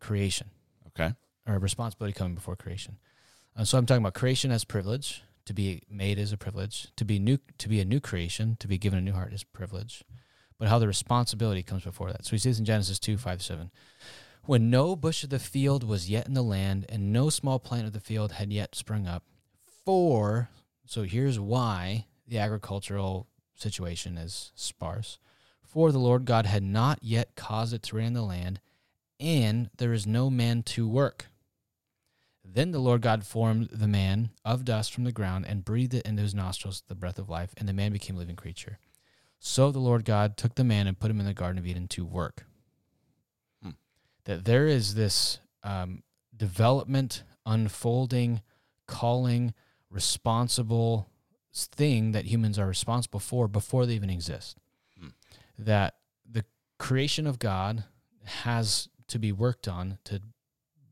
creation, 0.00 0.50
okay, 0.88 1.14
or 1.46 1.58
responsibility 1.58 2.16
coming 2.16 2.34
before 2.34 2.56
creation. 2.56 2.98
Uh, 3.56 3.64
so 3.64 3.76
I'm 3.78 3.86
talking 3.86 4.02
about 4.02 4.14
creation 4.14 4.50
as 4.50 4.64
privilege. 4.64 5.22
To 5.46 5.54
be 5.54 5.82
made 5.90 6.18
is 6.18 6.32
a 6.32 6.36
privilege. 6.36 6.88
To 6.96 7.04
be 7.04 7.18
new, 7.18 7.38
to 7.58 7.68
be 7.68 7.80
a 7.80 7.84
new 7.84 7.98
creation, 7.98 8.56
to 8.60 8.68
be 8.68 8.78
given 8.78 8.98
a 8.98 9.02
new 9.02 9.12
heart 9.12 9.32
is 9.32 9.42
privilege. 9.42 10.04
But 10.60 10.68
how 10.68 10.78
the 10.78 10.86
responsibility 10.86 11.62
comes 11.62 11.84
before 11.84 12.12
that. 12.12 12.26
So 12.26 12.32
he 12.32 12.38
says 12.38 12.58
in 12.58 12.66
Genesis 12.66 12.98
two 12.98 13.16
five 13.16 13.40
seven. 13.40 13.70
When 14.44 14.68
no 14.68 14.94
bush 14.94 15.24
of 15.24 15.30
the 15.30 15.38
field 15.38 15.82
was 15.82 16.10
yet 16.10 16.28
in 16.28 16.34
the 16.34 16.42
land, 16.42 16.84
and 16.90 17.12
no 17.12 17.30
small 17.30 17.58
plant 17.58 17.86
of 17.86 17.94
the 17.94 18.00
field 18.00 18.32
had 18.32 18.52
yet 18.52 18.74
sprung 18.74 19.06
up, 19.06 19.24
for 19.64 20.50
so 20.86 21.02
here's 21.04 21.40
why 21.40 22.04
the 22.28 22.38
agricultural 22.38 23.26
situation 23.54 24.18
is 24.18 24.52
sparse. 24.54 25.18
For 25.62 25.92
the 25.92 25.98
Lord 25.98 26.26
God 26.26 26.44
had 26.44 26.62
not 26.62 26.98
yet 27.00 27.36
caused 27.36 27.72
it 27.72 27.82
to 27.84 27.96
rain 27.96 28.08
in 28.08 28.12
the 28.12 28.22
land, 28.22 28.60
and 29.18 29.70
there 29.78 29.94
is 29.94 30.06
no 30.06 30.28
man 30.28 30.62
to 30.64 30.86
work. 30.86 31.26
Then 32.44 32.72
the 32.72 32.80
Lord 32.80 33.00
God 33.00 33.24
formed 33.24 33.70
the 33.70 33.88
man 33.88 34.30
of 34.44 34.66
dust 34.66 34.92
from 34.92 35.04
the 35.04 35.12
ground 35.12 35.46
and 35.48 35.64
breathed 35.64 35.94
it 35.94 36.04
into 36.04 36.22
his 36.22 36.34
nostrils 36.34 36.82
the 36.86 36.94
breath 36.94 37.18
of 37.18 37.30
life, 37.30 37.54
and 37.56 37.66
the 37.66 37.72
man 37.72 37.92
became 37.92 38.16
a 38.16 38.18
living 38.18 38.36
creature. 38.36 38.78
So 39.42 39.72
the 39.72 39.78
Lord 39.78 40.04
God 40.04 40.36
took 40.36 40.54
the 40.54 40.64
man 40.64 40.86
and 40.86 41.00
put 41.00 41.10
him 41.10 41.18
in 41.18 41.24
the 41.24 41.32
Garden 41.32 41.58
of 41.58 41.66
Eden 41.66 41.88
to 41.88 42.04
work. 42.04 42.44
Hmm. 43.62 43.70
That 44.26 44.44
there 44.44 44.66
is 44.66 44.94
this 44.94 45.38
um, 45.64 46.02
development, 46.36 47.24
unfolding, 47.46 48.42
calling, 48.86 49.54
responsible 49.88 51.08
thing 51.52 52.12
that 52.12 52.26
humans 52.26 52.58
are 52.58 52.66
responsible 52.66 53.18
for 53.18 53.48
before 53.48 53.86
they 53.86 53.94
even 53.94 54.10
exist. 54.10 54.58
Hmm. 55.00 55.08
That 55.58 55.94
the 56.30 56.44
creation 56.78 57.26
of 57.26 57.38
God 57.38 57.84
has 58.24 58.90
to 59.08 59.18
be 59.18 59.32
worked 59.32 59.66
on 59.66 59.96
to 60.04 60.20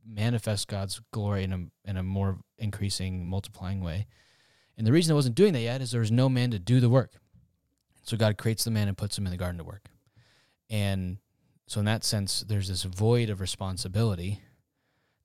manifest 0.07 0.69
God's 0.69 1.03
glory 1.13 1.45
in 1.45 1.53
a 1.53 1.89
in 1.89 1.99
a 1.99 2.03
more 2.03 2.39
increasing, 2.57 3.29
multiplying 3.29 3.83
way. 3.83 4.07
And 4.79 4.87
the 4.87 4.93
reason 4.93 5.13
it 5.13 5.17
wasn't 5.17 5.35
doing 5.35 5.53
that 5.53 5.61
yet 5.61 5.83
is 5.83 5.91
there 5.91 6.01
was 6.01 6.11
no 6.11 6.31
man 6.31 6.51
to 6.53 6.59
do 6.59 6.81
the 6.81 6.89
work. 6.89 7.13
So 8.09 8.17
God 8.17 8.39
creates 8.39 8.65
the 8.65 8.71
man 8.71 8.89
and 8.89 8.97
puts 8.97 9.19
him 9.19 9.27
in 9.27 9.31
the 9.31 9.37
garden 9.37 9.59
to 9.59 9.65
work. 9.65 9.91
And 10.71 11.19
so 11.67 11.79
in 11.79 11.85
that 11.85 12.05
sense, 12.05 12.41
there's 12.41 12.69
this 12.69 12.85
void 12.85 13.29
of 13.29 13.39
responsibility 13.39 14.41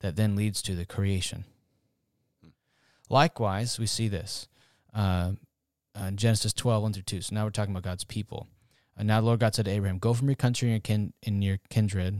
that 0.01 0.17
then 0.17 0.35
leads 0.35 0.61
to 0.63 0.75
the 0.75 0.85
creation. 0.85 1.45
Likewise, 3.09 3.79
we 3.79 3.85
see 3.85 4.09
this 4.09 4.49
uh, 4.93 5.31
uh, 5.95 6.11
Genesis 6.11 6.51
12, 6.51 6.83
1 6.83 6.93
through 6.93 7.03
2. 7.03 7.21
So 7.21 7.33
now 7.33 7.45
we're 7.45 7.51
talking 7.51 7.73
about 7.73 7.83
God's 7.83 8.03
people. 8.03 8.47
And 8.97 9.07
now 9.07 9.21
the 9.21 9.27
Lord 9.27 9.39
God 9.39 9.55
said 9.55 9.63
to 9.63 9.71
Abraham, 9.71 9.97
Go 9.97 10.13
from 10.13 10.27
your 10.27 10.35
country 10.35 10.67
and 10.67 10.73
your, 10.73 10.81
kin- 10.81 11.13
in 11.21 11.41
your 11.41 11.59
kindred 11.69 12.19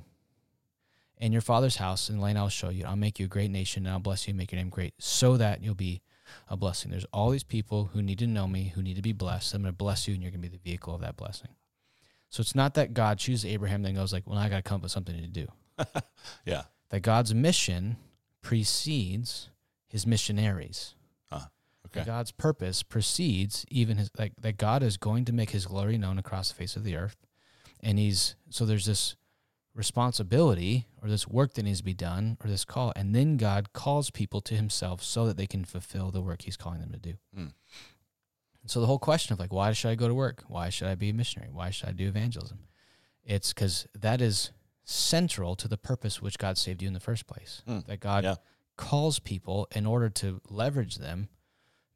and 1.18 1.34
your 1.34 1.42
father's 1.42 1.76
house, 1.76 2.08
and 2.08 2.20
the 2.20 2.24
land 2.24 2.38
I'll 2.38 2.48
show 2.48 2.70
you. 2.70 2.86
I'll 2.86 2.96
make 2.96 3.20
you 3.20 3.26
a 3.26 3.30
great 3.30 3.52
nation, 3.52 3.86
and 3.86 3.92
I'll 3.94 4.00
bless 4.00 4.28
you 4.28 4.32
and 4.32 4.38
make 4.38 4.54
your 4.54 4.60
name 4.60 4.70
great, 4.70 4.94
so 4.98 5.36
that 5.36 5.62
you'll 5.62 5.76
be 5.76 6.02
a 6.50 6.58
blessing. 6.58 6.92
There's 6.92 7.06
all 7.14 7.30
these 7.30 7.44
people 7.44 7.92
who 7.94 8.02
need 8.02 8.20
to 8.20 8.28
know 8.28 8.48
me, 8.48 8.72
who 8.76 8.82
need 8.82 8.96
to 8.96 9.02
be 9.02 9.14
blessed. 9.14 9.54
I'm 9.54 9.62
going 9.62 9.74
to 9.74 9.78
bless 9.78 10.08
you, 10.08 10.14
and 10.14 10.24
you're 10.24 10.32
going 10.32 10.42
to 10.42 10.50
be 10.50 10.56
the 10.56 10.64
vehicle 10.64 10.94
of 10.94 11.02
that 11.02 11.18
blessing. 11.18 11.50
So 12.30 12.42
it's 12.42 12.56
not 12.56 12.74
that 12.74 12.94
God 12.94 13.20
chooses 13.20 13.46
Abraham, 13.46 13.84
then 13.84 13.96
goes 13.96 14.12
like, 14.12 14.26
well, 14.26 14.40
I 14.40 14.50
got 14.50 14.58
to 14.58 14.62
come 14.64 14.78
up 14.78 14.84
with 14.84 14.92
something 14.92 15.16
to 15.16 15.28
do. 15.28 15.48
yeah, 16.46 16.64
That 16.90 17.02
God's 17.02 17.34
mission 17.34 17.98
precedes 18.42 19.50
his 19.88 20.08
missionaries. 20.08 20.96
Ah, 21.32 21.50
okay, 21.88 22.00
That 22.00 22.06
God's 22.08 22.32
purpose 22.32 22.84
precedes 22.84 23.66
even 23.70 23.98
his 23.98 24.10
like 24.18 24.34
that 24.42 24.58
God 24.58 24.84
is 24.84 24.98
going 24.98 25.26
to 25.26 25.34
make 25.34 25.52
his 25.52 25.66
glory 25.66 25.98
known 25.98 26.18
across 26.18 26.50
the 26.50 26.56
face 26.56 26.76
of 26.76 26.84
the 26.84 26.96
earth. 26.96 27.18
And 27.82 28.00
he's 28.00 28.36
so 28.50 28.66
there's 28.66 28.86
this 28.86 29.16
responsibility 29.74 30.88
or 31.02 31.10
this 31.10 31.28
work 31.28 31.54
that 31.54 31.64
needs 31.64 31.80
to 31.80 31.84
be 31.84 31.94
done 31.94 32.38
or 32.44 32.50
this 32.50 32.66
call 32.66 32.94
and 32.96 33.14
then 33.16 33.38
God 33.38 33.74
calls 33.74 34.10
people 34.12 34.42
to 34.42 34.56
himself 34.56 35.04
so 35.04 35.26
that 35.26 35.38
they 35.38 35.48
can 35.48 35.66
fulfill 35.66 36.12
the 36.12 36.22
work 36.22 36.44
he's 36.44 36.58
calling 36.58 36.80
them 36.80 36.92
to 36.92 37.00
do. 37.00 37.14
And 37.36 37.52
so 38.72 38.80
the 38.80 38.88
whole 38.88 39.00
question 39.00 39.34
of 39.34 39.40
like 39.40 39.52
why 39.54 39.72
should 39.74 39.90
I 39.90 39.96
go 39.96 40.08
to 40.08 40.14
work? 40.14 40.44
Why 40.48 40.70
should 40.70 40.88
I 40.88 40.96
be 40.96 41.10
a 41.10 41.14
missionary? 41.14 41.52
Why 41.52 41.70
should 41.70 41.90
I 41.90 41.92
do 41.92 42.08
evangelism? 42.08 42.60
It's 43.24 43.54
cuz 43.54 43.88
that 43.94 44.22
is 44.22 44.52
central 44.84 45.56
to 45.56 45.68
the 45.68 45.78
purpose 45.78 46.22
which 46.22 46.38
God 46.38 46.58
saved 46.58 46.82
you 46.82 46.88
in 46.88 46.94
the 46.94 47.00
first 47.00 47.26
place. 47.28 47.62
Hmm. 47.66 47.80
That 47.88 48.00
God 48.00 48.24
Yeah. 48.24 48.36
calls 48.78 49.20
people 49.20 49.68
in 49.76 49.86
order 49.86 50.10
to 50.10 50.42
leverage 50.50 50.96
them 50.98 51.30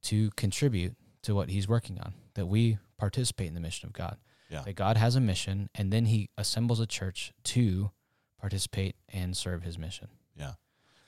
to 0.04 0.30
contribute 0.32 0.96
to 1.24 1.36
what 1.36 1.50
he's 1.50 1.68
working 1.68 2.00
on, 2.00 2.14
that 2.36 2.46
we 2.46 2.78
participate 2.98 3.48
in 3.48 3.54
the 3.54 3.60
mission 3.60 3.88
of 3.88 3.94
God. 3.94 4.18
Yeah. 4.50 4.62
That 4.62 4.76
God 4.76 4.98
has 4.98 5.16
a 5.16 5.22
mission 5.22 5.70
and 5.76 5.92
then 5.92 6.06
he 6.06 6.30
assembles 6.38 6.80
a 6.80 6.86
church 6.86 7.34
to 7.46 7.92
participate 8.40 8.96
and 9.10 9.36
serve 9.36 9.64
his 9.64 9.78
mission. 9.78 10.08
Yeah. 10.38 10.54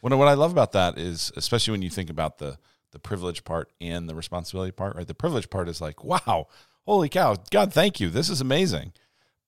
What 0.02 0.18
what 0.18 0.28
I 0.28 0.34
love 0.34 0.52
about 0.52 0.72
that 0.74 0.98
is, 0.98 1.32
especially 1.36 1.72
when 1.72 1.82
you 1.82 1.90
think 1.90 2.10
about 2.10 2.38
the 2.38 2.58
the 2.92 3.00
privilege 3.00 3.44
part 3.44 3.72
and 3.80 4.10
the 4.10 4.16
responsibility 4.16 4.72
part, 4.72 4.96
right? 4.96 5.08
The 5.08 5.14
privilege 5.14 5.50
part 5.50 5.70
is 5.70 5.80
like, 5.80 6.04
wow, 6.04 6.48
holy 6.86 7.10
cow, 7.10 7.38
God, 7.52 7.72
thank 7.72 8.00
you, 8.00 8.10
this 8.10 8.30
is 8.30 8.42
amazing. 8.42 8.94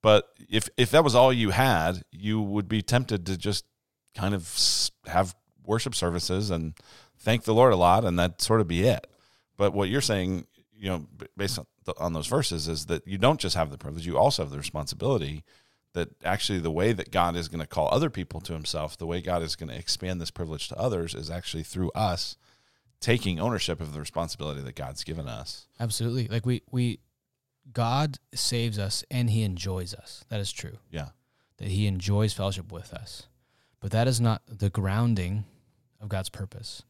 But 0.01 0.30
if 0.49 0.69
if 0.77 0.91
that 0.91 1.04
was 1.04 1.15
all 1.15 1.32
you 1.32 1.51
had, 1.51 2.04
you 2.12 2.41
would 2.41 2.67
be 2.67 2.82
tempted 2.82 3.25
to 3.27 3.38
just 3.38 3.65
kind 4.15 4.34
of 4.34 4.89
have 5.06 5.36
worship 5.63 5.95
services 5.95 6.49
and 6.49 6.73
thank 7.17 7.43
the 7.43 7.54
Lord 7.54 7.73
a 7.73 7.77
lot, 7.77 8.04
and 8.04 8.17
that 8.19 8.41
sort 8.41 8.62
of 8.62 8.67
be 8.67 8.84
it. 8.84 9.08
But 9.58 9.73
what 9.73 9.89
you're 9.89 10.01
saying, 10.01 10.47
you 10.75 10.89
know, 10.89 11.08
based 11.38 11.60
on, 11.60 11.65
the, 11.85 11.93
on 11.97 12.13
those 12.13 12.27
verses, 12.27 12.67
is 12.67 12.85
that 12.87 13.07
you 13.07 13.17
don't 13.17 13.39
just 13.39 13.55
have 13.55 13.71
the 13.71 13.77
privilege; 13.77 14.05
you 14.05 14.17
also 14.17 14.43
have 14.43 14.51
the 14.51 14.57
responsibility 14.57 15.43
that 15.93 16.09
actually 16.23 16.59
the 16.59 16.71
way 16.71 16.93
that 16.93 17.11
God 17.11 17.35
is 17.35 17.47
going 17.47 17.59
to 17.59 17.67
call 17.67 17.89
other 17.91 18.09
people 18.09 18.39
to 18.41 18.53
himself, 18.53 18.97
the 18.97 19.05
way 19.05 19.21
God 19.21 19.43
is 19.43 19.55
going 19.55 19.69
to 19.69 19.77
expand 19.77 20.21
this 20.21 20.32
privilege 20.32 20.69
to 20.69 20.79
others 20.79 21.13
is 21.13 21.29
actually 21.29 21.63
through 21.63 21.91
us 21.91 22.38
taking 23.01 23.39
ownership 23.39 23.82
of 23.82 23.93
the 23.93 23.99
responsibility 23.99 24.61
that 24.61 24.75
God's 24.75 25.03
given 25.03 25.27
us. 25.27 25.67
Absolutely. 25.79 26.27
Like 26.27 26.45
we 26.45 26.61
we 26.71 26.99
God 27.71 28.17
saves 28.34 28.79
us 28.79 29.03
and 29.11 29.29
he 29.29 29.43
enjoys 29.43 29.93
us. 29.93 30.23
That 30.29 30.39
is 30.39 30.51
true. 30.51 30.77
Yeah. 30.89 31.09
That 31.57 31.67
he 31.67 31.88
enjoys 31.88 32.34
fellowship 32.34 32.71
with 32.71 32.93
us. 32.93 33.27
But 33.79 33.91
that 33.91 34.07
is 34.07 34.21
not 34.21 34.43
the 34.47 34.69
grounding 34.69 35.45
of 35.99 36.09
God's 36.09 36.29
purpose. 36.29 36.84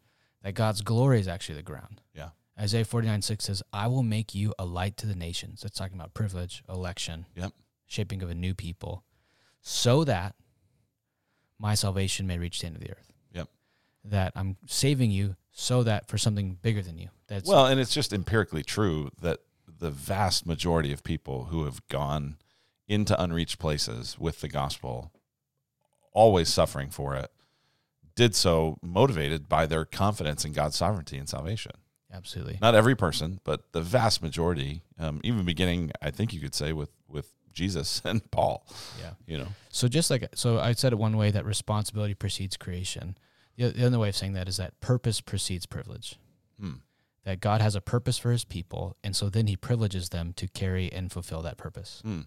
That 0.43 0.53
God's 0.53 0.81
glory 0.81 1.19
is 1.19 1.27
actually 1.27 1.55
the 1.55 1.63
ground. 1.63 2.01
Yeah. 2.13 2.29
Isaiah 2.62 2.86
49 2.86 3.22
6 3.24 3.43
says, 3.43 3.64
I 3.74 3.88
will 3.88 4.03
make 4.03 4.36
you 4.36 4.53
a 4.59 4.66
light 4.66 4.95
to 4.97 5.07
the 5.07 5.16
nations. 5.16 5.62
That's 5.62 5.78
talking 5.78 5.97
about 5.97 6.14
privilege, 6.14 6.64
election, 6.70 7.26
Yep. 7.36 7.53
shaping 7.88 8.22
of 8.22 8.30
a 8.30 8.36
new 8.36 8.53
people, 8.53 9.03
so 9.62 10.03
that 10.03 10.36
my 11.57 11.74
salvation 11.74 12.28
may 12.28 12.38
reach 12.38 12.62
the 12.62 12.68
end 12.68 12.76
of 12.76 12.82
the 12.82 12.91
earth. 12.91 13.12
Yep. 13.34 13.49
That 14.05 14.34
I'm 14.36 14.57
saving 14.68 15.12
you 15.12 15.36
so 15.51 15.84
that 15.84 16.07
for 16.07 16.18
something 16.18 16.57
bigger 16.62 16.82
than 16.82 16.97
you. 16.97 17.09
That's 17.28 17.47
Well, 17.47 17.66
and 17.66 17.80
it's 17.80 17.93
just 17.93 18.14
empirically 18.14 18.64
true 18.64 19.12
that 19.22 19.39
the 19.80 19.91
vast 19.91 20.45
majority 20.45 20.93
of 20.93 21.03
people 21.03 21.45
who 21.45 21.66
have 21.66 21.88
gone 21.88 22.38
into 22.88 23.20
unreached 23.22 23.57
places 23.57 24.20
with 24.20 24.41
the 24.41 24.47
gospel 24.47 25.12
always 26.14 26.49
suffering 26.49 26.89
for 26.89 27.16
it, 27.16 27.32
did 28.16 28.36
so 28.36 28.78
motivated 28.82 29.47
by 29.47 29.66
their 29.66 29.86
confidence 29.86 30.43
in 30.43 30.51
God's 30.51 30.76
sovereignty 30.76 31.18
and 31.18 31.28
salvation. 31.30 31.72
Absolutely. 32.14 32.57
Not 32.62 32.76
every 32.76 32.95
person, 32.95 33.39
but 33.43 33.72
the 33.72 33.82
vast 33.82 34.22
majority, 34.22 34.82
um, 34.99 35.22
even 35.24 35.45
beginning, 35.45 35.91
I 36.01 36.12
think 36.12 36.34
you 36.34 36.39
could 36.39 36.55
say, 36.55 36.74
with 36.74 36.89
with 37.07 37.34
Jesus 37.53 38.01
and 38.05 38.30
Paul. 38.32 38.66
Yeah. 38.99 39.12
You 39.26 39.38
know. 39.39 39.47
So 39.70 39.88
just 39.88 40.09
like 40.09 40.28
so, 40.36 40.59
I 40.59 40.74
said 40.74 40.93
it 40.93 40.97
one 40.97 41.18
way 41.18 41.32
that 41.32 41.45
responsibility 41.45 42.14
precedes 42.14 42.57
creation. 42.57 43.18
The, 43.57 43.70
the 43.70 43.86
other 43.86 43.99
way 43.99 44.09
of 44.09 44.16
saying 44.16 44.34
that 44.34 44.47
is 44.47 44.57
that 44.57 44.80
purpose 44.82 45.22
precedes 45.22 45.66
privilege. 45.66 46.18
Hmm. 46.59 46.76
That 47.24 47.39
God 47.39 47.62
has 47.62 47.76
a 47.76 47.82
purpose 47.82 48.18
for 48.18 48.32
His 48.32 48.43
people, 48.43 48.97
and 49.03 49.16
so 49.16 49.30
then 49.30 49.47
He 49.47 49.55
privileges 49.55 50.09
them 50.09 50.34
to 50.34 50.47
carry 50.47 50.91
and 50.91 51.12
fulfill 51.12 51.41
that 51.43 51.57
purpose. 51.57 52.01
Hmm. 52.03 52.22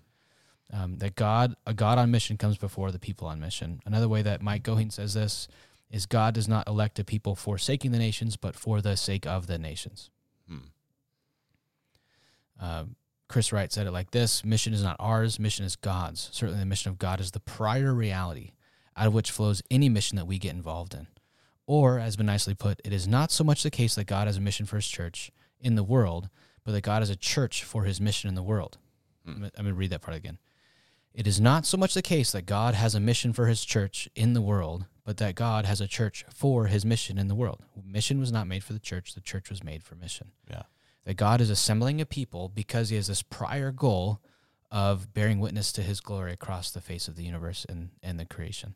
Um, 0.72 0.96
that 0.98 1.14
God, 1.14 1.56
a 1.66 1.74
God 1.74 1.98
on 1.98 2.10
mission, 2.10 2.36
comes 2.38 2.56
before 2.56 2.90
the 2.90 2.98
people 2.98 3.28
on 3.28 3.38
mission. 3.38 3.80
Another 3.84 4.08
way 4.08 4.22
that 4.22 4.40
Mike 4.40 4.62
Goheen 4.62 4.90
says 4.90 5.14
this 5.14 5.46
is 5.90 6.06
God 6.06 6.34
does 6.34 6.48
not 6.48 6.66
elect 6.66 6.98
a 6.98 7.04
people 7.04 7.34
forsaking 7.34 7.92
the 7.92 7.98
nations, 7.98 8.36
but 8.36 8.56
for 8.56 8.80
the 8.80 8.96
sake 8.96 9.26
of 9.26 9.46
the 9.46 9.58
nations. 9.58 10.10
Hmm. 10.48 10.58
Um, 12.60 12.96
Chris 13.28 13.52
Wright 13.52 13.72
said 13.72 13.86
it 13.86 13.92
like 13.92 14.10
this 14.10 14.44
Mission 14.44 14.72
is 14.72 14.82
not 14.82 14.96
ours, 14.98 15.38
mission 15.38 15.64
is 15.64 15.76
God's. 15.76 16.28
Certainly, 16.32 16.60
the 16.60 16.66
mission 16.66 16.90
of 16.90 16.98
God 16.98 17.20
is 17.20 17.30
the 17.30 17.40
prior 17.40 17.94
reality 17.94 18.52
out 18.96 19.06
of 19.06 19.14
which 19.14 19.30
flows 19.30 19.62
any 19.70 19.88
mission 19.88 20.16
that 20.16 20.26
we 20.26 20.38
get 20.38 20.54
involved 20.54 20.94
in. 20.94 21.06
Or, 21.66 21.98
as 21.98 22.16
been 22.16 22.26
nicely 22.26 22.54
put, 22.54 22.80
it 22.84 22.92
is 22.92 23.08
not 23.08 23.32
so 23.32 23.42
much 23.42 23.62
the 23.62 23.70
case 23.70 23.94
that 23.94 24.06
God 24.06 24.26
has 24.26 24.36
a 24.36 24.40
mission 24.40 24.66
for 24.66 24.76
his 24.76 24.86
church 24.86 25.30
in 25.58 25.74
the 25.74 25.82
world, 25.82 26.28
but 26.62 26.72
that 26.72 26.82
God 26.82 27.00
has 27.00 27.10
a 27.10 27.16
church 27.16 27.64
for 27.64 27.84
his 27.84 28.00
mission 28.00 28.28
in 28.28 28.34
the 28.34 28.42
world. 28.42 28.78
Hmm. 29.24 29.44
I'm 29.44 29.50
going 29.56 29.66
to 29.66 29.74
read 29.74 29.90
that 29.90 30.02
part 30.02 30.16
again. 30.16 30.38
It 31.14 31.26
is 31.26 31.40
not 31.40 31.64
so 31.64 31.76
much 31.76 31.94
the 31.94 32.02
case 32.02 32.32
that 32.32 32.44
God 32.46 32.74
has 32.74 32.94
a 32.94 33.00
mission 33.00 33.32
for 33.32 33.46
his 33.46 33.64
church 33.64 34.08
in 34.16 34.32
the 34.32 34.42
world, 34.42 34.86
but 35.04 35.18
that 35.18 35.36
God 35.36 35.64
has 35.64 35.80
a 35.80 35.86
church 35.86 36.24
for 36.34 36.66
his 36.66 36.84
mission 36.84 37.18
in 37.18 37.28
the 37.28 37.34
world. 37.36 37.62
Mission 37.84 38.18
was 38.18 38.32
not 38.32 38.48
made 38.48 38.64
for 38.64 38.72
the 38.72 38.80
church, 38.80 39.14
the 39.14 39.20
church 39.20 39.48
was 39.48 39.62
made 39.62 39.84
for 39.84 39.94
mission 39.94 40.32
Yeah. 40.50 40.62
that 41.04 41.14
God 41.16 41.40
is 41.40 41.50
assembling 41.50 42.00
a 42.00 42.06
people 42.06 42.48
because 42.48 42.88
he 42.88 42.96
has 42.96 43.06
this 43.06 43.22
prior 43.22 43.70
goal 43.70 44.20
of 44.72 45.14
bearing 45.14 45.38
witness 45.38 45.70
to 45.72 45.82
his 45.82 46.00
glory 46.00 46.32
across 46.32 46.72
the 46.72 46.80
face 46.80 47.06
of 47.06 47.14
the 47.14 47.22
universe 47.22 47.64
and, 47.68 47.90
and 48.02 48.18
the 48.18 48.24
creation. 48.26 48.74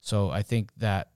So 0.00 0.30
I 0.30 0.40
think 0.40 0.70
that 0.78 1.10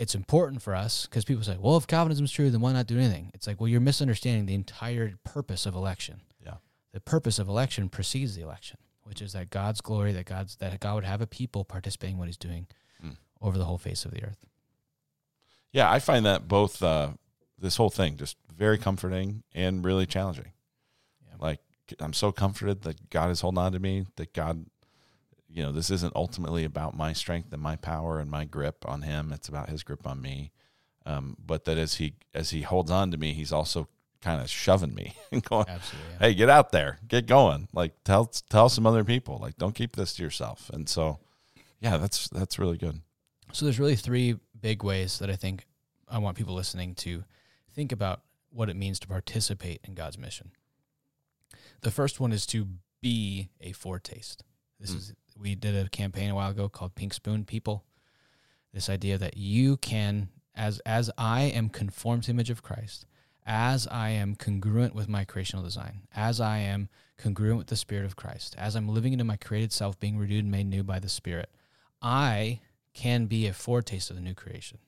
it's 0.00 0.16
important 0.16 0.62
for 0.62 0.74
us 0.74 1.06
because 1.06 1.24
people 1.24 1.44
say, 1.44 1.56
well, 1.60 1.76
if 1.76 1.86
Calvinism 1.86 2.24
is 2.24 2.32
true, 2.32 2.50
then 2.50 2.60
why 2.60 2.72
not 2.72 2.88
do 2.88 2.98
anything? 2.98 3.30
It's 3.34 3.46
like, 3.46 3.60
well, 3.60 3.68
you're 3.68 3.80
misunderstanding 3.80 4.46
the 4.46 4.54
entire 4.54 5.14
purpose 5.22 5.64
of 5.64 5.76
election. 5.76 6.22
Yeah. 6.44 6.54
The 6.92 7.00
purpose 7.00 7.38
of 7.38 7.48
election 7.48 7.88
precedes 7.88 8.34
the 8.34 8.42
election, 8.42 8.78
which 9.06 9.22
is 9.22 9.32
that 9.32 9.50
God's 9.50 9.80
glory, 9.80 10.12
that 10.12 10.26
God's 10.26 10.56
that 10.56 10.78
God 10.80 10.96
would 10.96 11.04
have 11.04 11.20
a 11.20 11.26
people 11.26 11.64
participating 11.64 12.14
in 12.14 12.18
what 12.18 12.28
he's 12.28 12.36
doing 12.36 12.66
Mm. 13.02 13.16
over 13.42 13.58
the 13.58 13.66
whole 13.66 13.78
face 13.78 14.04
of 14.06 14.10
the 14.10 14.24
earth. 14.24 14.38
Yeah, 15.72 15.90
I 15.90 15.98
find 15.98 16.24
that 16.24 16.48
both 16.48 16.82
uh, 16.82 17.10
this 17.58 17.76
whole 17.76 17.90
thing 17.90 18.16
just 18.16 18.36
very 18.54 18.78
comforting 18.78 19.42
and 19.54 19.84
really 19.84 20.06
challenging. 20.06 20.52
Yeah. 21.26 21.34
Like 21.38 21.60
I'm 22.00 22.14
so 22.14 22.32
comforted 22.32 22.82
that 22.82 23.10
God 23.10 23.30
is 23.30 23.42
holding 23.42 23.58
on 23.58 23.72
to 23.72 23.78
me. 23.78 24.06
That 24.16 24.32
God, 24.32 24.66
you 25.48 25.62
know, 25.62 25.72
this 25.72 25.90
isn't 25.90 26.16
ultimately 26.16 26.64
about 26.64 26.96
my 26.96 27.12
strength 27.12 27.52
and 27.52 27.62
my 27.62 27.76
power 27.76 28.18
and 28.18 28.30
my 28.30 28.44
grip 28.44 28.84
on 28.88 29.02
Him. 29.02 29.32
It's 29.32 29.48
about 29.48 29.68
His 29.68 29.82
grip 29.82 30.06
on 30.06 30.20
me. 30.22 30.52
Um, 31.04 31.36
but 31.38 31.64
that 31.66 31.76
as 31.78 31.96
He 31.96 32.14
as 32.34 32.50
He 32.50 32.62
holds 32.62 32.90
on 32.90 33.10
to 33.10 33.18
me, 33.18 33.34
He's 33.34 33.52
also 33.52 33.88
kind 34.26 34.40
of 34.42 34.50
shoving 34.50 34.94
me 34.94 35.14
and 35.32 35.42
going, 35.44 35.66
Absolutely. 35.68 36.10
yeah. 36.12 36.18
"Hey, 36.18 36.34
get 36.34 36.50
out 36.50 36.72
there, 36.72 36.98
get 37.08 37.26
going! 37.26 37.68
Like 37.72 37.92
tell 38.04 38.26
tell 38.50 38.68
some 38.68 38.86
other 38.86 39.04
people. 39.04 39.38
Like 39.40 39.56
don't 39.56 39.74
keep 39.74 39.94
this 39.96 40.14
to 40.14 40.22
yourself." 40.22 40.68
And 40.72 40.88
so, 40.88 41.18
yeah, 41.80 41.96
that's 41.96 42.28
that's 42.28 42.58
really 42.58 42.76
good. 42.76 43.00
So 43.52 43.64
there's 43.64 43.78
really 43.80 43.96
three 43.96 44.36
big 44.60 44.82
ways 44.82 45.18
that 45.20 45.30
I 45.30 45.36
think 45.36 45.64
I 46.08 46.18
want 46.18 46.36
people 46.36 46.54
listening 46.54 46.94
to 46.96 47.24
think 47.74 47.92
about 47.92 48.22
what 48.50 48.68
it 48.68 48.76
means 48.76 48.98
to 49.00 49.06
participate 49.06 49.80
in 49.84 49.94
God's 49.94 50.18
mission. 50.18 50.50
The 51.82 51.90
first 51.90 52.20
one 52.20 52.32
is 52.32 52.46
to 52.46 52.66
be 53.00 53.48
a 53.60 53.72
foretaste. 53.72 54.42
This 54.80 54.90
Hmm. 54.90 54.96
is 54.98 55.12
we 55.38 55.54
did 55.54 55.74
a 55.76 55.88
campaign 55.90 56.30
a 56.30 56.34
while 56.34 56.50
ago 56.50 56.68
called 56.68 56.94
Pink 56.94 57.12
Spoon 57.14 57.44
People. 57.44 57.84
This 58.72 58.88
idea 58.88 59.18
that 59.18 59.36
you 59.36 59.76
can 59.76 60.28
as 60.54 60.80
as 60.80 61.10
I 61.18 61.42
am 61.42 61.68
conformed 61.68 62.22
to 62.24 62.26
the 62.28 62.32
image 62.34 62.50
of 62.50 62.62
Christ, 62.62 63.06
as 63.46 63.86
I 63.86 64.10
am 64.10 64.34
congruent 64.34 64.94
with 64.94 65.08
my 65.08 65.24
creational 65.24 65.62
design, 65.62 66.08
as 66.14 66.40
I 66.40 66.58
am 66.58 66.88
congruent 67.16 67.58
with 67.58 67.68
the 67.68 67.76
Spirit 67.76 68.04
of 68.04 68.16
Christ, 68.16 68.56
as 68.58 68.74
I'm 68.74 68.88
living 68.88 69.12
into 69.12 69.24
my 69.24 69.36
created 69.36 69.72
self, 69.72 69.98
being 70.00 70.18
renewed 70.18 70.44
and 70.44 70.50
made 70.50 70.66
new 70.66 70.82
by 70.82 70.98
the 70.98 71.08
Spirit, 71.08 71.48
I 72.02 72.60
can 72.92 73.26
be 73.26 73.46
a 73.46 73.52
foretaste 73.52 74.10
of 74.10 74.16
the 74.16 74.22
new 74.22 74.34
creation. 74.34 74.78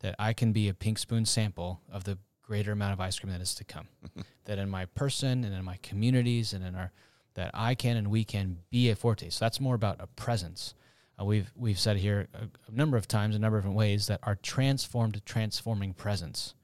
That 0.00 0.14
I 0.18 0.32
can 0.32 0.52
be 0.52 0.68
a 0.68 0.74
pink 0.74 0.98
spoon 0.98 1.24
sample 1.24 1.80
of 1.90 2.04
the 2.04 2.18
greater 2.42 2.72
amount 2.72 2.92
of 2.92 3.00
ice 3.00 3.18
cream 3.18 3.32
that 3.32 3.40
is 3.40 3.54
to 3.54 3.64
come. 3.64 3.88
that 4.44 4.58
in 4.58 4.68
my 4.68 4.84
person 4.84 5.44
and 5.44 5.54
in 5.54 5.64
my 5.64 5.78
communities 5.82 6.52
and 6.52 6.64
in 6.64 6.74
our 6.74 6.92
that 7.34 7.50
I 7.54 7.74
can 7.74 7.96
and 7.96 8.08
we 8.08 8.24
can 8.24 8.58
be 8.68 8.90
a 8.90 8.96
foretaste. 8.96 9.38
So 9.38 9.44
that's 9.46 9.58
more 9.58 9.74
about 9.74 9.96
a 10.00 10.06
presence. 10.06 10.74
Uh, 11.18 11.24
we've 11.24 11.50
we've 11.56 11.78
said 11.78 11.96
here 11.96 12.28
a, 12.34 12.48
a 12.70 12.70
number 12.70 12.98
of 12.98 13.08
times, 13.08 13.34
a 13.34 13.38
number 13.38 13.56
of 13.56 13.62
different 13.62 13.78
ways 13.78 14.06
that 14.08 14.20
our 14.24 14.34
transformed, 14.34 15.22
transforming 15.24 15.94
presence 15.94 16.54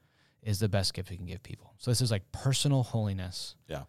is 0.48 0.58
the 0.58 0.68
best 0.68 0.94
gift 0.94 1.10
we 1.10 1.16
can 1.16 1.26
give 1.26 1.42
people. 1.42 1.74
So 1.76 1.90
this 1.90 2.00
is 2.00 2.10
like 2.10 2.32
personal 2.32 2.82
holiness. 2.82 3.54
Yeah. 3.68 3.82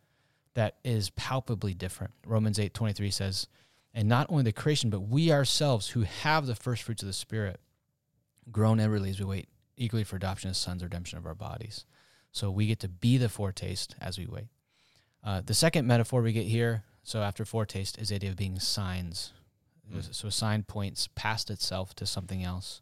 That 0.55 0.76
is 0.84 1.10
palpably 1.12 1.74
different. 1.74 2.14
Romans 2.26 2.60
eight 2.60 2.74
twenty 2.74 2.93
three 2.93 3.12
says, 3.12 3.47
and 3.93 4.10
not 4.10 4.28
only 4.30 4.43
the 4.43 4.51
creation, 4.51 4.89
but 4.89 4.99
we 4.99 5.32
ourselves 5.32 5.89
who 5.89 6.01
have 6.01 6.47
the 6.47 6.55
first 6.55 6.84
fruits 6.84 7.01
of 7.01 7.07
the 7.07 7.14
Spirit, 7.14 7.60
groan 8.51 8.80
everly 8.80 9.10
as 9.10 9.20
we 9.20 9.26
wait 9.26 9.47
eagerly 9.78 10.03
for 10.03 10.18
adoption 10.18 10.49
as 10.49 10.57
sons, 10.57 10.84
redemption 10.84 11.18
of 11.18 11.26
our 11.26 11.36
bodies. 11.36 11.86
So 12.32 12.51
we 12.51 12.68
get 12.68 12.80
to 12.82 12.89
be 12.89 13.18
the 13.18 13.30
foretaste 13.30 13.95
as 14.01 14.18
we 14.18 14.28
wait. 14.28 14.49
Uh, 15.24 15.41
the 15.45 15.53
second 15.53 15.88
metaphor 15.88 16.22
we 16.22 16.34
get 16.34 16.45
here, 16.45 16.84
so 17.03 17.22
after 17.22 17.45
foretaste, 17.45 17.97
is 17.97 18.10
the 18.10 18.16
idea 18.16 18.32
of 18.32 18.36
being 18.36 18.60
signs. 18.60 19.32
Mm. 19.89 20.14
So 20.14 20.28
a 20.28 20.32
sign 20.32 20.64
points 20.64 21.07
past 21.16 21.49
itself 21.49 21.95
to 21.95 22.05
something 22.05 22.43
else 22.43 22.82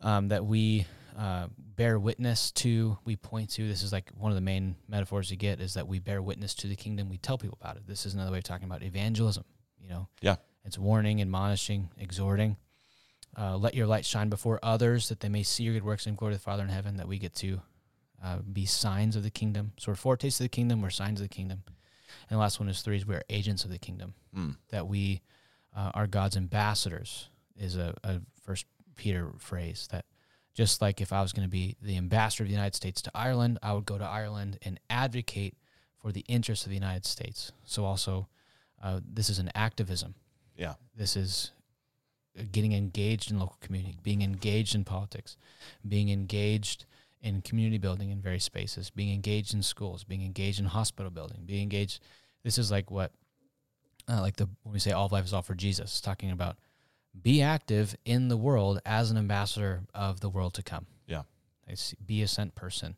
um, 0.00 0.28
that 0.28 0.44
we 0.44 0.86
uh, 1.16 1.46
bear 1.58 1.98
witness 1.98 2.50
to, 2.52 2.98
we 3.04 3.16
point 3.16 3.50
to. 3.50 3.66
This 3.66 3.82
is 3.82 3.92
like 3.92 4.10
one 4.16 4.30
of 4.30 4.36
the 4.36 4.42
main 4.42 4.76
metaphors 4.88 5.30
you 5.30 5.36
get 5.36 5.60
is 5.60 5.74
that 5.74 5.88
we 5.88 5.98
bear 5.98 6.20
witness 6.20 6.54
to 6.56 6.66
the 6.66 6.76
kingdom. 6.76 7.08
We 7.08 7.16
tell 7.18 7.38
people 7.38 7.58
about 7.60 7.76
it. 7.76 7.86
This 7.86 8.04
is 8.06 8.14
another 8.14 8.32
way 8.32 8.38
of 8.38 8.44
talking 8.44 8.66
about 8.66 8.82
evangelism. 8.82 9.44
You 9.80 9.88
know, 9.88 10.08
Yeah. 10.20 10.36
it's 10.64 10.78
warning, 10.78 11.20
admonishing, 11.22 11.90
exhorting. 11.98 12.56
Uh, 13.38 13.56
let 13.56 13.74
your 13.74 13.86
light 13.86 14.04
shine 14.04 14.28
before 14.28 14.58
others 14.62 15.08
that 15.08 15.20
they 15.20 15.28
may 15.28 15.42
see 15.42 15.62
your 15.64 15.74
good 15.74 15.84
works 15.84 16.06
and 16.06 16.16
glory 16.16 16.34
to 16.34 16.38
the 16.38 16.42
Father 16.42 16.62
in 16.62 16.68
heaven. 16.70 16.96
That 16.96 17.08
we 17.08 17.18
get 17.18 17.34
to 17.36 17.60
uh, 18.22 18.38
be 18.38 18.64
signs 18.66 19.14
of 19.16 19.22
the 19.22 19.30
kingdom. 19.30 19.72
So 19.78 19.92
we're 19.92 19.96
foretastes 19.96 20.40
of 20.40 20.44
the 20.44 20.48
kingdom. 20.48 20.80
We're 20.82 20.90
signs 20.90 21.20
of 21.20 21.24
the 21.28 21.34
kingdom. 21.34 21.62
And 22.28 22.36
the 22.36 22.40
last 22.40 22.58
one 22.60 22.68
is 22.68 22.80
three: 22.82 22.96
is 22.96 23.06
we 23.06 23.14
are 23.14 23.22
agents 23.28 23.64
of 23.64 23.70
the 23.70 23.78
kingdom. 23.78 24.14
Mm. 24.34 24.56
That 24.70 24.86
we 24.88 25.20
uh, 25.76 25.90
are 25.94 26.06
God's 26.06 26.36
ambassadors 26.36 27.28
is 27.56 27.76
a, 27.76 27.94
a 28.02 28.20
First 28.42 28.64
Peter 28.96 29.32
phrase. 29.38 29.86
That 29.92 30.06
just 30.56 30.80
like 30.80 31.02
if 31.02 31.12
I 31.12 31.20
was 31.20 31.34
going 31.34 31.46
to 31.46 31.50
be 31.50 31.76
the 31.82 31.98
ambassador 31.98 32.44
of 32.44 32.48
the 32.48 32.54
United 32.54 32.74
States 32.74 33.02
to 33.02 33.10
Ireland, 33.14 33.58
I 33.62 33.74
would 33.74 33.84
go 33.84 33.98
to 33.98 34.04
Ireland 34.04 34.58
and 34.62 34.80
advocate 34.88 35.54
for 36.00 36.12
the 36.12 36.24
interests 36.28 36.64
of 36.64 36.70
the 36.70 36.76
United 36.76 37.04
States. 37.04 37.52
So 37.64 37.84
also, 37.84 38.26
uh, 38.82 39.00
this 39.06 39.28
is 39.28 39.38
an 39.38 39.50
activism. 39.54 40.14
Yeah. 40.56 40.74
This 40.96 41.14
is 41.14 41.50
uh, 42.38 42.44
getting 42.50 42.72
engaged 42.72 43.30
in 43.30 43.38
local 43.38 43.58
community, 43.60 43.98
being 44.02 44.22
engaged 44.22 44.74
in 44.74 44.84
politics, 44.84 45.36
being 45.86 46.08
engaged 46.08 46.86
in 47.20 47.42
community 47.42 47.76
building 47.76 48.10
in 48.10 48.22
various 48.22 48.44
spaces, 48.44 48.88
being 48.88 49.12
engaged 49.12 49.52
in 49.52 49.62
schools, 49.62 50.04
being 50.04 50.24
engaged 50.24 50.58
in 50.58 50.64
hospital 50.64 51.10
building, 51.10 51.42
being 51.44 51.64
engaged. 51.64 52.00
This 52.44 52.56
is 52.56 52.70
like 52.70 52.90
what, 52.90 53.12
uh, 54.08 54.22
like 54.22 54.36
the 54.36 54.48
when 54.62 54.72
we 54.72 54.78
say 54.78 54.92
all 54.92 55.10
life 55.12 55.26
is 55.26 55.34
all 55.34 55.42
for 55.42 55.54
Jesus, 55.54 56.00
talking 56.00 56.30
about 56.30 56.56
be 57.22 57.42
active 57.42 57.96
in 58.04 58.28
the 58.28 58.36
world 58.36 58.80
as 58.84 59.10
an 59.10 59.16
ambassador 59.16 59.82
of 59.94 60.20
the 60.20 60.28
world 60.28 60.54
to 60.54 60.62
come. 60.62 60.86
Yeah. 61.06 61.22
It's 61.66 61.94
be 61.94 62.22
a 62.22 62.28
sent 62.28 62.54
person. 62.54 62.96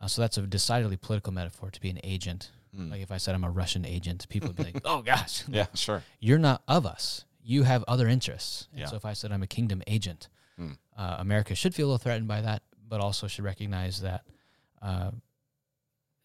Uh, 0.00 0.08
so 0.08 0.20
that's 0.22 0.36
a 0.36 0.42
decidedly 0.42 0.96
political 0.96 1.32
metaphor 1.32 1.70
to 1.70 1.80
be 1.80 1.88
an 1.90 2.00
agent. 2.02 2.50
Mm. 2.76 2.90
Like 2.90 3.02
if 3.02 3.12
I 3.12 3.18
said 3.18 3.34
I'm 3.34 3.44
a 3.44 3.50
Russian 3.50 3.84
agent, 3.86 4.28
people 4.28 4.48
would 4.48 4.56
be 4.56 4.64
like, 4.64 4.80
"Oh 4.84 5.02
gosh, 5.02 5.44
yeah, 5.48 5.66
sure. 5.74 6.02
you're 6.20 6.38
not 6.38 6.62
of 6.66 6.84
us. 6.86 7.24
You 7.44 7.62
have 7.62 7.84
other 7.86 8.08
interests." 8.08 8.68
And 8.72 8.80
Yeah. 8.80 8.86
so 8.86 8.96
if 8.96 9.04
I 9.04 9.12
said 9.12 9.30
I'm 9.32 9.42
a 9.42 9.46
kingdom 9.46 9.82
agent, 9.86 10.28
Hmm. 10.56 10.72
uh, 10.96 11.16
America 11.18 11.54
should 11.54 11.74
feel 11.74 11.86
a 11.86 11.88
little 11.88 11.98
threatened 11.98 12.28
by 12.28 12.40
that, 12.42 12.62
but 12.88 13.00
also 13.00 13.26
should 13.26 13.44
recognize 13.44 14.00
that 14.02 14.24
uh, 14.82 15.12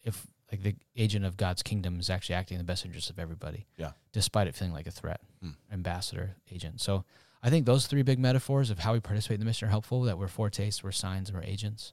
if 0.02 0.26
like 0.50 0.62
the 0.62 0.74
agent 0.96 1.24
of 1.24 1.36
God's 1.36 1.62
kingdom 1.62 2.00
is 2.00 2.08
actually 2.10 2.34
acting 2.36 2.56
in 2.56 2.58
the 2.58 2.64
best 2.64 2.84
interest 2.84 3.10
of 3.10 3.18
everybody, 3.18 3.66
Yeah. 3.76 3.92
despite 4.12 4.46
it 4.48 4.54
feeling 4.54 4.72
like 4.72 4.86
a 4.86 4.90
threat, 4.90 5.20
Hmm. 5.40 5.50
ambassador, 5.70 6.36
agent. 6.50 6.80
So 6.80 7.04
I 7.42 7.50
think 7.50 7.66
those 7.66 7.86
three 7.86 8.02
big 8.02 8.18
metaphors 8.18 8.70
of 8.70 8.80
how 8.80 8.92
we 8.94 9.00
participate 9.00 9.36
in 9.36 9.40
the 9.40 9.46
mission 9.46 9.68
are 9.68 9.70
helpful. 9.70 10.02
That 10.02 10.18
we're 10.18 10.28
foretastes, 10.28 10.82
we're 10.82 10.92
signs, 10.92 11.28
and 11.28 11.38
we're 11.38 11.44
agents, 11.44 11.92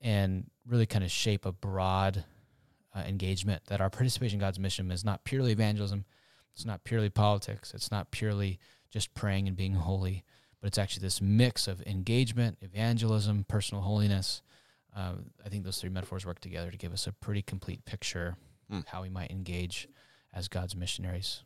and 0.00 0.48
really 0.66 0.86
kind 0.86 1.04
of 1.04 1.10
shape 1.10 1.44
a 1.44 1.52
broad 1.52 2.24
uh, 2.94 3.00
engagement. 3.00 3.62
That 3.66 3.80
our 3.80 3.90
participation 3.90 4.36
in 4.36 4.40
God's 4.40 4.58
mission 4.60 4.90
is 4.90 5.04
not 5.04 5.24
purely 5.24 5.52
evangelism, 5.52 6.04
It's 6.54 6.64
not 6.64 6.84
purely 6.84 7.10
politics. 7.10 7.72
It's 7.74 7.90
not 7.90 8.10
purely 8.10 8.58
just 8.90 9.12
praying 9.14 9.48
and 9.48 9.56
being 9.56 9.74
holy, 9.74 10.24
but 10.60 10.68
it's 10.68 10.78
actually 10.78 11.02
this 11.02 11.20
mix 11.20 11.66
of 11.68 11.82
engagement, 11.82 12.58
evangelism, 12.62 13.44
personal 13.48 13.82
holiness. 13.82 14.40
Uh, 14.96 15.16
I 15.44 15.48
think 15.50 15.64
those 15.64 15.78
three 15.80 15.90
metaphors 15.90 16.24
work 16.24 16.40
together 16.40 16.70
to 16.70 16.78
give 16.78 16.92
us 16.94 17.06
a 17.06 17.12
pretty 17.12 17.42
complete 17.42 17.84
picture 17.84 18.36
Hmm. 18.70 18.78
of 18.78 18.86
how 18.88 19.02
we 19.02 19.08
might 19.10 19.30
engage 19.30 19.86
as 20.32 20.48
God's 20.48 20.74
missionaries. 20.74 21.42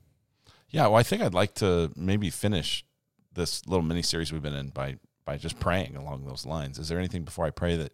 Yeah, 0.70 0.82
well, 0.86 0.96
I 0.96 1.02
think 1.02 1.20
I'd 1.22 1.34
like 1.34 1.54
to 1.56 1.90
maybe 1.96 2.30
finish 2.30 2.84
this 3.32 3.66
little 3.66 3.84
mini 3.84 4.02
series 4.02 4.32
we've 4.32 4.42
been 4.42 4.54
in 4.54 4.68
by 4.68 4.96
by 5.24 5.36
just 5.36 5.60
praying 5.60 5.96
along 5.96 6.24
those 6.24 6.46
lines. 6.46 6.78
Is 6.78 6.88
there 6.88 6.98
anything 6.98 7.22
before 7.22 7.46
I 7.46 7.50
pray 7.50 7.76
that 7.76 7.92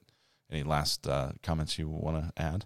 any 0.50 0.62
last 0.62 1.06
uh, 1.06 1.32
comments 1.42 1.78
you 1.78 1.88
want 1.88 2.16
to 2.16 2.42
add? 2.42 2.64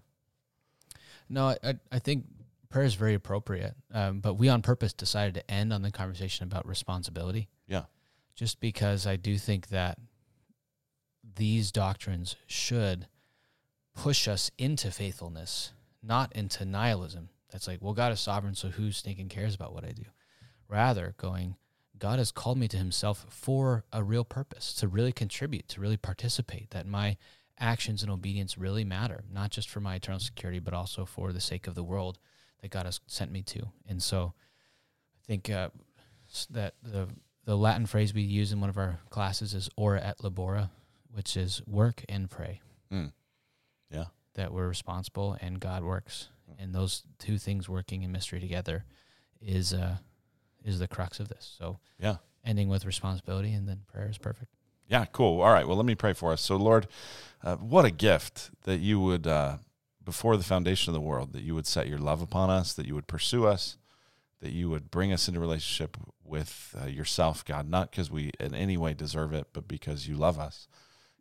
No, 1.28 1.54
I, 1.62 1.74
I, 1.90 1.98
think 1.98 2.26
prayer 2.68 2.84
is 2.84 2.94
very 2.94 3.14
appropriate, 3.14 3.74
um, 3.92 4.20
but 4.20 4.34
we 4.34 4.48
on 4.48 4.62
purpose 4.62 4.92
decided 4.92 5.34
to 5.34 5.50
end 5.50 5.72
on 5.72 5.82
the 5.82 5.90
conversation 5.90 6.44
about 6.44 6.66
responsibility. 6.66 7.48
Yeah. 7.66 7.84
Just 8.34 8.60
because 8.60 9.06
I 9.06 9.16
do 9.16 9.38
think 9.38 9.68
that 9.68 9.98
these 11.36 11.70
doctrines 11.70 12.36
should 12.46 13.06
push 13.94 14.28
us 14.28 14.50
into 14.58 14.90
faithfulness, 14.90 15.72
not 16.02 16.34
into 16.34 16.64
nihilism. 16.64 17.28
That's 17.50 17.66
like, 17.66 17.78
well, 17.80 17.94
God 17.94 18.12
is 18.12 18.20
sovereign, 18.20 18.54
so 18.54 18.68
who's 18.68 19.00
thinking 19.00 19.28
cares 19.28 19.54
about 19.54 19.72
what 19.72 19.84
I 19.84 19.92
do? 19.92 20.04
Rather, 20.68 21.14
going, 21.16 21.56
God 22.00 22.18
has 22.18 22.32
called 22.32 22.58
me 22.58 22.66
to 22.68 22.76
Himself 22.76 23.26
for 23.28 23.84
a 23.92 24.02
real 24.02 24.24
purpose, 24.24 24.74
to 24.74 24.88
really 24.88 25.12
contribute, 25.12 25.68
to 25.68 25.80
really 25.80 25.96
participate, 25.96 26.70
that 26.70 26.86
my 26.86 27.16
actions 27.58 28.02
and 28.02 28.10
obedience 28.10 28.58
really 28.58 28.84
matter, 28.84 29.22
not 29.32 29.50
just 29.50 29.68
for 29.68 29.80
my 29.80 29.94
eternal 29.94 30.18
security, 30.18 30.58
but 30.58 30.74
also 30.74 31.04
for 31.04 31.32
the 31.32 31.40
sake 31.40 31.66
of 31.66 31.74
the 31.74 31.84
world 31.84 32.18
that 32.62 32.70
God 32.70 32.86
has 32.86 33.00
sent 33.06 33.30
me 33.30 33.42
to. 33.42 33.68
And 33.86 34.02
so 34.02 34.32
I 35.14 35.26
think 35.26 35.50
uh, 35.50 35.68
that 36.50 36.74
the, 36.82 37.08
the 37.44 37.56
Latin 37.56 37.86
phrase 37.86 38.14
we 38.14 38.22
use 38.22 38.50
in 38.50 38.60
one 38.60 38.70
of 38.70 38.78
our 38.78 38.98
classes 39.10 39.54
is 39.54 39.68
ora 39.76 40.00
et 40.02 40.18
labora, 40.18 40.70
which 41.12 41.36
is 41.36 41.62
work 41.66 42.02
and 42.08 42.30
pray. 42.30 42.60
Mm. 42.92 43.12
Yeah. 43.90 44.06
That 44.34 44.52
we're 44.52 44.68
responsible 44.68 45.36
and 45.40 45.60
God 45.60 45.84
works. 45.84 46.28
Mm. 46.50 46.64
And 46.64 46.74
those 46.74 47.02
two 47.18 47.36
things 47.36 47.68
working 47.68 48.02
in 48.02 48.12
mystery 48.12 48.40
together 48.40 48.84
is 49.40 49.74
uh, 49.74 49.96
is 50.64 50.78
the 50.78 50.88
crux 50.88 51.20
of 51.20 51.28
this. 51.28 51.54
So 51.58 51.78
Yeah. 51.98 52.16
ending 52.44 52.68
with 52.68 52.84
responsibility 52.84 53.52
and 53.52 53.68
then 53.68 53.82
prayer 53.86 54.08
is 54.08 54.18
perfect. 54.18 54.52
Yeah, 54.86 55.04
cool. 55.04 55.40
All 55.40 55.52
right. 55.52 55.66
Well, 55.66 55.76
let 55.76 55.86
me 55.86 55.94
pray 55.94 56.12
for 56.12 56.32
us. 56.32 56.40
So, 56.40 56.56
Lord, 56.56 56.88
uh, 57.44 57.56
what 57.56 57.84
a 57.84 57.90
gift 57.90 58.50
that 58.64 58.78
you 58.80 58.98
would, 59.00 59.26
uh, 59.26 59.58
before 60.04 60.36
the 60.36 60.42
foundation 60.42 60.90
of 60.90 60.94
the 60.94 61.00
world, 61.00 61.32
that 61.32 61.42
you 61.42 61.54
would 61.54 61.66
set 61.66 61.86
your 61.86 61.98
love 61.98 62.20
upon 62.20 62.50
us, 62.50 62.72
that 62.72 62.86
you 62.86 62.94
would 62.96 63.06
pursue 63.06 63.46
us, 63.46 63.78
that 64.40 64.50
you 64.50 64.68
would 64.68 64.90
bring 64.90 65.12
us 65.12 65.28
into 65.28 65.38
relationship 65.38 65.96
with 66.24 66.74
uh, 66.80 66.86
yourself, 66.86 67.44
God, 67.44 67.68
not 67.68 67.90
because 67.90 68.10
we 68.10 68.32
in 68.40 68.54
any 68.54 68.76
way 68.76 68.94
deserve 68.94 69.32
it, 69.32 69.48
but 69.52 69.68
because 69.68 70.08
you 70.08 70.16
love 70.16 70.38
us. 70.38 70.66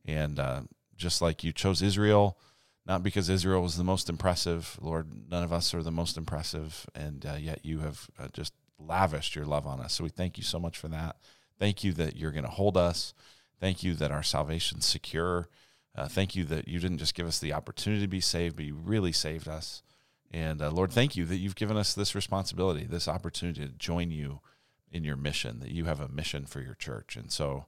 And 0.05 0.39
uh, 0.39 0.61
just 0.95 1.21
like 1.21 1.43
you 1.43 1.51
chose 1.51 1.81
Israel, 1.81 2.39
not 2.87 3.03
because 3.03 3.29
Israel 3.29 3.61
was 3.61 3.77
the 3.77 3.83
most 3.83 4.09
impressive, 4.09 4.79
Lord, 4.81 5.29
none 5.29 5.43
of 5.43 5.53
us 5.53 5.73
are 5.75 5.83
the 5.83 5.91
most 5.91 6.17
impressive, 6.17 6.87
and 6.95 7.23
uh, 7.23 7.35
yet 7.39 7.63
you 7.63 7.79
have 7.79 8.09
uh, 8.17 8.29
just 8.33 8.53
lavished 8.79 9.35
your 9.35 9.45
love 9.45 9.67
on 9.67 9.79
us. 9.79 9.93
So 9.93 10.03
we 10.03 10.09
thank 10.09 10.37
you 10.37 10.43
so 10.43 10.59
much 10.59 10.77
for 10.77 10.87
that. 10.87 11.17
Thank 11.59 11.83
you 11.83 11.93
that 11.93 12.15
you're 12.15 12.31
going 12.31 12.45
to 12.45 12.49
hold 12.49 12.77
us. 12.77 13.13
Thank 13.59 13.83
you 13.83 13.93
that 13.95 14.11
our 14.11 14.23
salvation's 14.23 14.85
secure. 14.85 15.49
Uh, 15.95 16.07
thank 16.07 16.35
you 16.35 16.45
that 16.45 16.67
you 16.67 16.79
didn't 16.79 16.99
just 16.99 17.15
give 17.15 17.27
us 17.27 17.39
the 17.39 17.53
opportunity 17.53 18.01
to 18.01 18.07
be 18.07 18.21
saved, 18.21 18.55
but 18.55 18.65
you 18.65 18.75
really 18.75 19.11
saved 19.11 19.47
us. 19.47 19.83
And 20.31 20.61
uh, 20.61 20.69
Lord, 20.69 20.91
thank 20.91 21.15
you 21.15 21.25
that 21.25 21.37
you've 21.37 21.55
given 21.55 21.75
us 21.75 21.93
this 21.93 22.15
responsibility, 22.15 22.85
this 22.85 23.07
opportunity 23.07 23.65
to 23.65 23.73
join 23.73 24.11
you 24.11 24.39
in 24.91 25.03
your 25.03 25.15
mission, 25.15 25.59
that 25.59 25.71
you 25.71 25.85
have 25.85 25.99
a 25.99 26.07
mission 26.07 26.45
for 26.45 26.61
your 26.61 26.75
church. 26.75 27.15
And 27.15 27.31
so, 27.31 27.65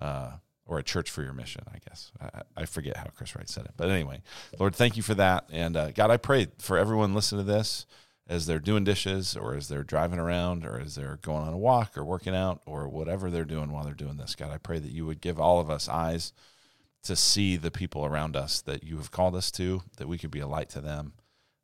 uh, 0.00 0.32
or 0.66 0.78
a 0.78 0.82
church 0.82 1.10
for 1.10 1.22
your 1.22 1.32
mission, 1.32 1.62
I 1.72 1.78
guess. 1.88 2.12
I, 2.20 2.42
I 2.56 2.64
forget 2.66 2.96
how 2.96 3.06
Chris 3.16 3.34
Wright 3.34 3.48
said 3.48 3.64
it. 3.64 3.72
But 3.76 3.90
anyway, 3.90 4.22
Lord, 4.58 4.74
thank 4.74 4.96
you 4.96 5.02
for 5.02 5.14
that. 5.14 5.48
And 5.50 5.76
uh, 5.76 5.92
God, 5.92 6.10
I 6.10 6.18
pray 6.18 6.48
for 6.58 6.76
everyone 6.76 7.14
listening 7.14 7.46
to 7.46 7.50
this 7.50 7.86
as 8.28 8.46
they're 8.46 8.58
doing 8.58 8.84
dishes 8.84 9.36
or 9.36 9.54
as 9.54 9.68
they're 9.68 9.82
driving 9.82 10.18
around 10.18 10.66
or 10.66 10.78
as 10.78 10.94
they're 10.94 11.18
going 11.22 11.42
on 11.42 11.54
a 11.54 11.58
walk 11.58 11.96
or 11.96 12.04
working 12.04 12.34
out 12.34 12.60
or 12.66 12.86
whatever 12.88 13.30
they're 13.30 13.44
doing 13.44 13.72
while 13.72 13.84
they're 13.84 13.94
doing 13.94 14.18
this. 14.18 14.34
God, 14.34 14.50
I 14.50 14.58
pray 14.58 14.78
that 14.78 14.92
you 14.92 15.06
would 15.06 15.20
give 15.20 15.40
all 15.40 15.60
of 15.60 15.70
us 15.70 15.88
eyes 15.88 16.32
to 17.04 17.16
see 17.16 17.56
the 17.56 17.70
people 17.70 18.04
around 18.04 18.36
us 18.36 18.60
that 18.60 18.84
you 18.84 18.98
have 18.98 19.10
called 19.10 19.34
us 19.34 19.50
to, 19.52 19.82
that 19.96 20.08
we 20.08 20.18
could 20.18 20.30
be 20.30 20.40
a 20.40 20.46
light 20.46 20.68
to 20.70 20.80
them, 20.80 21.14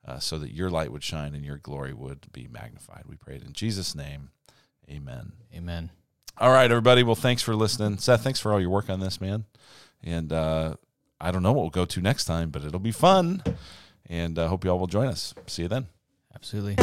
uh, 0.06 0.18
so 0.18 0.38
that 0.38 0.52
your 0.52 0.70
light 0.70 0.90
would 0.90 1.02
shine 1.02 1.34
and 1.34 1.44
your 1.44 1.58
glory 1.58 1.92
would 1.92 2.32
be 2.32 2.48
magnified. 2.50 3.04
We 3.06 3.16
pray 3.16 3.36
it 3.36 3.44
in 3.44 3.52
Jesus' 3.52 3.94
name. 3.94 4.30
Amen. 4.88 5.32
Amen. 5.54 5.90
All 6.38 6.50
right, 6.50 6.70
everybody. 6.70 7.02
Well, 7.02 7.14
thanks 7.14 7.42
for 7.42 7.54
listening. 7.54 7.98
Seth, 7.98 8.22
thanks 8.22 8.40
for 8.40 8.52
all 8.52 8.60
your 8.60 8.70
work 8.70 8.88
on 8.88 9.00
this, 9.00 9.20
man. 9.20 9.44
And 10.02 10.32
uh, 10.32 10.76
I 11.20 11.30
don't 11.30 11.42
know 11.42 11.52
what 11.52 11.62
we'll 11.62 11.70
go 11.70 11.84
to 11.84 12.00
next 12.00 12.24
time, 12.24 12.50
but 12.50 12.64
it'll 12.64 12.80
be 12.80 12.92
fun. 12.92 13.42
And 14.06 14.38
I 14.38 14.44
uh, 14.44 14.48
hope 14.48 14.64
you 14.64 14.70
all 14.70 14.78
will 14.78 14.86
join 14.86 15.06
us. 15.06 15.34
See 15.46 15.62
you 15.62 15.68
then. 15.68 15.93
Absolutely. 16.44 16.76